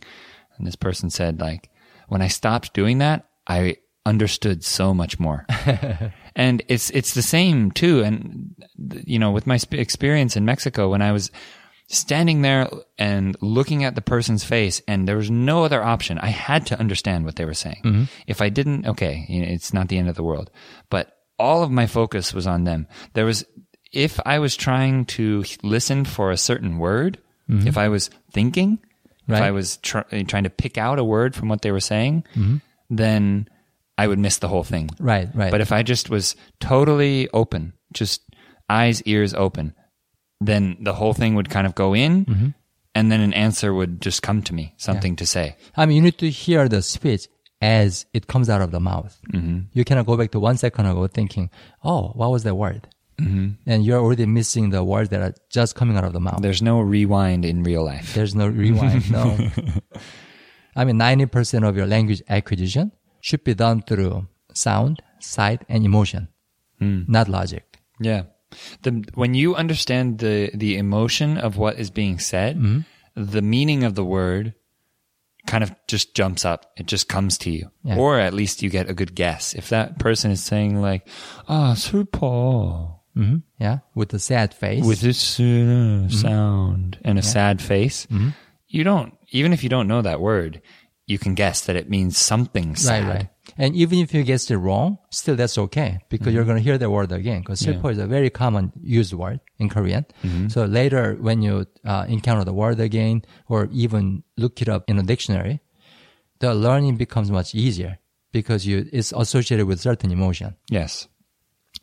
And 0.56 0.66
this 0.66 0.76
person 0.76 1.08
said, 1.08 1.40
like, 1.40 1.70
when 2.08 2.20
I 2.20 2.28
stopped 2.28 2.74
doing 2.74 2.98
that, 2.98 3.28
I 3.46 3.76
understood 4.06 4.64
so 4.64 4.94
much 4.94 5.18
more. 5.18 5.46
and 6.36 6.62
it's 6.68 6.90
it's 6.90 7.14
the 7.14 7.22
same 7.22 7.70
too. 7.70 8.02
And 8.02 8.54
you 9.04 9.18
know, 9.18 9.30
with 9.30 9.46
my 9.46 9.56
sp- 9.60 9.74
experience 9.74 10.36
in 10.36 10.44
Mexico, 10.44 10.90
when 10.90 11.02
I 11.02 11.12
was 11.12 11.30
standing 11.88 12.42
there 12.42 12.68
and 12.98 13.36
looking 13.40 13.84
at 13.84 13.94
the 13.94 14.02
person's 14.02 14.44
face, 14.44 14.80
and 14.86 15.08
there 15.08 15.16
was 15.16 15.30
no 15.30 15.64
other 15.64 15.82
option, 15.82 16.18
I 16.18 16.28
had 16.28 16.66
to 16.66 16.78
understand 16.78 17.24
what 17.24 17.36
they 17.36 17.44
were 17.44 17.54
saying. 17.54 17.82
Mm-hmm. 17.84 18.04
If 18.26 18.42
I 18.42 18.50
didn't, 18.50 18.86
okay, 18.86 19.24
it's 19.28 19.72
not 19.72 19.88
the 19.88 19.98
end 19.98 20.08
of 20.08 20.14
the 20.14 20.22
world. 20.22 20.50
But 20.90 21.16
all 21.38 21.62
of 21.62 21.70
my 21.70 21.86
focus 21.86 22.34
was 22.34 22.46
on 22.46 22.64
them. 22.64 22.86
There 23.14 23.24
was, 23.24 23.44
if 23.90 24.20
I 24.26 24.38
was 24.38 24.54
trying 24.54 25.06
to 25.06 25.44
listen 25.62 26.04
for 26.04 26.30
a 26.30 26.36
certain 26.36 26.78
word, 26.78 27.18
mm-hmm. 27.48 27.66
if 27.66 27.78
I 27.78 27.88
was 27.88 28.10
thinking, 28.30 28.78
if 29.26 29.34
I 29.34 29.50
was 29.50 29.76
tr- 29.78 30.08
trying 30.26 30.44
to 30.44 30.50
pick 30.50 30.78
out 30.78 30.98
a 30.98 31.04
word 31.04 31.34
from 31.34 31.48
what 31.48 31.60
they 31.60 31.70
were 31.70 31.80
saying, 31.80 32.24
mm-hmm. 32.34 32.56
then 32.88 33.48
I 33.98 34.06
would 34.06 34.18
miss 34.18 34.38
the 34.38 34.48
whole 34.48 34.64
thing. 34.64 34.88
Right, 35.00 35.28
right. 35.34 35.50
But 35.50 35.60
if 35.60 35.72
I 35.72 35.82
just 35.82 36.08
was 36.08 36.36
totally 36.60 37.28
open, 37.34 37.72
just 37.92 38.22
eyes, 38.70 39.02
ears 39.02 39.34
open, 39.34 39.74
then 40.40 40.76
the 40.80 40.94
whole 40.94 41.12
thing 41.14 41.34
would 41.34 41.50
kind 41.50 41.66
of 41.66 41.74
go 41.74 41.94
in 41.94 42.54
and 42.94 43.12
then 43.12 43.20
an 43.20 43.34
answer 43.34 43.74
would 43.74 44.00
just 44.00 44.22
come 44.22 44.40
to 44.42 44.54
me, 44.54 44.74
something 44.76 45.16
to 45.16 45.26
say. 45.26 45.56
I 45.76 45.84
mean, 45.84 45.96
you 45.96 46.02
need 46.02 46.18
to 46.18 46.30
hear 46.30 46.68
the 46.68 46.80
speech 46.80 47.28
as 47.60 48.06
it 48.12 48.28
comes 48.28 48.48
out 48.48 48.62
of 48.62 48.70
the 48.70 48.80
mouth. 48.80 49.20
Mm-hmm. 49.32 49.60
You 49.72 49.84
cannot 49.84 50.06
go 50.06 50.16
back 50.16 50.30
to 50.30 50.40
one 50.40 50.56
second 50.56 50.86
ago 50.86 51.06
thinking, 51.08 51.50
oh, 51.82 52.10
what 52.14 52.30
was 52.30 52.44
that 52.44 52.54
word? 52.54 52.88
Mm-hmm. 53.20 53.48
And 53.66 53.84
you're 53.84 53.98
already 53.98 54.26
missing 54.26 54.70
the 54.70 54.84
words 54.84 55.10
that 55.10 55.20
are 55.20 55.34
just 55.50 55.74
coming 55.74 55.96
out 55.96 56.04
of 56.04 56.12
the 56.12 56.20
mouth. 56.20 56.40
There's 56.40 56.62
no 56.62 56.80
rewind 56.80 57.44
in 57.44 57.64
real 57.64 57.84
life. 57.84 58.14
There's 58.14 58.34
no 58.34 58.46
rewind. 58.46 59.10
no. 59.10 59.36
I 60.76 60.84
mean, 60.84 60.96
90% 60.98 61.68
of 61.68 61.76
your 61.76 61.86
language 61.86 62.22
acquisition 62.28 62.92
should 63.20 63.44
be 63.44 63.54
done 63.54 63.82
through 63.82 64.26
sound, 64.54 65.02
sight, 65.20 65.62
and 65.68 65.84
emotion, 65.84 66.28
not 66.80 67.28
logic. 67.28 67.78
Yeah. 68.00 68.22
The 68.82 69.04
when 69.14 69.34
you 69.34 69.54
understand 69.56 70.18
the 70.20 70.50
the 70.54 70.76
emotion 70.78 71.36
of 71.36 71.56
what 71.56 71.78
is 71.78 71.90
being 71.90 72.18
said, 72.18 72.56
Mm-hmm. 72.56 72.80
the 73.34 73.42
meaning 73.42 73.84
of 73.84 73.94
the 73.94 74.04
word 74.04 74.54
kind 75.46 75.62
of 75.64 75.72
just 75.86 76.14
jumps 76.14 76.44
up. 76.44 76.72
It 76.76 76.86
just 76.86 77.08
comes 77.08 77.36
to 77.38 77.50
you. 77.50 77.70
Yeah. 77.84 77.96
Or 77.96 78.18
at 78.20 78.32
least 78.34 78.62
you 78.62 78.70
get 78.70 78.88
a 78.88 78.94
good 78.94 79.14
guess. 79.14 79.54
If 79.54 79.68
that 79.70 79.98
person 79.98 80.30
is 80.30 80.42
saying 80.42 80.80
like, 80.80 81.08
"Ah, 81.48 81.74
슬퍼." 81.74 83.00
hmm 83.14 83.36
Yeah. 83.58 83.78
With 83.94 84.10
the 84.10 84.18
sad 84.18 84.54
face. 84.54 84.84
with 84.84 85.00
this 85.00 85.40
uh, 85.40 86.08
sound 86.08 86.98
and 87.04 87.18
a 87.18 87.22
sad 87.22 87.60
face, 87.60 88.06
you 88.68 88.84
don't, 88.84 89.12
even 89.32 89.52
if 89.52 89.62
you 89.64 89.68
don't 89.68 89.88
know 89.88 90.02
that 90.02 90.20
word, 90.20 90.60
you 91.08 91.18
can 91.18 91.34
guess 91.34 91.64
that 91.66 91.74
it 91.74 91.88
means 91.88 92.18
something 92.18 92.76
sad. 92.76 93.04
Right, 93.04 93.14
right. 93.14 93.28
And 93.56 93.74
even 93.74 93.98
if 93.98 94.12
you 94.14 94.22
guess 94.22 94.50
it 94.50 94.56
wrong, 94.56 94.98
still 95.10 95.34
that's 95.34 95.56
okay 95.58 95.98
because 96.10 96.32
you're 96.34 96.44
going 96.44 96.58
to 96.58 96.62
hear 96.62 96.78
the 96.78 96.90
word 96.90 97.10
again. 97.10 97.40
Because 97.40 97.60
Mm-hmm. 97.62 97.72
Yeah. 97.72 97.80
silpo 97.80 97.92
is 97.92 97.98
a 97.98 98.06
very 98.06 98.30
common 98.30 98.72
used 98.82 99.14
word 99.14 99.40
in 99.58 99.68
Korean. 99.68 100.04
Mm-hmm. 100.22 100.48
So 100.48 100.66
later 100.66 101.16
when 101.18 101.42
you 101.42 101.66
uh, 101.84 102.04
encounter 102.08 102.44
the 102.44 102.52
word 102.52 102.78
again 102.78 103.22
or 103.48 103.68
even 103.72 104.22
look 104.36 104.60
it 104.62 104.68
up 104.68 104.84
in 104.86 104.98
a 104.98 105.02
dictionary, 105.02 105.60
the 106.40 106.54
learning 106.54 106.96
becomes 106.96 107.30
much 107.30 107.54
easier 107.54 107.98
because 108.30 108.66
you 108.66 108.86
it's 108.92 109.12
associated 109.16 109.66
with 109.66 109.80
certain 109.80 110.10
emotion. 110.12 110.54
Yes. 110.70 111.08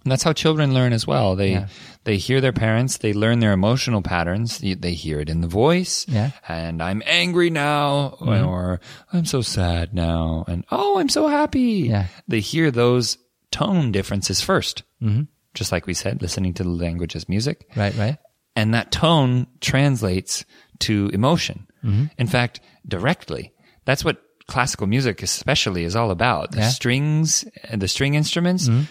And 0.05 0.11
that's 0.11 0.21
how 0.23 0.33
children 0.33 0.73
learn 0.73 0.93
as 0.93 1.07
well. 1.07 1.35
They 1.35 1.51
Yeah. 1.53 1.67
they 2.03 2.17
hear 2.17 2.39
their 2.39 2.53
parents, 2.53 2.97
they 2.99 3.11
learn 3.11 3.39
their 3.39 3.51
emotional 3.53 4.01
patterns. 4.03 4.59
They 4.59 4.75
they 4.75 4.93
hear 4.93 5.19
it 5.19 5.29
in 5.29 5.41
the 5.41 5.47
voice. 5.47 6.05
Yeah. 6.07 6.29
And 6.47 6.81
I'm 6.81 7.01
angry 7.07 7.49
now 7.49 8.15
mm-hmm. 8.21 8.45
or 8.47 8.79
I'm 9.11 9.25
so 9.25 9.41
sad 9.41 9.93
now 9.95 10.45
and 10.47 10.63
oh, 10.71 10.99
I'm 10.99 11.09
so 11.09 11.27
happy. 11.27 11.87
Yeah. 11.89 12.05
They 12.27 12.39
hear 12.39 12.69
those 12.71 13.17
tone 13.51 13.91
differences 13.91 14.41
1st 14.41 14.83
Mm-hmm. 15.01 15.23
Just 15.55 15.71
like 15.71 15.87
we 15.87 15.93
said, 15.93 16.21
listening 16.21 16.53
to 16.55 16.63
the 16.63 16.69
language 16.69 17.15
as 17.15 17.27
music. 17.29 17.67
Right, 17.75 17.95
right. 17.97 18.17
And 18.55 18.73
that 18.73 18.91
tone 18.91 19.47
translates 19.61 20.45
to 20.79 21.09
emotion. 21.13 21.67
Mm-hmm. 21.83 22.05
In 22.17 22.27
fact, 22.27 22.59
directly. 22.87 23.53
That's 23.85 24.03
what 24.05 24.21
classical 24.47 24.85
music 24.87 25.23
especially 25.23 25.83
is 25.83 25.95
all 25.95 26.11
about. 26.11 26.51
The 26.51 26.59
Yeah. 26.59 26.69
strings 26.69 27.45
and 27.69 27.81
the 27.81 27.87
string 27.87 28.13
instruments, 28.15 28.67
mm-hmm. 28.67 28.83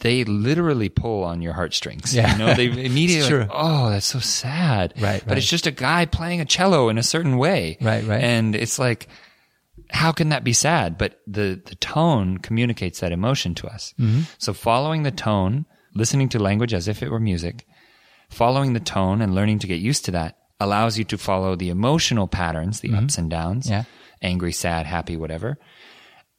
They 0.00 0.24
literally 0.24 0.88
pull 0.88 1.24
on 1.24 1.42
your 1.42 1.52
heartstrings. 1.52 2.14
Yeah. 2.14 2.32
You 2.32 2.38
know, 2.38 2.54
they 2.54 2.66
immediately 2.84 3.38
like, 3.40 3.48
oh, 3.52 3.90
that's 3.90 4.06
so 4.06 4.18
sad. 4.20 4.94
Right, 5.00 5.20
But 5.20 5.30
right. 5.30 5.38
it's 5.38 5.48
just 5.48 5.66
a 5.66 5.70
guy 5.72 6.06
playing 6.06 6.40
a 6.40 6.44
cello 6.44 6.88
in 6.88 6.98
a 6.98 7.02
certain 7.02 7.38
way. 7.38 7.76
Right, 7.80 8.04
right. 8.04 8.22
And 8.22 8.54
it's 8.54 8.78
like, 8.78 9.08
how 9.90 10.12
can 10.12 10.28
that 10.28 10.44
be 10.44 10.52
sad? 10.52 10.96
But 10.96 11.20
the, 11.26 11.60
the 11.64 11.74
tone 11.76 12.38
communicates 12.38 13.00
that 13.00 13.10
emotion 13.12 13.54
to 13.56 13.66
us. 13.66 13.92
Mm-hmm. 13.98 14.22
So 14.38 14.52
following 14.52 15.02
the 15.02 15.10
tone, 15.10 15.66
listening 15.94 16.28
to 16.30 16.38
language 16.38 16.72
as 16.72 16.86
if 16.86 17.02
it 17.02 17.10
were 17.10 17.18
music, 17.18 17.66
following 18.28 18.74
the 18.74 18.80
tone 18.80 19.20
and 19.20 19.34
learning 19.34 19.58
to 19.60 19.66
get 19.66 19.80
used 19.80 20.04
to 20.04 20.12
that 20.12 20.36
allows 20.60 20.98
you 20.98 21.04
to 21.04 21.18
follow 21.18 21.56
the 21.56 21.70
emotional 21.70 22.28
patterns, 22.28 22.80
the 22.80 22.94
ups 22.94 23.18
and 23.18 23.28
downs, 23.30 23.64
Mm-hmm. 23.64 23.72
Yeah. 23.72 23.84
angry, 24.22 24.52
sad, 24.52 24.86
happy, 24.86 25.16
whatever. 25.16 25.58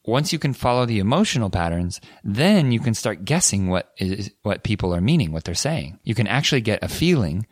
Once 0.06 0.34
you 0.34 0.40
can 0.40 0.54
follow 0.54 0.86
the 0.86 1.00
emotional 1.00 1.50
patterns, 1.50 2.02
then 2.24 2.72
you 2.72 2.80
can 2.80 2.94
start 2.94 3.24
guessing 3.24 3.70
what 3.70 3.92
is 3.98 4.32
what 4.42 4.64
people 4.64 4.96
are 4.96 5.02
meaning, 5.02 5.32
what 5.32 5.44
they're 5.44 5.54
saying. 5.54 6.00
You 6.04 6.16
can 6.16 6.28
actually 6.28 6.62
get 6.62 6.84
a 6.84 6.88
feeling 6.88 7.46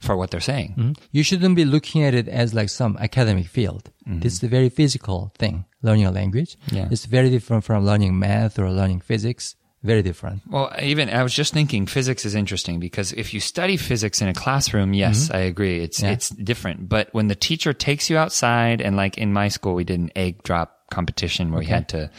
for 0.00 0.16
what 0.16 0.30
they're 0.30 0.40
saying. 0.40 0.74
Mm-hmm. 0.78 0.92
You 1.10 1.22
shouldn't 1.24 1.56
be 1.56 1.64
looking 1.64 2.04
at 2.04 2.14
it 2.14 2.28
as 2.28 2.54
like 2.54 2.68
some 2.68 2.96
academic 3.00 3.48
field. 3.48 3.90
This 4.06 4.32
is 4.32 4.42
a 4.42 4.48
very 4.48 4.70
physical 4.70 5.34
thing, 5.36 5.66
learning 5.82 6.06
a 6.06 6.10
language. 6.10 6.56
Mm-hmm. 6.56 6.76
Yeah. 6.76 6.88
It's 6.90 7.04
very 7.04 7.30
different 7.30 7.64
from 7.64 7.84
learning 7.84 8.18
math 8.18 8.58
or 8.58 8.70
learning 8.70 9.00
physics. 9.00 9.56
Very 9.82 10.02
different. 10.02 10.42
Well, 10.48 10.72
even 10.82 11.08
I 11.08 11.22
was 11.22 11.32
just 11.32 11.54
thinking 11.54 11.86
physics 11.86 12.24
is 12.24 12.34
interesting 12.34 12.80
because 12.80 13.12
if 13.12 13.32
you 13.32 13.38
study 13.38 13.76
physics 13.76 14.20
in 14.20 14.28
a 14.28 14.34
classroom, 14.34 14.92
yes, 14.92 15.26
mm-hmm. 15.26 15.36
I 15.36 15.40
agree. 15.40 15.78
It's 15.80 16.02
Yeah. 16.02 16.10
it's 16.10 16.30
different. 16.30 16.88
But 16.88 17.08
when 17.12 17.28
the 17.28 17.36
teacher 17.36 17.72
takes 17.72 18.10
you 18.10 18.18
outside 18.18 18.80
and 18.80 18.96
like 18.96 19.18
in 19.18 19.32
my 19.32 19.48
school 19.48 19.74
we 19.74 19.84
did 19.84 20.00
an 20.00 20.10
egg 20.16 20.42
drop 20.42 20.76
competition 20.90 21.52
where 21.52 21.60
we 21.60 21.66
had 21.66 21.88
to 21.90 22.10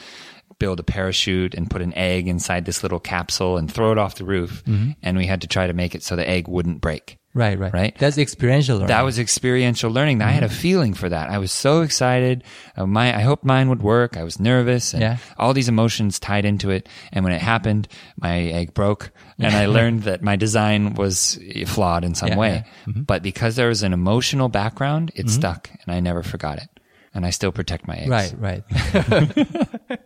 build 0.57 0.79
a 0.79 0.83
parachute 0.83 1.53
and 1.53 1.69
put 1.69 1.81
an 1.81 1.93
egg 1.95 2.27
inside 2.27 2.65
this 2.65 2.83
little 2.83 2.99
capsule 2.99 3.57
and 3.57 3.71
throw 3.71 3.91
it 3.91 3.97
off 3.97 4.15
the 4.15 4.25
roof 4.25 4.63
mm-hmm. 4.65 4.91
and 5.01 5.17
we 5.17 5.25
had 5.25 5.41
to 5.41 5.47
try 5.47 5.67
to 5.67 5.73
make 5.73 5.95
it 5.95 6.03
so 6.03 6.15
the 6.15 6.27
egg 6.27 6.47
wouldn't 6.47 6.81
break. 6.81 7.18
Right, 7.33 7.59
right. 7.59 7.71
Right? 7.71 7.95
That's 7.99 8.17
experiential 8.17 8.75
learning. 8.77 8.87
That 8.87 9.03
was 9.05 9.19
experiential 9.19 9.91
learning. 9.91 10.21
I 10.23 10.31
had 10.31 10.41
a 10.43 10.49
feeling 10.49 10.95
for 10.95 11.07
that. 11.09 11.29
I 11.29 11.37
was 11.37 11.51
so 11.51 11.81
excited. 11.81 12.43
Uh, 12.75 12.87
my, 12.87 13.15
I 13.15 13.21
hoped 13.21 13.45
mine 13.45 13.69
would 13.69 13.83
work. 13.83 14.17
I 14.17 14.23
was 14.23 14.39
nervous 14.39 14.93
and 14.93 15.01
Yeah. 15.03 15.17
all 15.37 15.53
these 15.53 15.69
emotions 15.69 16.19
tied 16.19 16.43
into 16.43 16.71
it. 16.71 16.89
And 17.11 17.23
when 17.23 17.31
it 17.33 17.41
happened, 17.41 17.87
my 18.19 18.39
egg 18.39 18.73
broke 18.73 19.11
and 19.37 19.53
I 19.55 19.65
learned 19.77 20.03
that 20.03 20.23
my 20.23 20.37
design 20.37 20.95
was 20.95 21.39
flawed 21.67 22.03
in 22.03 22.15
some 22.15 22.29
Yeah, 22.29 22.37
way. 22.37 22.49
yeah. 22.65 22.91
Mm-hmm. 22.91 23.01
But 23.03 23.21
because 23.21 23.55
there 23.55 23.67
was 23.67 23.83
an 23.83 23.93
emotional 23.93 24.49
background, 24.49 25.11
it 25.13 25.29
stuck 25.29 25.69
and 25.85 25.93
I 25.95 25.99
never 25.99 26.23
forgot 26.23 26.57
it. 26.57 26.69
And 27.13 27.25
I 27.25 27.31
still 27.31 27.51
protect 27.51 27.87
my 27.87 27.95
eggs. 27.95 28.09
Right, 28.09 28.33
right. 28.37 28.63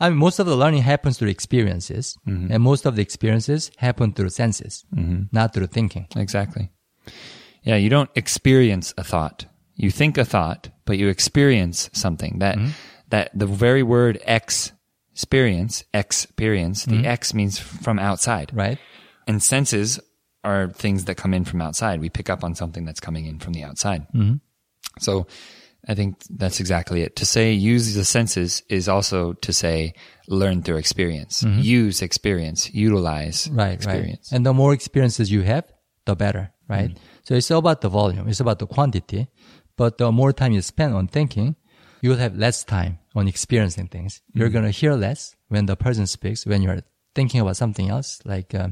I 0.00 0.08
mean, 0.08 0.18
most 0.18 0.38
of 0.38 0.46
the 0.46 0.56
learning 0.56 0.82
happens 0.82 1.18
through 1.18 1.28
experiences, 1.28 2.16
Mm-hmm. 2.26 2.52
and 2.52 2.62
most 2.62 2.86
of 2.86 2.96
the 2.96 3.02
experiences 3.02 3.70
happen 3.76 4.12
through 4.12 4.30
senses, 4.30 4.84
mm-hmm. 4.94 5.24
not 5.32 5.52
through 5.52 5.66
thinking. 5.66 6.06
Exactly. 6.16 6.70
Yeah, 7.62 7.76
you 7.76 7.90
don't 7.90 8.10
experience 8.14 8.94
a 8.96 9.04
thought. 9.04 9.44
You 9.74 9.90
think 9.90 10.16
a 10.16 10.24
thought, 10.24 10.70
but 10.86 10.98
you 10.98 11.08
experience 11.08 11.90
something. 11.92 12.38
That 12.38 12.56
mm-hmm. 12.56 12.70
that 13.08 13.30
the 13.34 13.46
very 13.46 13.82
word 13.82 14.18
ex 14.24 14.72
experience, 15.12 15.84
experience, 15.92 16.84
the 16.86 16.96
mm-hmm. 16.96 17.06
X 17.06 17.34
means 17.34 17.58
from 17.58 17.98
outside. 17.98 18.50
Right? 18.54 18.78
And 19.26 19.42
senses 19.42 20.00
are 20.44 20.68
things 20.70 21.04
that 21.04 21.16
come 21.16 21.34
in 21.34 21.44
from 21.44 21.60
outside. 21.60 22.00
We 22.00 22.08
pick 22.08 22.30
up 22.30 22.42
on 22.42 22.54
something 22.54 22.86
that's 22.86 23.00
coming 23.00 23.26
in 23.26 23.38
from 23.38 23.52
the 23.52 23.62
outside. 23.64 24.06
So 24.98 25.26
I 25.88 25.94
think 25.94 26.22
that's 26.28 26.60
exactly 26.60 27.02
it. 27.02 27.16
To 27.16 27.26
say 27.26 27.52
use 27.52 27.94
the 27.94 28.04
senses 28.04 28.62
is 28.68 28.88
also 28.88 29.32
to 29.34 29.52
say 29.52 29.94
learn 30.28 30.62
through 30.62 30.76
experience. 30.76 31.42
Mm-hmm. 31.42 31.60
Use 31.60 32.02
experience, 32.02 32.72
utilize 32.72 33.48
Right, 33.50 33.72
experience. 33.72 34.30
right. 34.30 34.36
And 34.36 34.46
the 34.46 34.52
more 34.52 34.72
experiences 34.72 35.30
you 35.30 35.42
have, 35.42 35.64
the 36.04 36.14
better, 36.14 36.52
right? 36.68 36.90
Mm-hmm. 36.90 37.04
So 37.24 37.34
it's 37.34 37.50
all 37.50 37.58
about 37.58 37.80
the 37.80 37.88
volume. 37.88 38.28
It's 38.28 38.40
about 38.40 38.58
the 38.58 38.66
quantity. 38.66 39.28
But 39.76 39.98
the 39.98 40.12
more 40.12 40.32
time 40.32 40.52
you 40.52 40.62
spend 40.62 40.94
on 40.94 41.08
thinking, 41.08 41.56
you 42.02 42.10
will 42.10 42.18
have 42.18 42.36
less 42.36 42.64
time 42.64 42.98
on 43.14 43.28
experiencing 43.28 43.88
things. 43.88 44.20
You're 44.32 44.48
mm-hmm. 44.48 44.52
going 44.52 44.64
to 44.64 44.70
hear 44.70 44.94
less 44.94 45.34
when 45.48 45.66
the 45.66 45.76
person 45.76 46.06
speaks, 46.06 46.46
when 46.46 46.62
you're 46.62 46.80
thinking 47.14 47.40
about 47.40 47.56
something 47.56 47.88
else, 47.88 48.20
like 48.24 48.54
uh, 48.54 48.68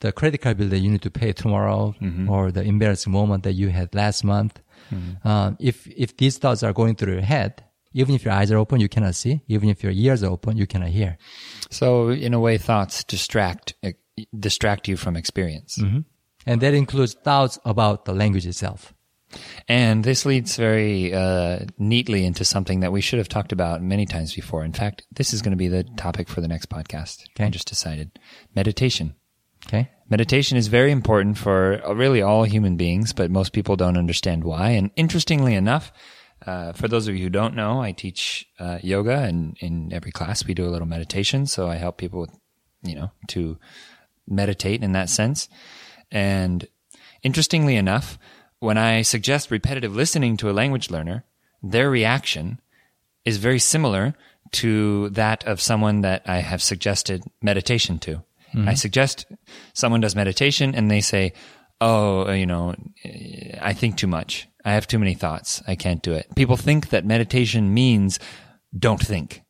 the 0.00 0.12
credit 0.12 0.38
card 0.38 0.58
bill 0.58 0.68
that 0.68 0.78
you 0.78 0.90
need 0.90 1.02
to 1.02 1.10
pay 1.10 1.32
tomorrow 1.32 1.94
or 2.28 2.52
the 2.52 2.62
embarrassing 2.62 3.12
moment 3.12 3.42
that 3.44 3.54
you 3.54 3.68
had 3.68 3.94
last 3.94 4.22
month. 4.24 4.60
Uh, 5.24 5.52
if, 5.58 5.86
if 5.88 6.16
these 6.16 6.38
thoughts 6.38 6.62
are 6.62 6.72
going 6.72 6.94
through 6.96 7.14
your 7.14 7.22
head, 7.22 7.62
even 7.94 8.14
if 8.14 8.24
your 8.24 8.34
eyes 8.34 8.50
are 8.52 8.58
open, 8.58 8.80
you 8.80 8.88
cannot 8.88 9.14
see. 9.14 9.40
Even 9.48 9.68
if 9.68 9.82
your 9.82 9.92
ears 9.92 10.22
are 10.22 10.30
open, 10.30 10.56
you 10.56 10.66
cannot 10.66 10.88
hear. 10.90 11.16
So 11.70 12.10
in 12.10 12.34
a 12.34 12.40
way, 12.40 12.58
thoughts 12.58 13.04
distract 13.04 13.74
eh, 13.82 13.92
distract 14.38 14.88
you 14.88 14.96
from 14.96 15.16
experience, 15.16 15.78
And 16.46 16.60
that 16.60 16.74
includes 16.74 17.14
thoughts 17.14 17.58
about 17.64 18.04
the 18.04 18.12
language 18.14 18.46
itself. 18.46 18.92
and 19.68 20.04
this 20.04 20.24
leads 20.24 20.56
very 20.56 21.12
uh, 21.12 21.58
neatly 21.78 22.24
into 22.24 22.44
something 22.44 22.80
that 22.80 22.92
we 22.92 23.00
should 23.02 23.18
have 23.18 23.28
talked 23.28 23.52
about 23.52 23.82
many 23.82 24.06
times 24.06 24.34
before. 24.34 24.64
In 24.64 24.72
fact, 24.72 25.04
this 25.12 25.32
is 25.34 25.42
going 25.42 25.52
to 25.52 25.56
be 25.56 25.68
the 25.68 25.84
topic 25.96 26.28
for 26.28 26.40
the 26.40 26.48
next 26.48 26.70
podcast. 26.70 27.24
I 27.38 27.50
just 27.50 27.68
decided 27.68 28.18
meditation. 28.54 29.14
Okay. 29.66 29.90
Meditation 30.10 30.56
is 30.56 30.68
very 30.68 30.90
important 30.90 31.36
for 31.36 31.82
uh, 31.84 31.92
really 31.92 32.22
all 32.22 32.44
human 32.44 32.76
beings, 32.76 33.12
but 33.12 33.30
most 33.30 33.52
people 33.52 33.76
don't 33.76 33.98
understand 33.98 34.42
why. 34.42 34.70
And 34.70 34.90
interestingly 34.96 35.54
enough, 35.54 35.92
uh, 36.46 36.72
for 36.72 36.88
those 36.88 37.08
of 37.08 37.16
you 37.16 37.24
who 37.24 37.30
don't 37.30 37.54
know, 37.54 37.82
I 37.82 37.92
teach 37.92 38.48
uh, 38.58 38.78
yoga, 38.82 39.18
and 39.18 39.56
in 39.60 39.92
every 39.92 40.12
class 40.12 40.46
we 40.46 40.54
do 40.54 40.66
a 40.66 40.70
little 40.70 40.88
meditation. 40.88 41.46
So 41.46 41.68
I 41.68 41.76
help 41.76 41.98
people 41.98 42.20
with, 42.20 42.30
you 42.82 42.94
know, 42.94 43.10
to 43.28 43.58
meditate 44.26 44.82
in 44.82 44.92
that 44.92 45.10
sense. 45.10 45.48
And 46.10 46.66
interestingly 47.22 47.76
enough, 47.76 48.18
when 48.60 48.78
I 48.78 49.02
suggest 49.02 49.50
repetitive 49.50 49.94
listening 49.94 50.36
to 50.38 50.50
a 50.50 50.52
language 50.52 50.90
learner, 50.90 51.24
their 51.62 51.90
reaction 51.90 52.60
is 53.24 53.36
very 53.36 53.58
similar 53.58 54.14
to 54.52 55.10
that 55.10 55.44
of 55.44 55.60
someone 55.60 56.00
that 56.00 56.22
I 56.26 56.38
have 56.38 56.62
suggested 56.62 57.22
meditation 57.42 57.98
to. 58.00 58.22
Mm-hmm. 58.54 58.68
I 58.68 58.74
suggest 58.74 59.26
someone 59.74 60.00
does 60.00 60.16
meditation 60.16 60.74
and 60.74 60.90
they 60.90 61.00
say, 61.00 61.32
Oh, 61.80 62.26
uh, 62.26 62.32
you 62.32 62.46
know, 62.46 62.74
I 63.60 63.72
think 63.72 63.96
too 63.96 64.08
much. 64.08 64.48
I 64.64 64.72
have 64.72 64.88
too 64.88 64.98
many 64.98 65.14
thoughts. 65.14 65.62
I 65.66 65.76
can't 65.76 66.02
do 66.02 66.12
it. 66.12 66.26
People 66.34 66.56
think 66.56 66.88
that 66.88 67.06
meditation 67.06 67.72
means 67.72 68.18
don't 68.76 69.00
think, 69.00 69.42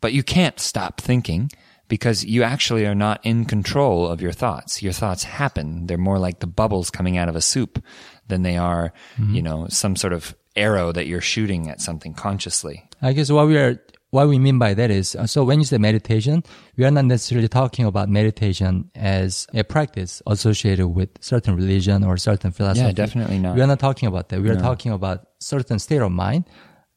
but 0.00 0.14
you 0.14 0.22
can't 0.22 0.58
stop 0.58 1.00
thinking 1.00 1.50
because 1.88 2.24
you 2.24 2.42
actually 2.42 2.86
are 2.86 2.94
not 2.94 3.24
in 3.24 3.44
control 3.44 4.08
of 4.08 4.20
your 4.20 4.32
thoughts. 4.32 4.82
Your 4.82 4.92
thoughts 4.92 5.24
happen. 5.24 5.86
They're 5.86 5.98
more 5.98 6.18
like 6.18 6.40
the 6.40 6.46
bubbles 6.46 6.90
coming 6.90 7.16
out 7.16 7.28
of 7.28 7.36
a 7.36 7.40
soup 7.40 7.82
than 8.28 8.42
they 8.42 8.56
are, 8.56 8.92
mm-hmm. 9.16 9.34
you 9.34 9.42
know, 9.42 9.66
some 9.68 9.96
sort 9.96 10.12
of 10.12 10.34
arrow 10.56 10.90
that 10.92 11.06
you're 11.06 11.20
shooting 11.20 11.68
at 11.68 11.80
something 11.80 12.14
consciously. 12.14 12.88
I 13.02 13.12
guess 13.12 13.30
what 13.30 13.46
we 13.46 13.56
are, 13.56 13.80
what 14.10 14.28
we 14.28 14.38
mean 14.38 14.58
by 14.58 14.72
that 14.74 14.90
is, 14.90 15.14
uh, 15.16 15.26
so 15.26 15.44
when 15.44 15.58
you 15.58 15.64
say 15.64 15.78
meditation, 15.78 16.42
we 16.76 16.84
are 16.84 16.90
not 16.90 17.04
necessarily 17.06 17.48
talking 17.48 17.84
about 17.84 18.08
meditation 18.08 18.90
as 18.94 19.46
a 19.52 19.64
practice 19.64 20.22
associated 20.26 20.88
with 20.88 21.10
certain 21.20 21.54
religion 21.56 22.04
or 22.04 22.16
certain 22.16 22.50
philosophy. 22.52 22.86
Yeah, 22.86 22.92
definitely 22.92 23.38
not. 23.38 23.56
We 23.56 23.62
are 23.62 23.66
not 23.66 23.80
talking 23.80 24.08
about 24.08 24.28
that. 24.30 24.40
We 24.40 24.48
are 24.50 24.56
talking 24.60 24.92
about 24.92 25.26
certain 25.40 25.78
state 25.78 26.00
of 26.02 26.12
mind 26.12 26.44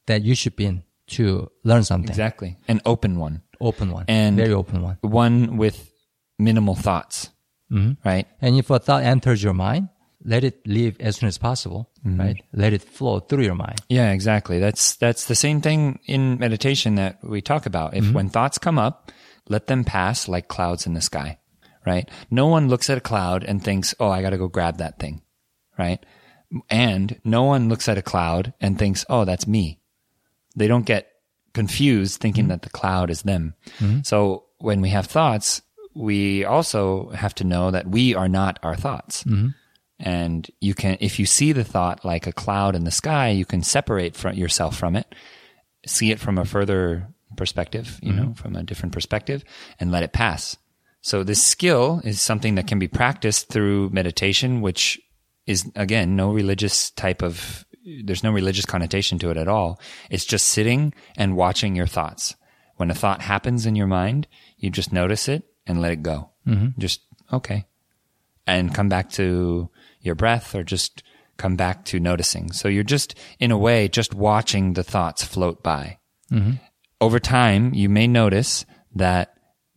that 0.07 0.24
you 0.24 0.36
should 0.36 0.55
be 0.55 0.66
in 0.66 0.84
to 1.07 1.49
learn 1.64 1.84
something. 1.84 2.10
Exactly. 2.10 2.57
An 2.68 2.80
open 2.86 3.18
one. 3.20 3.41
Open 3.60 3.91
one. 3.91 4.05
And- 4.07 4.38
very 4.38 4.53
open 4.53 4.82
one. 4.82 4.97
One 5.01 5.57
with 5.57 5.91
minimal 6.38 6.76
thoughts. 6.76 7.32
Right? 8.03 8.26
And 8.41 8.55
if 8.57 8.70
a 8.70 8.80
thought 8.80 9.03
enters 9.03 9.43
your 9.43 9.53
mind, 9.53 9.89
let 10.24 10.43
it 10.43 10.67
leave 10.67 10.99
as 10.99 11.17
soon 11.17 11.28
as 11.28 11.38
possible, 11.38 11.89
Mm-hmm. 12.05 12.20
right? 12.20 12.43
Let 12.53 12.72
it 12.74 12.82
flow 12.82 13.20
through 13.20 13.43
your 13.43 13.55
mind. 13.55 13.82
Yeah, 13.89 14.11
exactly. 14.11 14.59
That's 14.59 14.95
that's 14.95 15.26
the 15.26 15.36
same 15.36 15.59
thing 15.59 15.99
in 16.05 16.39
meditation 16.39 16.95
that 16.95 17.22
we 17.22 17.41
talk 17.41 17.65
about. 17.65 17.93
If 17.93 18.05
mm-hmm. 18.05 18.13
when 18.13 18.30
thoughts 18.30 18.57
come 18.57 18.80
up, 18.80 19.11
let 19.49 19.67
them 19.67 19.84
pass 19.84 20.30
like 20.30 20.47
clouds 20.47 20.86
in 20.86 20.93
the 20.93 21.01
sky, 21.01 21.39
right? 21.86 22.09
No 22.32 22.47
one 22.47 22.70
looks 22.70 22.89
at 22.89 22.97
a 22.97 23.01
cloud 23.01 23.43
and 23.43 23.61
thinks, 23.61 23.93
"Oh, 23.99 24.09
I 24.09 24.22
got 24.22 24.30
to 24.30 24.38
go 24.38 24.47
grab 24.47 24.78
that 24.78 24.97
thing." 24.97 25.22
Right? 25.78 26.05
And 26.70 27.20
no 27.26 27.43
one 27.43 27.67
looks 27.70 27.89
at 27.89 27.97
a 27.97 28.01
cloud 28.01 28.53
and 28.61 28.80
thinks, 28.80 29.05
"Oh, 29.09 29.26
that's 29.26 29.45
me." 29.47 29.82
They 30.55 30.67
don't 30.67 30.86
get 30.86 31.11
confused 31.53 32.22
thinking 32.22 32.43
mm-hmm. 32.43 32.51
that 32.51 32.61
the 32.61 32.70
cloud 32.70 33.09
is 33.09 33.24
them. 33.24 33.55
Mm-hmm. 33.80 34.01
So 34.03 34.45
when 34.59 34.80
we 34.82 34.89
have 34.89 35.07
thoughts, 35.07 35.61
we 35.93 36.45
also 36.45 37.09
have 37.09 37.36
to 37.36 37.43
know 37.43 37.72
that 37.72 37.88
we 37.88 38.15
are 38.15 38.30
not 38.30 38.59
our 38.63 38.76
thoughts. 38.76 39.24
And 40.00 40.50
you 40.62 40.74
can, 40.74 40.97
if 41.02 41.20
you 41.20 41.26
see 41.26 41.52
the 41.52 41.66
thought 41.66 42.06
like 42.06 42.26
a 42.26 42.32
cloud 42.32 42.76
in 42.76 42.86
the 42.86 42.91
sky, 42.91 43.30
you 43.30 43.45
can 43.45 43.62
separate 43.62 44.16
from 44.16 44.36
yourself 44.36 44.78
from 44.78 44.95
it, 44.95 45.14
see 45.86 46.12
it 46.12 46.20
from 46.20 46.38
a 46.38 46.45
further 46.45 47.08
perspective, 47.36 48.00
you 48.02 48.14
know, 48.14 48.34
from 48.34 48.56
a 48.56 48.64
different 48.64 48.93
perspective 48.93 49.43
and 49.80 49.91
let 49.91 50.04
it 50.04 50.14
pass. 50.14 50.58
So 51.02 51.24
this 51.24 51.43
skill 51.43 52.02
is 52.04 52.20
something 52.22 52.56
that 52.56 52.68
can 52.68 52.80
be 52.80 52.88
practiced 52.88 53.50
through 53.50 53.89
meditation, 53.89 54.62
which 54.62 55.00
is 55.45 55.70
again, 55.76 56.16
no 56.16 56.32
religious 56.32 56.91
type 56.91 57.22
of, 57.22 57.66
there's 58.04 58.24
no 58.24 58.32
religious 58.32 58.66
connotation 58.66 59.20
to 59.20 59.32
it 59.32 59.38
at 59.38 59.47
all. 59.47 59.80
It's 60.10 60.26
just 60.26 60.47
sitting 60.47 60.93
and 61.18 61.36
watching 61.36 61.76
your 61.76 61.88
thoughts. 61.88 62.36
When 62.76 62.91
a 62.91 62.95
thought 62.95 63.22
happens 63.22 63.66
in 63.66 63.76
your 63.76 63.88
mind, 63.88 64.28
you 64.58 64.70
just 64.70 64.93
notice 64.93 65.28
it 65.28 65.43
and 65.68 65.82
let 65.82 65.91
it 65.91 66.04
go. 66.04 66.30
Mm-hmm. 66.47 66.80
Just, 66.80 67.02
okay. 67.34 67.66
And 68.47 68.74
come 68.74 68.89
back 68.89 69.10
to 69.12 69.70
your 70.10 70.16
breath 70.16 70.55
or 70.55 70.64
just 70.64 71.03
come 71.38 71.55
back 71.55 71.86
to 71.86 71.99
noticing. 71.99 72.51
So 72.51 72.68
you're 72.68 72.84
just, 72.95 73.16
in 73.39 73.51
a 73.51 73.57
way, 73.68 73.88
just 73.88 74.14
watching 74.14 74.74
the 74.74 74.84
thoughts 74.84 75.24
float 75.24 75.62
by. 75.64 75.84
Mm-hmm. 76.32 76.53
Over 76.99 77.20
time, 77.20 77.74
you 77.74 77.88
may 77.89 78.07
notice 78.07 78.66
that 78.95 79.26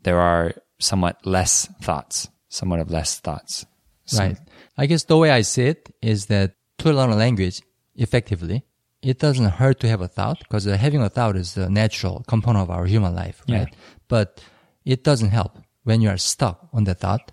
there 0.03 0.19
are 0.21 0.55
somewhat 0.81 1.17
less 1.25 1.69
thoughts, 1.81 2.29
somewhat 2.49 2.81
of 2.81 2.91
less 2.91 3.21
thoughts. 3.21 3.65
So- 4.07 4.19
Right. 4.25 4.39
I 4.83 4.87
guess 4.87 5.05
the 5.05 5.19
way 5.23 5.31
I 5.31 5.43
see 5.43 5.67
it 5.75 5.83
is 6.01 6.27
that 6.27 6.49
to 6.79 6.93
learn 6.93 7.11
a 7.11 7.17
language 7.27 7.61
effectively, 7.95 8.65
it 9.03 9.19
doesn't 9.19 9.51
hurt 9.61 9.79
to 9.81 9.89
have 9.89 10.01
a 10.01 10.09
thought 10.09 10.39
because 10.41 10.67
uh, 10.67 10.77
having 10.77 11.03
a 11.03 11.11
thought 11.11 11.37
is 11.37 11.57
a 11.57 11.69
natural 11.69 12.25
component 12.27 12.63
of 12.65 12.71
our 12.71 12.87
human 12.87 13.15
life, 13.15 13.43
Yeah. 13.47 13.59
right? 13.59 13.75
But 14.09 14.41
it 14.85 15.05
doesn't 15.05 15.31
help 15.31 15.59
when 15.85 16.01
you 16.01 16.09
are 16.09 16.17
stuck 16.19 16.57
on 16.73 16.85
the 16.85 16.95
thought, 16.95 17.31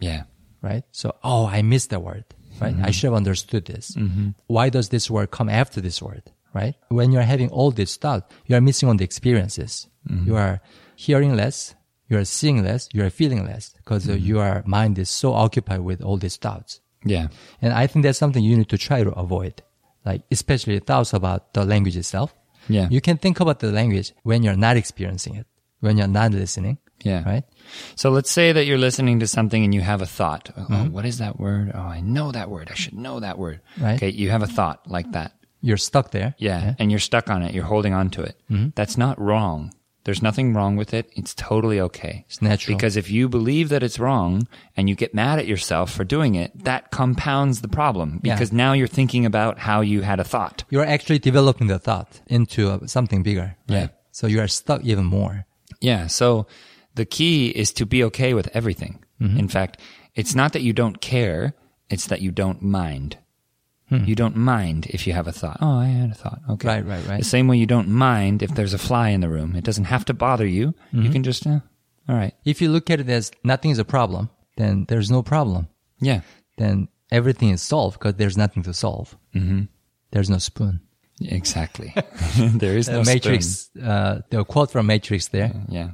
Yeah. 0.00 0.22
Right? 0.62 0.84
So, 0.92 1.14
oh, 1.22 1.46
I 1.46 1.62
missed 1.62 1.90
the 1.90 2.00
word, 2.00 2.24
right? 2.60 2.74
I 2.74 2.76
mm-hmm. 2.76 2.90
should 2.90 3.08
have 3.08 3.14
understood 3.14 3.66
this. 3.66 3.92
Mm-hmm. 3.92 4.30
Why 4.46 4.70
does 4.70 4.88
this 4.88 5.10
word 5.10 5.30
come 5.30 5.48
after 5.48 5.80
this 5.80 6.02
word, 6.02 6.22
right? 6.54 6.74
When 6.88 7.12
you're 7.12 7.22
having 7.22 7.50
all 7.50 7.70
this 7.70 7.96
thought, 7.96 8.30
you 8.46 8.56
are 8.56 8.60
missing 8.60 8.88
on 8.88 8.96
the 8.96 9.04
experiences. 9.04 9.88
Mm-hmm. 10.08 10.26
You 10.26 10.36
are 10.36 10.60
hearing 10.96 11.36
less, 11.36 11.74
you 12.08 12.18
are 12.18 12.24
seeing 12.24 12.64
less, 12.64 12.88
you 12.92 13.04
are 13.04 13.10
feeling 13.10 13.44
less 13.44 13.70
because 13.70 14.08
uh, 14.08 14.14
your 14.14 14.62
mind 14.66 14.98
is 14.98 15.10
so 15.10 15.32
occupied 15.32 15.80
with 15.80 16.02
all 16.02 16.16
these 16.16 16.36
thoughts. 16.36 16.80
Yeah. 17.04 17.28
And 17.62 17.72
I 17.72 17.86
think 17.86 18.04
that's 18.04 18.18
something 18.18 18.42
you 18.42 18.56
need 18.56 18.68
to 18.70 18.78
try 18.78 19.04
to 19.04 19.10
avoid, 19.12 19.62
like 20.04 20.22
especially 20.30 20.78
thoughts 20.80 21.12
about 21.12 21.54
the 21.54 21.64
language 21.64 21.96
itself. 21.96 22.34
Yeah. 22.68 22.88
You 22.90 23.00
can 23.00 23.16
think 23.18 23.40
about 23.40 23.60
the 23.60 23.72
language 23.72 24.12
when 24.24 24.42
you're 24.42 24.56
not 24.56 24.76
experiencing 24.76 25.36
it, 25.36 25.46
when 25.80 25.96
you're 25.96 26.08
not 26.08 26.32
listening. 26.32 26.78
Yeah. 27.02 27.24
Right. 27.24 27.44
So 27.94 28.10
let's 28.10 28.30
say 28.30 28.52
that 28.52 28.64
you're 28.64 28.78
listening 28.78 29.20
to 29.20 29.26
something 29.26 29.62
and 29.62 29.74
you 29.74 29.80
have 29.80 30.02
a 30.02 30.06
thought. 30.06 30.50
Oh, 30.56 30.62
mm-hmm. 30.62 30.92
what 30.92 31.04
is 31.04 31.18
that 31.18 31.38
word? 31.38 31.70
Oh, 31.74 31.80
I 31.80 32.00
know 32.00 32.32
that 32.32 32.50
word. 32.50 32.68
I 32.70 32.74
should 32.74 32.94
know 32.94 33.20
that 33.20 33.38
word. 33.38 33.60
Right. 33.80 33.96
Okay. 33.96 34.10
You 34.10 34.30
have 34.30 34.42
a 34.42 34.46
thought 34.46 34.88
like 34.90 35.12
that. 35.12 35.32
You're 35.60 35.76
stuck 35.76 36.10
there. 36.10 36.34
Yeah. 36.38 36.74
And 36.78 36.90
you're 36.90 37.00
stuck 37.00 37.30
on 37.30 37.42
it. 37.42 37.54
You're 37.54 37.64
holding 37.64 37.94
on 37.94 38.10
to 38.10 38.22
it. 38.22 38.40
Mm-hmm. 38.50 38.70
That's 38.74 38.96
not 38.96 39.20
wrong. 39.20 39.72
There's 40.04 40.22
nothing 40.22 40.54
wrong 40.54 40.76
with 40.76 40.94
it. 40.94 41.10
It's 41.16 41.34
totally 41.34 41.80
okay. 41.80 42.24
It's 42.28 42.40
natural. 42.40 42.76
Because 42.76 42.96
if 42.96 43.10
you 43.10 43.28
believe 43.28 43.68
that 43.68 43.82
it's 43.82 43.98
wrong 43.98 44.48
and 44.74 44.88
you 44.88 44.94
get 44.94 45.12
mad 45.12 45.38
at 45.38 45.46
yourself 45.46 45.92
for 45.92 46.02
doing 46.04 46.34
it, 46.34 46.64
that 46.64 46.90
compounds 46.90 47.60
the 47.60 47.68
problem 47.68 48.20
Yeah. 48.22 48.34
because 48.34 48.50
now 48.52 48.72
you're 48.72 48.86
thinking 48.86 49.26
about 49.26 49.58
how 49.58 49.82
you 49.82 50.00
had 50.02 50.18
a 50.18 50.24
thought. 50.24 50.64
You're 50.70 50.86
actually 50.86 51.18
developing 51.18 51.66
the 51.66 51.78
thought 51.78 52.22
into 52.26 52.86
something 52.86 53.22
bigger. 53.22 53.56
Yeah. 53.66 53.88
So 54.10 54.26
you 54.26 54.40
are 54.40 54.48
stuck 54.48 54.82
even 54.84 55.04
more. 55.04 55.44
Yeah. 55.80 56.06
So 56.06 56.46
the 56.98 57.06
key 57.06 57.48
is 57.48 57.72
to 57.72 57.86
be 57.86 58.04
okay 58.04 58.34
with 58.34 58.48
everything. 58.54 59.02
In 59.20 59.48
fact, 59.48 59.80
it's 60.14 60.34
not 60.34 60.52
that 60.52 60.62
you 60.62 60.72
don't 60.72 61.00
care, 61.00 61.54
it's 61.90 62.06
that 62.06 62.20
you 62.20 62.30
don't 62.30 62.62
mind. 62.62 63.16
You 63.90 64.14
don't 64.14 64.36
mind 64.36 64.86
if 64.90 65.06
you 65.06 65.14
have 65.14 65.26
a 65.26 65.32
thought. 65.32 65.56
Oh, 65.62 65.78
I 65.78 65.86
had 65.86 66.10
a 66.10 66.14
thought. 66.14 66.40
Okay. 66.50 66.68
Right, 66.68 66.84
right, 66.84 67.06
right. 67.06 67.18
The 67.20 67.24
same 67.24 67.48
way 67.48 67.56
you 67.56 67.64
don't 67.66 67.88
mind 67.88 68.42
if 68.42 68.54
there's 68.54 68.74
a 68.74 68.78
fly 68.78 69.08
in 69.08 69.22
the 69.22 69.30
room. 69.30 69.56
It 69.56 69.64
doesn't 69.64 69.84
have 69.84 70.04
to 70.04 70.14
bother 70.14 70.46
you. 70.46 70.74
You 70.92 71.08
can 71.08 71.22
just, 71.22 71.46
eh, 71.46 71.60
all 72.06 72.14
right. 72.14 72.34
If 72.44 72.60
you 72.60 72.68
look 72.70 72.90
at 72.90 73.00
it 73.00 73.08
as 73.08 73.32
nothing 73.44 73.70
is 73.70 73.78
a 73.78 73.86
problem, 73.86 74.28
then 74.56 74.84
there's 74.88 75.10
no 75.10 75.22
problem. 75.22 75.68
Yeah. 76.00 76.20
Then 76.58 76.88
everything 77.10 77.48
is 77.48 77.62
solved 77.62 77.98
because 77.98 78.14
there's 78.14 78.36
nothing 78.36 78.62
to 78.64 78.74
solve. 78.74 79.16
Mm-hmm. 79.34 79.62
There's 80.10 80.28
no 80.28 80.38
spoon. 80.38 80.80
Exactly. 81.22 81.94
there 82.36 82.76
is 82.76 82.88
no 82.88 82.98
the 82.98 83.04
spoon. 83.04 83.14
Matrix, 83.14 83.70
uh, 83.82 84.20
the 84.30 84.44
quote 84.44 84.70
from 84.70 84.86
Matrix 84.86 85.28
there. 85.28 85.52
Yeah. 85.68 85.92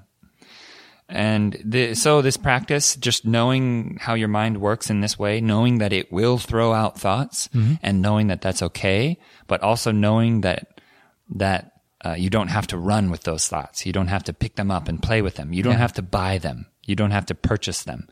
And 1.09 1.61
the, 1.65 1.95
so 1.95 2.23
this 2.23 2.37
practice, 2.39 2.97
just 2.97 3.27
knowing 3.27 3.99
how 4.01 4.15
your 4.15 4.29
mind 4.29 4.61
works 4.61 4.89
in 4.89 5.01
this 5.01 5.19
way, 5.19 5.41
knowing 5.41 5.79
that 5.79 5.93
it 5.93 6.11
will 6.13 6.39
throw 6.39 6.73
out 6.73 6.99
thoughts 6.99 7.49
and 7.83 8.01
knowing 8.01 8.29
that 8.29 8.41
that's 8.41 8.63
okay, 8.63 9.19
but 9.47 9.63
also 9.63 9.93
knowing 9.93 10.41
that, 10.41 10.81
that 11.37 11.73
uh, 12.05 12.13
you 12.15 12.31
don't 12.31 12.49
have 12.49 12.67
to 12.69 12.79
run 12.79 13.11
with 13.11 13.25
those 13.25 13.47
thoughts. 13.49 13.85
You 13.85 13.93
don't 13.93 14.09
have 14.09 14.25
to 14.25 14.33
pick 14.33 14.57
them 14.57 14.71
up 14.71 14.89
and 14.89 15.03
play 15.03 15.21
with 15.23 15.35
them. 15.37 15.53
You 15.53 15.63
don't 15.63 15.75
Yeah. 15.75 15.79
have 15.79 15.93
to 15.95 16.03
buy 16.03 16.39
them. 16.39 16.67
You 16.85 16.97
don't 16.97 17.13
have 17.13 17.27
to 17.27 17.35
purchase 17.35 17.83
them. 17.85 18.09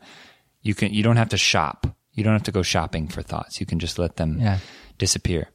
You 0.61 0.73
can, 0.75 0.93
you 0.93 1.01
don't 1.03 1.17
have 1.17 1.29
to 1.29 1.37
shop. 1.37 1.87
You 2.13 2.23
don't 2.23 2.33
have 2.33 2.43
to 2.43 2.51
go 2.51 2.61
shopping 2.61 3.07
for 3.07 3.21
thoughts. 3.23 3.59
You 3.59 3.65
can 3.65 3.79
just 3.79 3.97
let 3.99 4.17
them 4.17 4.37
Yeah. 4.39 4.59
disappear. 4.99 5.49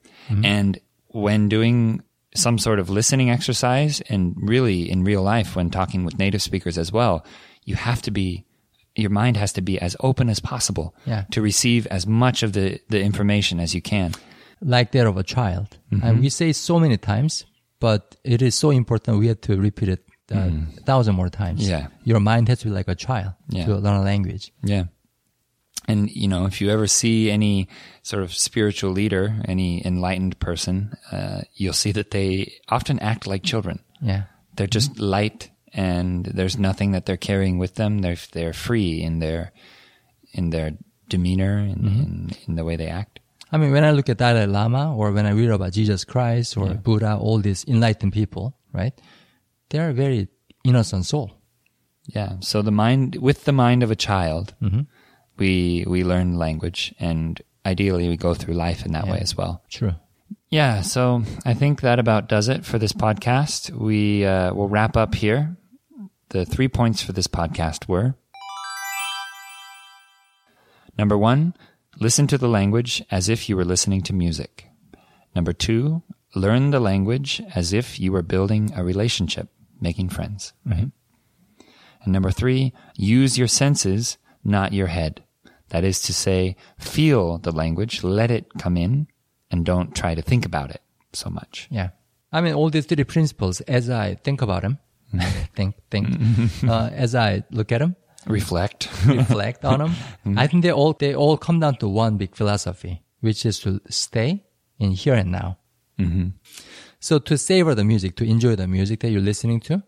And 0.45 0.79
when 1.09 1.49
doing 1.49 2.03
some 2.35 2.59
sort 2.59 2.79
of 2.79 2.91
listening 2.91 3.31
exercise 3.31 4.01
and 4.09 4.35
really 4.39 4.91
in 4.91 5.05
real 5.05 5.23
life 5.23 5.57
when 5.57 5.71
talking 5.71 6.05
with 6.05 6.19
native 6.19 6.43
speakers 6.43 6.77
as 6.79 6.93
well, 6.93 7.25
you 7.65 7.75
have 7.75 8.03
to 8.03 8.11
be 8.11 8.45
your 8.95 9.11
mind 9.11 9.37
has 9.37 9.53
to 9.53 9.61
be 9.63 9.79
as 9.81 9.95
open 10.01 10.29
as 10.29 10.41
possible 10.41 10.93
Yeah. 11.07 11.25
to 11.31 11.41
receive 11.41 11.87
as 11.87 12.05
much 12.07 12.43
of 12.43 12.53
the, 12.53 12.81
the 12.89 13.01
information 13.01 13.61
as 13.61 13.73
you 13.75 13.81
can. 13.81 14.13
like 14.61 14.91
that 14.91 15.07
of 15.07 15.17
a 15.17 15.23
child. 15.23 15.79
And 16.03 16.19
we 16.21 16.29
say 16.31 16.53
so 16.53 16.81
many 16.81 16.97
times, 16.97 17.45
but 17.79 18.17
it 18.25 18.43
is 18.43 18.57
so 18.57 18.71
important. 18.71 19.21
We 19.21 19.29
have 19.29 19.41
to 19.43 19.57
repeat 19.57 19.89
it 19.89 20.03
uh, 20.35 20.51
a 20.79 20.81
thousand 20.83 21.15
more 21.15 21.29
times. 21.29 21.69
Yeah. 21.69 21.87
Your 22.03 22.19
mind 22.19 22.49
has 22.49 22.59
to 22.61 22.65
be 22.67 22.73
like 22.73 22.89
a 22.89 22.97
child 22.97 23.35
Yeah. 23.51 23.67
to 23.67 23.77
learn 23.77 23.97
a 23.97 24.03
language. 24.03 24.51
Yeah. 24.65 24.87
And, 25.89 26.11
you 26.11 26.29
know, 26.29 26.45
if 26.45 26.61
you 26.61 26.69
ever 26.69 26.87
see 26.87 27.31
any 27.31 27.67
sort 28.03 28.23
of 28.23 28.35
spiritual 28.35 28.93
leader, 28.93 29.41
any 29.47 29.85
enlightened 29.85 30.39
person, 30.39 30.93
uh, 31.11 31.41
you'll 31.55 31.73
see 31.73 31.93
that 31.93 32.11
they 32.11 32.53
often 32.69 32.99
act 32.99 33.27
like 33.27 33.43
children. 33.43 33.81
Yeah. 34.03 34.25
They're 34.55 34.67
just 34.67 35.01
light 35.01 35.51
and 35.73 36.27
there's 36.27 36.59
nothing 36.59 36.93
that 36.93 37.07
they're 37.07 37.17
carrying 37.17 37.57
with 37.57 37.77
them. 37.77 38.01
They're, 38.01 38.19
they're 38.33 38.53
free 38.53 39.03
in 39.03 39.21
their, 39.21 39.53
in 40.33 40.51
their 40.51 40.73
demeanor 41.09 41.57
and 41.57 41.87
in, 41.87 42.31
in 42.47 42.55
the 42.57 42.65
way 42.65 42.77
they 42.77 42.89
act. 42.89 43.21
I 43.51 43.57
mean, 43.57 43.73
when 43.73 43.85
I 43.85 43.93
look 43.93 44.11
at 44.11 44.19
Dalai 44.19 44.45
Lama 44.45 44.95
or 44.95 45.11
when 45.11 45.25
I 45.25 45.31
read 45.31 45.49
about 45.49 45.73
Jesus 45.73 46.05
Christ 46.05 46.55
or 46.59 46.75
Buddha, 46.75 47.17
all 47.17 47.39
these 47.39 47.65
enlightened 47.67 48.13
people, 48.13 48.59
right? 48.75 48.93
They 49.71 49.79
are 49.79 49.93
very 49.93 50.29
innocent 50.65 51.07
soul. 51.07 51.33
Yeah. 52.05 52.37
So 52.41 52.61
the 52.61 52.71
mind, 52.71 53.17
with 53.17 53.45
the 53.47 53.53
mind 53.53 53.83
of 53.83 53.91
a 53.91 53.97
child, 53.97 54.55
we, 55.39 55.85
we 55.87 56.05
learn 56.05 56.37
language 56.39 56.95
and 56.99 57.41
ideally 57.65 58.09
we 58.09 58.17
go 58.17 58.35
through 58.35 58.55
life 58.55 58.85
in 58.85 58.93
that 58.93 59.07
way 59.07 59.19
as 59.21 59.37
well. 59.37 59.63
True. 59.69 59.95
Yeah, 60.51 60.81
so 60.81 61.23
I 61.45 61.53
think 61.55 61.83
that 61.83 61.99
about 61.99 62.29
does 62.29 62.49
it 62.49 62.65
for 62.65 62.79
this 62.79 62.93
podcast. 62.93 63.71
We 63.71 64.25
uh, 64.25 64.55
will 64.55 64.69
wrap 64.69 64.97
up 64.97 65.15
here. 65.15 65.57
The 66.31 66.47
three 66.47 66.69
points 66.69 67.03
for 67.03 67.13
this 67.13 67.27
podcast 67.27 67.89
were 67.89 68.15
number 70.97 71.17
one, 71.17 71.55
listen 72.01 72.27
to 72.29 72.39
the 72.39 72.49
language 72.49 73.03
as 73.11 73.29
if 73.29 73.49
you 73.49 73.57
were 73.57 73.65
listening 73.65 74.03
to 74.03 74.13
music. 74.13 74.69
Number 75.35 75.53
two, 75.53 76.03
learn 76.35 76.71
the 76.71 76.81
language 76.81 77.43
as 77.55 77.73
if 77.73 78.01
you 78.01 78.13
were 78.13 78.23
building 78.23 78.73
a 78.75 78.83
relationship, 78.83 79.49
making 79.81 80.09
friends. 80.09 80.53
Right. 80.65 80.91
And 82.03 82.13
number 82.13 82.31
three, 82.31 82.73
use 82.97 83.37
your 83.39 83.49
senses, 83.49 84.19
not 84.43 84.73
your 84.73 84.87
head. 84.89 85.25
That 85.71 85.85
is 85.85 86.01
to 86.03 86.13
say, 86.15 86.57
feel 86.79 87.39
the 87.39 87.53
language, 87.53 88.03
let 88.03 88.31
it 88.31 88.47
come 88.59 88.77
in, 88.77 89.09
and 89.51 89.65
don't 89.65 89.95
try 89.95 90.15
to 90.15 90.23
think 90.23 90.47
about 90.47 90.71
it 90.71 90.83
so 91.13 91.31
much. 91.31 91.69
Yeah. 91.71 91.91
I 92.33 92.41
mean, 92.41 92.55
all 92.55 92.71
these 92.71 92.87
three 92.87 93.05
principles, 93.05 93.61
as 93.63 93.89
I 93.91 94.15
think 94.15 94.43
about 94.43 94.63
them, 94.63 94.79
think, 95.55 95.75
think, 95.91 96.09
uh, 96.69 96.91
as 96.93 97.15
I 97.15 97.45
look 97.51 97.73
at 97.73 97.79
them, 97.79 97.97
Reflect. 98.27 98.89
reflect 99.07 99.65
on 99.65 99.79
them, 99.79 99.95
I 100.37 100.47
think 100.49 100.63
they 100.63 100.73
all 100.73 100.93
they 100.93 101.15
all 101.15 101.39
come 101.39 101.61
down 101.61 101.77
to 101.77 101.89
one 101.89 102.17
big 102.19 102.35
philosophy, 102.35 103.03
which 103.21 103.47
is 103.47 103.59
to 103.61 103.81
stay 103.89 104.45
in 104.79 104.91
here 104.91 105.15
and 105.15 105.31
now. 105.33 105.59
So 107.01 107.19
to 107.21 107.39
savor 107.39 107.75
the 107.75 107.85
music, 107.85 108.17
to 108.17 108.25
enjoy 108.25 108.57
the 108.57 108.67
music 108.67 109.01
that 109.01 109.11
you're 109.11 109.23
listening 109.23 109.61
to, 109.61 109.83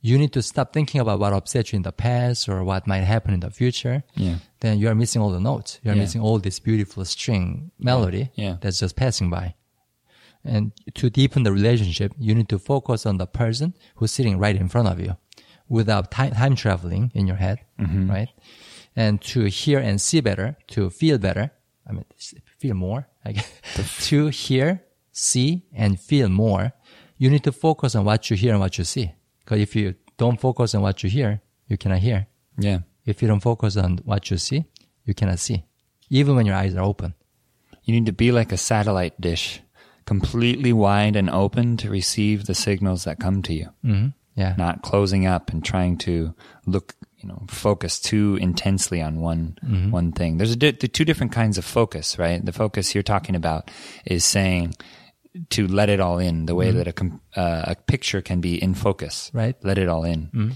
you 0.00 0.16
need 0.18 0.32
to 0.32 0.42
stop 0.42 0.72
thinking 0.72 1.00
about 1.00 1.18
what 1.18 1.32
upset 1.32 1.72
you 1.72 1.76
in 1.76 1.82
the 1.82 1.92
past 1.92 2.48
or 2.48 2.62
what 2.62 2.86
might 2.86 3.00
happen 3.00 3.34
in 3.34 3.40
the 3.40 3.50
future. 3.50 4.04
Yeah. 4.14 4.36
Then 4.60 4.78
you 4.78 4.88
are 4.88 4.94
missing 4.94 5.20
all 5.20 5.30
the 5.30 5.40
notes. 5.40 5.80
You 5.82 5.90
are 5.90 5.94
Yeah. 5.94 6.02
missing 6.02 6.20
all 6.20 6.38
this 6.38 6.60
beautiful 6.60 7.04
string 7.04 7.70
melody 7.78 8.30
Yeah. 8.34 8.56
that's 8.60 8.78
just 8.78 8.94
passing 8.96 9.28
by. 9.30 9.54
And 10.44 10.72
to 10.94 11.10
deepen 11.10 11.42
the 11.42 11.52
relationship, 11.52 12.12
you 12.18 12.34
need 12.34 12.48
to 12.48 12.58
focus 12.58 13.04
on 13.06 13.18
the 13.18 13.26
person 13.26 13.74
who's 13.96 14.12
sitting 14.12 14.38
right 14.38 14.54
in 14.56 14.68
front 14.68 14.88
of 14.88 15.00
you 15.00 15.16
without 15.68 16.10
time, 16.10 16.32
time 16.32 16.54
traveling 16.54 17.10
in 17.14 17.26
your 17.26 17.36
head, 17.36 17.58
mm-hmm. 17.78 18.08
right? 18.08 18.28
And 18.94 19.20
to 19.22 19.44
hear 19.46 19.78
and 19.78 20.00
see 20.00 20.20
better, 20.20 20.56
to 20.68 20.90
feel 20.90 21.18
better, 21.18 21.50
I 21.88 21.92
mean, 21.92 22.04
feel 22.58 22.74
more, 22.74 23.08
I 23.24 23.32
guess. 23.32 23.50
to 24.08 24.28
hear, 24.28 24.84
see, 25.12 25.64
and 25.74 25.98
feel 26.00 26.28
more, 26.28 26.72
you 27.18 27.30
need 27.30 27.44
to 27.44 27.52
focus 27.52 27.94
on 27.94 28.04
what 28.04 28.30
you 28.30 28.36
hear 28.36 28.52
and 28.52 28.60
what 28.60 28.78
you 28.78 28.84
see. 28.84 29.12
Because 29.48 29.62
if 29.62 29.74
you 29.74 29.94
don't 30.18 30.38
focus 30.38 30.74
on 30.74 30.82
what 30.82 31.02
you 31.02 31.08
hear, 31.08 31.40
you 31.68 31.78
cannot 31.78 32.00
hear. 32.00 32.26
yeah. 32.58 32.80
If 33.06 33.22
you 33.22 33.28
don't 33.28 33.40
focus 33.40 33.76
on 33.78 34.00
what 34.04 34.30
you 34.30 34.36
see, 34.36 34.66
you 35.06 35.14
cannot 35.14 35.38
see. 35.38 35.64
Even 36.10 36.36
when 36.36 36.44
your 36.44 36.54
eyes 36.56 36.74
are 36.74 36.84
open. 36.84 37.14
You 37.84 37.94
need 37.94 38.04
to 38.04 38.12
be 38.12 38.30
like 38.32 38.52
a 38.52 38.58
satellite 38.58 39.18
dish, 39.18 39.62
completely 40.04 40.74
wide 40.74 41.16
and 41.16 41.30
open 41.30 41.78
to 41.78 41.88
receive 41.88 42.44
the 42.44 42.54
signals 42.54 43.04
that 43.04 43.18
come 43.18 43.40
to 43.42 43.54
you. 43.54 43.68
hmm 43.82 44.08
Yeah. 44.34 44.54
Not 44.58 44.82
closing 44.82 45.24
up 45.26 45.50
and 45.50 45.64
trying 45.64 45.96
to 45.98 46.34
look, 46.66 46.94
you 47.16 47.28
know, 47.28 47.46
focus 47.48 47.98
too 47.98 48.36
intensely 48.42 49.00
on 49.00 49.20
one 49.22 49.56
one 49.90 50.12
thing. 50.12 50.36
There's 50.36 50.52
a 50.52 50.56
di- 50.56 50.72
the 50.78 50.88
two 50.88 51.04
different 51.06 51.32
kinds 51.32 51.56
of 51.58 51.64
focus, 51.64 52.18
right? 52.18 52.44
The 52.44 52.52
focus 52.52 52.94
you're 52.94 53.02
talking 53.14 53.34
about 53.36 53.70
is 54.04 54.22
saying 54.24 54.74
to 55.49 55.67
let 55.67 55.89
it 55.89 55.99
all 55.99 56.19
in, 56.19 56.45
the 56.45 56.53
way 56.55 56.69
that 56.71 56.87
a 56.87 56.93
com- 56.93 57.19
uh, 57.35 57.63
a 57.73 57.75
picture 57.75 58.21
can 58.21 58.39
be 58.41 58.61
in 58.61 58.73
focus, 58.75 59.31
Right. 59.33 59.55
Let 59.63 59.77
it 59.77 59.87
all 59.89 60.03
in. 60.03 60.53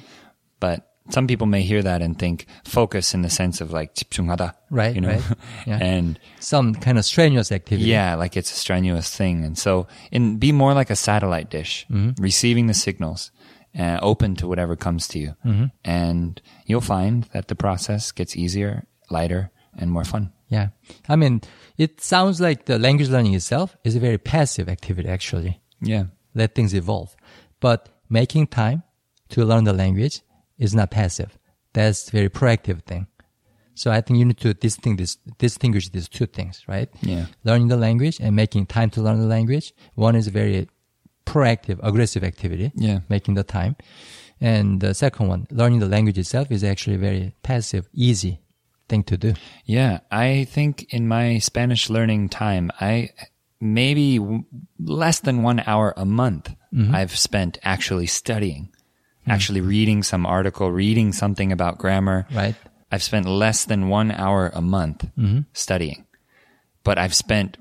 But 0.59 0.84
some 1.09 1.26
people 1.26 1.47
may 1.47 1.61
hear 1.63 1.82
that 1.82 2.01
and 2.01 2.20
think 2.20 2.45
focus 2.65 3.13
in 3.13 3.22
the 3.22 3.30
sense 3.30 3.61
of 3.61 3.72
like 3.72 3.95
집중하다, 3.95 4.53
Right, 4.70 4.93
You 4.95 5.01
know, 5.01 5.09
right. 5.09 5.24
Yeah. 5.65 5.78
and 5.82 6.20
Some 6.39 6.76
kind 6.76 6.97
of 6.97 7.05
strenuous 7.05 7.51
activity. 7.51 7.89
yeah, 7.89 8.15
like 8.15 8.36
it's 8.38 8.51
a 8.51 8.55
strenuous 8.55 9.09
thing. 9.15 9.43
And 9.45 9.57
so, 9.57 9.88
in 10.11 10.38
be 10.38 10.51
more 10.51 10.74
like 10.74 10.89
a 10.91 10.95
satellite 10.95 11.49
dish, 11.49 11.86
Mm-hmm. 11.89 12.22
receiving 12.22 12.68
the 12.68 12.74
signals, 12.74 13.32
uh, 13.80 13.99
open 14.01 14.36
to 14.36 14.47
whatever 14.47 14.76
comes 14.76 15.07
to 15.09 15.20
you, 15.20 15.34
Mm-hmm. 15.45 15.65
and 15.86 16.41
you'll 16.65 16.82
find 16.82 17.24
that 17.34 17.47
the 17.47 17.55
process 17.55 18.11
gets 18.11 18.36
easier, 18.36 18.86
lighter, 19.09 19.49
and 19.77 19.91
more 19.91 20.05
fun. 20.05 20.33
Yeah. 20.49 20.68
I 21.09 21.16
mean, 21.16 21.41
it 21.79 22.01
sounds 22.01 22.41
like 22.41 22.66
the 22.66 22.79
language 22.79 23.09
learning 23.09 23.35
itself 23.35 23.77
is 23.85 23.97
a 23.97 24.01
very 24.01 24.18
passive 24.18 24.68
activity, 24.68 25.09
actually. 25.09 25.61
Yeah, 25.81 26.05
Let 26.35 26.55
things 26.55 26.75
evolve. 26.75 27.16
But 27.61 27.89
making 28.09 28.49
time 28.49 28.83
to 29.31 29.45
learn 29.45 29.64
the 29.64 29.73
language 29.73 30.20
is 30.59 30.75
not 30.75 30.91
passive. 30.91 31.39
That's 31.73 32.09
a 32.09 32.11
very 32.12 32.29
proactive 32.29 32.83
thing. 32.83 33.07
So 33.75 33.91
I 33.91 34.03
think 34.03 34.18
you 34.18 34.27
need 34.27 34.39
to 34.39 34.53
distinguish, 34.53 35.16
distinguish 35.39 35.89
these 35.89 36.09
two 36.09 36.27
things, 36.27 36.62
right? 36.68 36.91
Yeah. 37.01 37.27
Learning 37.45 37.68
the 37.68 37.79
language 37.79 38.20
and 38.20 38.37
making 38.37 38.66
time 38.66 38.91
to 38.91 39.01
learn 39.01 39.18
the 39.18 39.27
language. 39.27 39.73
One 39.95 40.14
is 40.14 40.27
a 40.27 40.31
very 40.31 40.68
proactive, 41.25 41.81
aggressive 41.83 42.23
activity. 42.23 42.73
Yeah. 42.75 43.01
Making 43.09 43.35
the 43.35 43.45
time. 43.45 43.77
And 44.41 44.81
the 44.81 44.93
second 44.93 45.29
one, 45.29 45.47
learning 45.51 45.79
the 45.79 45.87
language 45.87 46.18
itself 46.18 46.51
is 46.51 46.62
actually 46.62 46.97
very 46.97 47.35
passive, 47.43 47.89
easy 47.95 48.41
thing 48.93 49.03
to 49.09 49.16
do. 49.16 49.32
yeah. 49.64 50.05
I 50.12 50.45
think 50.45 50.93
in 50.93 51.09
my 51.09 51.40
Spanish 51.40 51.88
learning 51.88 52.28
time, 52.28 52.70
I 52.76 53.16
maybe 53.59 54.20
less 54.78 55.20
than 55.20 55.43
one 55.43 55.62
hour 55.64 55.95
a 55.97 56.05
month 56.05 56.53
Mm-hmm. 56.74 56.95
I've 56.95 57.16
spent 57.16 57.59
actually 57.62 58.07
studying, 58.07 58.64
mm-hmm. 58.64 59.30
actually 59.30 59.61
reading 59.61 60.03
some 60.03 60.24
article, 60.24 60.72
reading 60.72 61.12
something 61.12 61.53
about 61.53 61.78
grammar, 61.78 62.26
Right. 62.32 62.55
I've 62.90 63.03
spent 63.03 63.26
less 63.26 63.64
than 63.64 63.88
one 63.88 64.11
hour 64.11 64.51
a 64.53 64.61
month 64.61 65.07
mm-hmm. 65.18 65.40
studying, 65.55 66.07
but 66.84 66.99
I've 66.99 67.14
spent, 67.14 67.57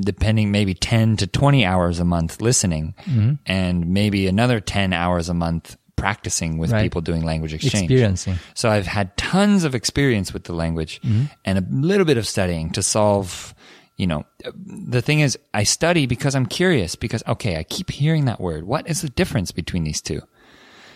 depending, 0.00 0.52
maybe 0.52 0.74
10 0.74 1.16
to 1.18 1.26
20 1.26 1.64
hours 1.64 1.98
a 1.98 2.04
month 2.04 2.40
listening 2.40 2.94
mm-hmm. 3.02 3.34
and 3.46 3.88
maybe 3.88 4.28
another 4.28 4.60
10 4.60 4.92
hours 4.92 5.28
a 5.28 5.34
month 5.34 5.76
practicing 5.96 6.58
with 6.58 6.70
Right. 6.70 6.82
people 6.82 7.00
doing 7.00 7.24
language 7.24 7.54
exchange. 7.54 7.90
Experiencing. 7.90 8.38
So 8.54 8.70
I've 8.70 8.86
had 8.86 9.16
tons 9.16 9.64
of 9.64 9.74
experience 9.74 10.32
with 10.32 10.44
the 10.44 10.52
language 10.52 11.00
mm-hmm. 11.02 11.24
and 11.44 11.58
a 11.58 11.64
little 11.70 12.04
bit 12.04 12.18
of 12.18 12.26
studying 12.26 12.70
to 12.70 12.82
solve, 12.82 13.54
you 13.96 14.06
know, 14.06 14.24
the 14.54 15.02
thing 15.02 15.20
is 15.20 15.38
I 15.54 15.64
study 15.64 16.06
because 16.06 16.34
I'm 16.34 16.46
curious 16.46 16.94
because, 16.96 17.22
okay, 17.26 17.56
I 17.56 17.64
keep 17.64 17.90
hearing 17.90 18.26
that 18.26 18.40
word. 18.40 18.64
What 18.64 18.88
is 18.88 19.02
the 19.02 19.08
difference 19.08 19.52
between 19.52 19.84
these 19.84 20.00
two? 20.00 20.20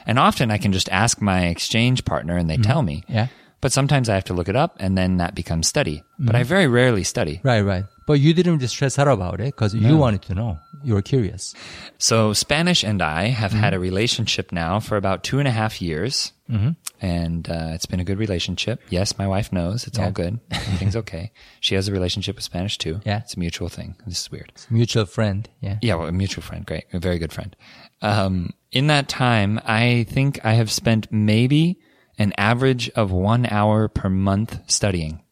And 0.06 0.18
often 0.18 0.50
I 0.50 0.58
can 0.58 0.72
just 0.72 0.88
ask 0.90 1.20
my 1.20 1.46
exchange 1.46 2.04
partner 2.04 2.36
and 2.36 2.48
they 2.48 2.54
mm-hmm. 2.54 2.62
tell 2.62 2.82
me. 2.82 3.04
Yeah. 3.08 3.28
But 3.60 3.72
sometimes 3.72 4.08
I 4.08 4.14
have 4.14 4.24
to 4.24 4.34
look 4.34 4.48
it 4.48 4.56
up 4.56 4.76
and 4.80 4.96
then 4.96 5.18
that 5.18 5.34
becomes 5.34 5.68
study. 5.68 6.02
But 6.18 6.34
I 6.34 6.40
mm-hmm. 6.40 6.48
very 6.48 6.66
rarely 6.66 7.04
study. 7.04 7.40
Right, 7.42 7.60
right. 7.60 7.84
But 8.10 8.18
you 8.18 8.34
didn't 8.34 8.58
just 8.58 8.74
stress 8.74 8.98
out 8.98 9.06
about 9.06 9.40
it 9.40 9.54
because 9.54 9.72
you 9.72 9.96
wanted 9.96 10.22
to 10.22 10.34
know. 10.34 10.58
You 10.82 10.94
were 10.94 11.02
curious. 11.02 11.54
So 11.98 12.32
Spanish 12.32 12.82
and 12.82 13.00
I 13.00 13.28
have 13.28 13.52
had 13.52 13.72
a 13.72 13.78
relationship 13.78 14.50
now 14.50 14.80
for 14.80 14.96
about 14.96 15.22
two 15.22 15.38
and 15.38 15.46
a 15.46 15.52
half 15.52 15.80
years. 15.80 16.32
Mm-hmm. 16.50 16.70
And 17.00 17.48
uh, 17.48 17.68
it's 17.74 17.86
been 17.86 18.00
a 18.00 18.04
good 18.04 18.18
relationship. 18.18 18.80
Yes, 18.88 19.16
my 19.16 19.28
wife 19.28 19.52
knows. 19.52 19.86
It's 19.86 19.96
all 19.96 20.10
good. 20.10 20.40
Everything's 20.50 20.96
okay. 20.96 21.30
She 21.60 21.76
has 21.76 21.86
a 21.86 21.92
relationship 21.92 22.34
with 22.34 22.42
Spanish 22.42 22.78
too. 22.78 23.00
Yeah. 23.04 23.18
It's 23.18 23.34
a 23.34 23.38
mutual 23.38 23.68
thing. 23.68 23.94
This 24.08 24.22
is 24.22 24.32
weird. 24.32 24.54
Mutual 24.70 25.06
friend. 25.06 25.48
Yeah. 25.60 25.78
Yeah, 25.80 25.94
well, 25.94 26.08
a 26.08 26.12
mutual 26.12 26.42
friend. 26.42 26.66
Great. 26.66 26.86
A 26.92 26.98
very 26.98 27.20
good 27.20 27.32
friend. 27.32 27.54
Um, 28.02 28.54
in 28.72 28.88
that 28.88 29.08
time, 29.08 29.60
I 29.64 30.04
think 30.08 30.44
I 30.44 30.54
have 30.54 30.72
spent 30.72 31.12
maybe 31.12 31.78
an 32.18 32.32
average 32.36 32.90
of 32.90 33.12
one 33.12 33.46
hour 33.46 33.86
per 33.86 34.08
month 34.08 34.58
studying. 34.66 35.22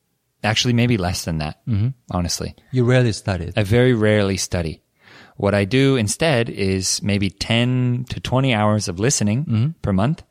Actually, 0.45 0.75
maybe 0.75 0.97
less 0.97 1.25
than 1.25 1.39
that, 1.39 1.67
mm-hmm. 1.67 1.89
honestly. 2.11 2.55
You 2.71 2.85
rarely 2.85 3.13
study. 3.13 3.53
I 3.57 3.65
very 3.65 3.93
rarely 3.93 4.37
study. 4.37 4.83
What 5.37 5.55
I 5.55 5.65
do 5.65 5.97
instead 5.97 6.49
is 6.49 7.03
maybe 7.03 7.31
10 7.31 8.07
to 8.11 8.21
20 8.21 8.55
hours 8.55 8.89
of 8.89 8.99
listening 8.99 9.45
mm-hmm. 9.45 9.69
per 9.83 9.93
month 9.93 10.23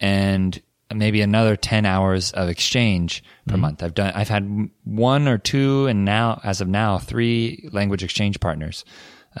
and 0.00 0.60
maybe 0.92 1.20
another 1.20 1.56
10 1.56 1.86
hours 1.86 2.32
of 2.32 2.48
exchange 2.48 3.22
per 3.46 3.52
mm-hmm. 3.52 3.60
month. 3.60 3.82
I've 3.82 3.94
done, 3.94 4.12
I've 4.14 4.28
had 4.28 4.70
one 4.84 5.28
or 5.28 5.38
two 5.38 5.86
and 5.86 6.04
now, 6.04 6.40
as 6.42 6.60
of 6.60 6.68
now, 6.68 6.98
three 6.98 7.68
language 7.72 8.02
exchange 8.02 8.40
partners 8.40 8.84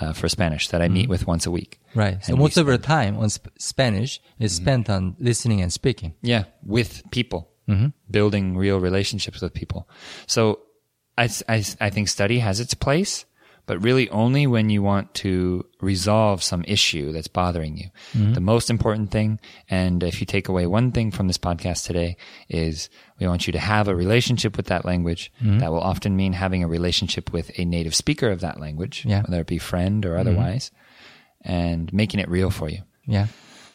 uh, 0.00 0.12
for 0.12 0.28
Spanish 0.28 0.68
that 0.68 0.80
I 0.80 0.88
meet 0.88 1.08
with 1.08 1.26
once 1.26 1.46
a 1.46 1.50
week. 1.50 1.80
Right. 1.94 2.24
So 2.24 2.36
most 2.36 2.56
of 2.56 2.68
our 2.68 2.78
time 2.78 3.18
on 3.18 3.30
sp- 3.34 3.50
Spanish 3.58 4.20
is 4.38 4.54
spent 4.54 4.88
on 4.88 5.16
listening 5.18 5.60
and 5.60 5.72
speaking. 5.72 6.14
Yeah, 6.22 6.44
with 6.62 7.02
people, 7.10 7.49
Mm-hmm. 7.70 7.86
building 8.10 8.56
real 8.56 8.80
relationships 8.80 9.40
with 9.40 9.54
people. 9.54 9.88
So 10.26 10.60
I, 11.16 11.28
I, 11.48 11.64
I 11.80 11.90
think 11.90 12.08
study 12.08 12.38
has 12.40 12.58
its 12.60 12.74
place, 12.74 13.24
but 13.66 13.80
really 13.84 14.08
only 14.10 14.46
when 14.48 14.70
you 14.70 14.82
want 14.82 15.14
to 15.22 15.64
resolve 15.80 16.42
some 16.42 16.64
issue 16.66 17.12
that's 17.12 17.28
bothering 17.28 17.76
you. 17.76 17.88
Mm-hmm. 18.14 18.32
The 18.32 18.40
most 18.40 18.70
important 18.70 19.10
thing, 19.12 19.38
and 19.68 20.02
if 20.02 20.20
you 20.20 20.26
take 20.26 20.48
away 20.48 20.66
one 20.66 20.90
thing 20.90 21.12
from 21.12 21.28
this 21.28 21.38
podcast 21.38 21.86
today, 21.86 22.16
is 22.48 22.88
we 23.20 23.26
want 23.28 23.46
you 23.46 23.52
to 23.52 23.60
have 23.60 23.86
a 23.86 23.94
relationship 23.94 24.56
with 24.56 24.66
that 24.66 24.84
language. 24.84 25.30
Mm-hmm. 25.40 25.58
That 25.60 25.70
will 25.70 25.80
often 25.92 26.16
mean 26.16 26.32
having 26.32 26.64
a 26.64 26.68
relationship 26.68 27.32
with 27.32 27.52
a 27.58 27.64
native 27.64 27.94
speaker 27.94 28.30
of 28.30 28.40
that 28.40 28.58
language, 28.58 29.04
Yeah. 29.06 29.22
whether 29.22 29.40
it 29.42 29.46
be 29.46 29.58
friend 29.58 30.04
or 30.04 30.16
otherwise, 30.16 30.72
and 31.42 31.92
making 31.92 32.18
it 32.20 32.28
real 32.28 32.50
for 32.50 32.68
you. 32.68 32.82
Yeah. 33.06 33.26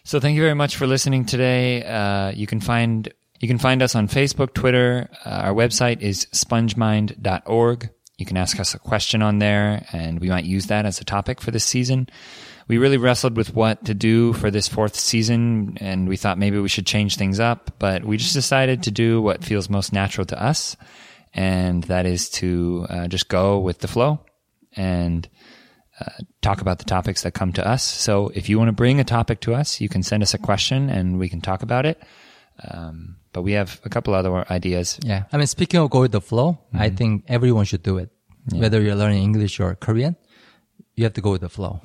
So 0.04 0.20
thank 0.20 0.36
you 0.36 0.42
very 0.42 0.56
much 0.56 0.76
for 0.76 0.86
listening 0.88 1.26
today. 1.26 1.84
Uh, 1.84 2.32
you 2.32 2.48
can 2.48 2.60
find 2.60 3.12
you 3.40 3.48
can 3.48 3.58
find 3.58 3.82
us 3.82 3.96
on 3.96 4.08
Facebook, 4.08 4.54
Twitter. 4.54 5.10
Uh, 5.26 5.30
our 5.30 5.54
website 5.54 6.02
is 6.02 6.26
spongemind.org. 6.28 7.90
You 8.18 8.26
can 8.26 8.38
ask 8.38 8.60
us 8.60 8.74
a 8.74 8.80
question 8.80 9.22
on 9.22 9.40
there, 9.40 9.86
and 9.92 10.20
we 10.20 10.30
might 10.30 10.46
use 10.46 10.68
that 10.68 10.86
as 10.86 11.02
a 11.02 11.06
topic 11.06 11.42
for 11.42 11.52
this 11.52 11.66
season. 11.66 12.08
We 12.68 12.78
really 12.78 12.98
wrestled 12.98 13.38
with 13.38 13.54
what 13.54 13.86
to 13.86 13.94
do 13.94 14.34
for 14.34 14.50
this 14.50 14.68
fourth 14.68 14.96
season, 14.96 15.78
and 15.82 16.08
we 16.08 16.18
thought 16.18 16.38
maybe 16.38 16.60
we 16.60 16.70
should 16.70 16.88
change 16.88 17.18
things 17.18 17.40
up, 17.40 17.72
but 17.78 18.06
we 18.06 18.18
just 18.18 18.34
decided 18.34 18.84
to 18.84 18.92
do 18.92 19.22
what 19.22 19.44
feels 19.44 19.70
most 19.70 19.92
natural 19.92 20.26
to 20.28 20.42
us, 20.42 20.78
and 21.34 21.84
that 21.86 22.06
is 22.06 22.30
to 22.30 22.88
uh, 22.90 23.08
just 23.08 23.28
go 23.28 23.60
with 23.60 23.80
the 23.80 23.88
flow 23.88 24.22
and 24.76 25.30
talk 26.42 26.62
about 26.62 26.80
the 26.80 26.86
topics 26.86 27.24
that 27.24 27.34
come 27.34 27.54
to 27.54 27.68
us. 27.68 27.84
So 27.84 28.32
if 28.36 28.50
you 28.50 28.58
want 28.58 28.70
to 28.70 28.74
bring 28.74 29.00
a 29.00 29.04
topic 29.04 29.42
to 29.42 29.54
us, 29.54 29.80
you 29.80 29.90
can 29.90 30.04
send 30.04 30.24
us 30.24 30.34
a 30.34 30.38
question 30.38 30.90
and 30.90 31.18
we 31.18 31.30
can 31.30 31.42
talk 31.42 31.64
about 31.64 31.86
it. 31.86 32.02
Um, 32.64 33.18
but 33.36 33.42
we 33.42 33.52
have 33.52 33.82
a 33.84 33.90
couple 33.90 34.16
other 34.16 34.50
ideas. 34.50 34.98
Yeah. 35.04 35.24
I 35.34 35.36
mean, 35.36 35.48
speaking 35.48 35.82
of 35.82 35.90
go 35.90 36.00
with 36.00 36.14
the 36.14 36.22
flow, 36.22 36.58
I 36.74 36.90
think 36.90 37.26
everyone 37.28 37.66
should 37.66 37.84
do 37.84 37.98
it. 37.98 38.10
Whether 38.50 38.82
you're 38.82 38.96
learning 38.96 39.24
English 39.24 39.60
or 39.60 39.76
Korean, 39.76 40.16
you 40.96 41.04
have 41.04 41.14
to 41.14 41.22
go 41.22 41.32
with 41.32 41.42
the 41.42 41.50
flow. 41.50 41.82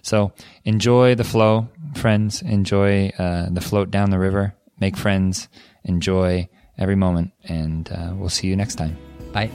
So 0.00 0.32
enjoy 0.64 1.14
the 1.14 1.24
flow 1.24 1.68
friends. 1.94 2.40
Enjoy 2.40 3.12
uh, 3.18 3.50
the 3.50 3.60
float 3.60 3.90
down 3.90 4.08
the 4.08 4.18
river. 4.18 4.54
Make 4.80 4.96
friends. 4.96 5.48
Enjoy 5.84 6.48
every 6.78 6.96
moment. 6.96 7.32
And 7.44 7.90
uh, 7.92 8.14
we'll 8.16 8.30
see 8.30 8.46
you 8.48 8.56
next 8.56 8.76
time. 8.76 8.96
Bye. 9.32 9.50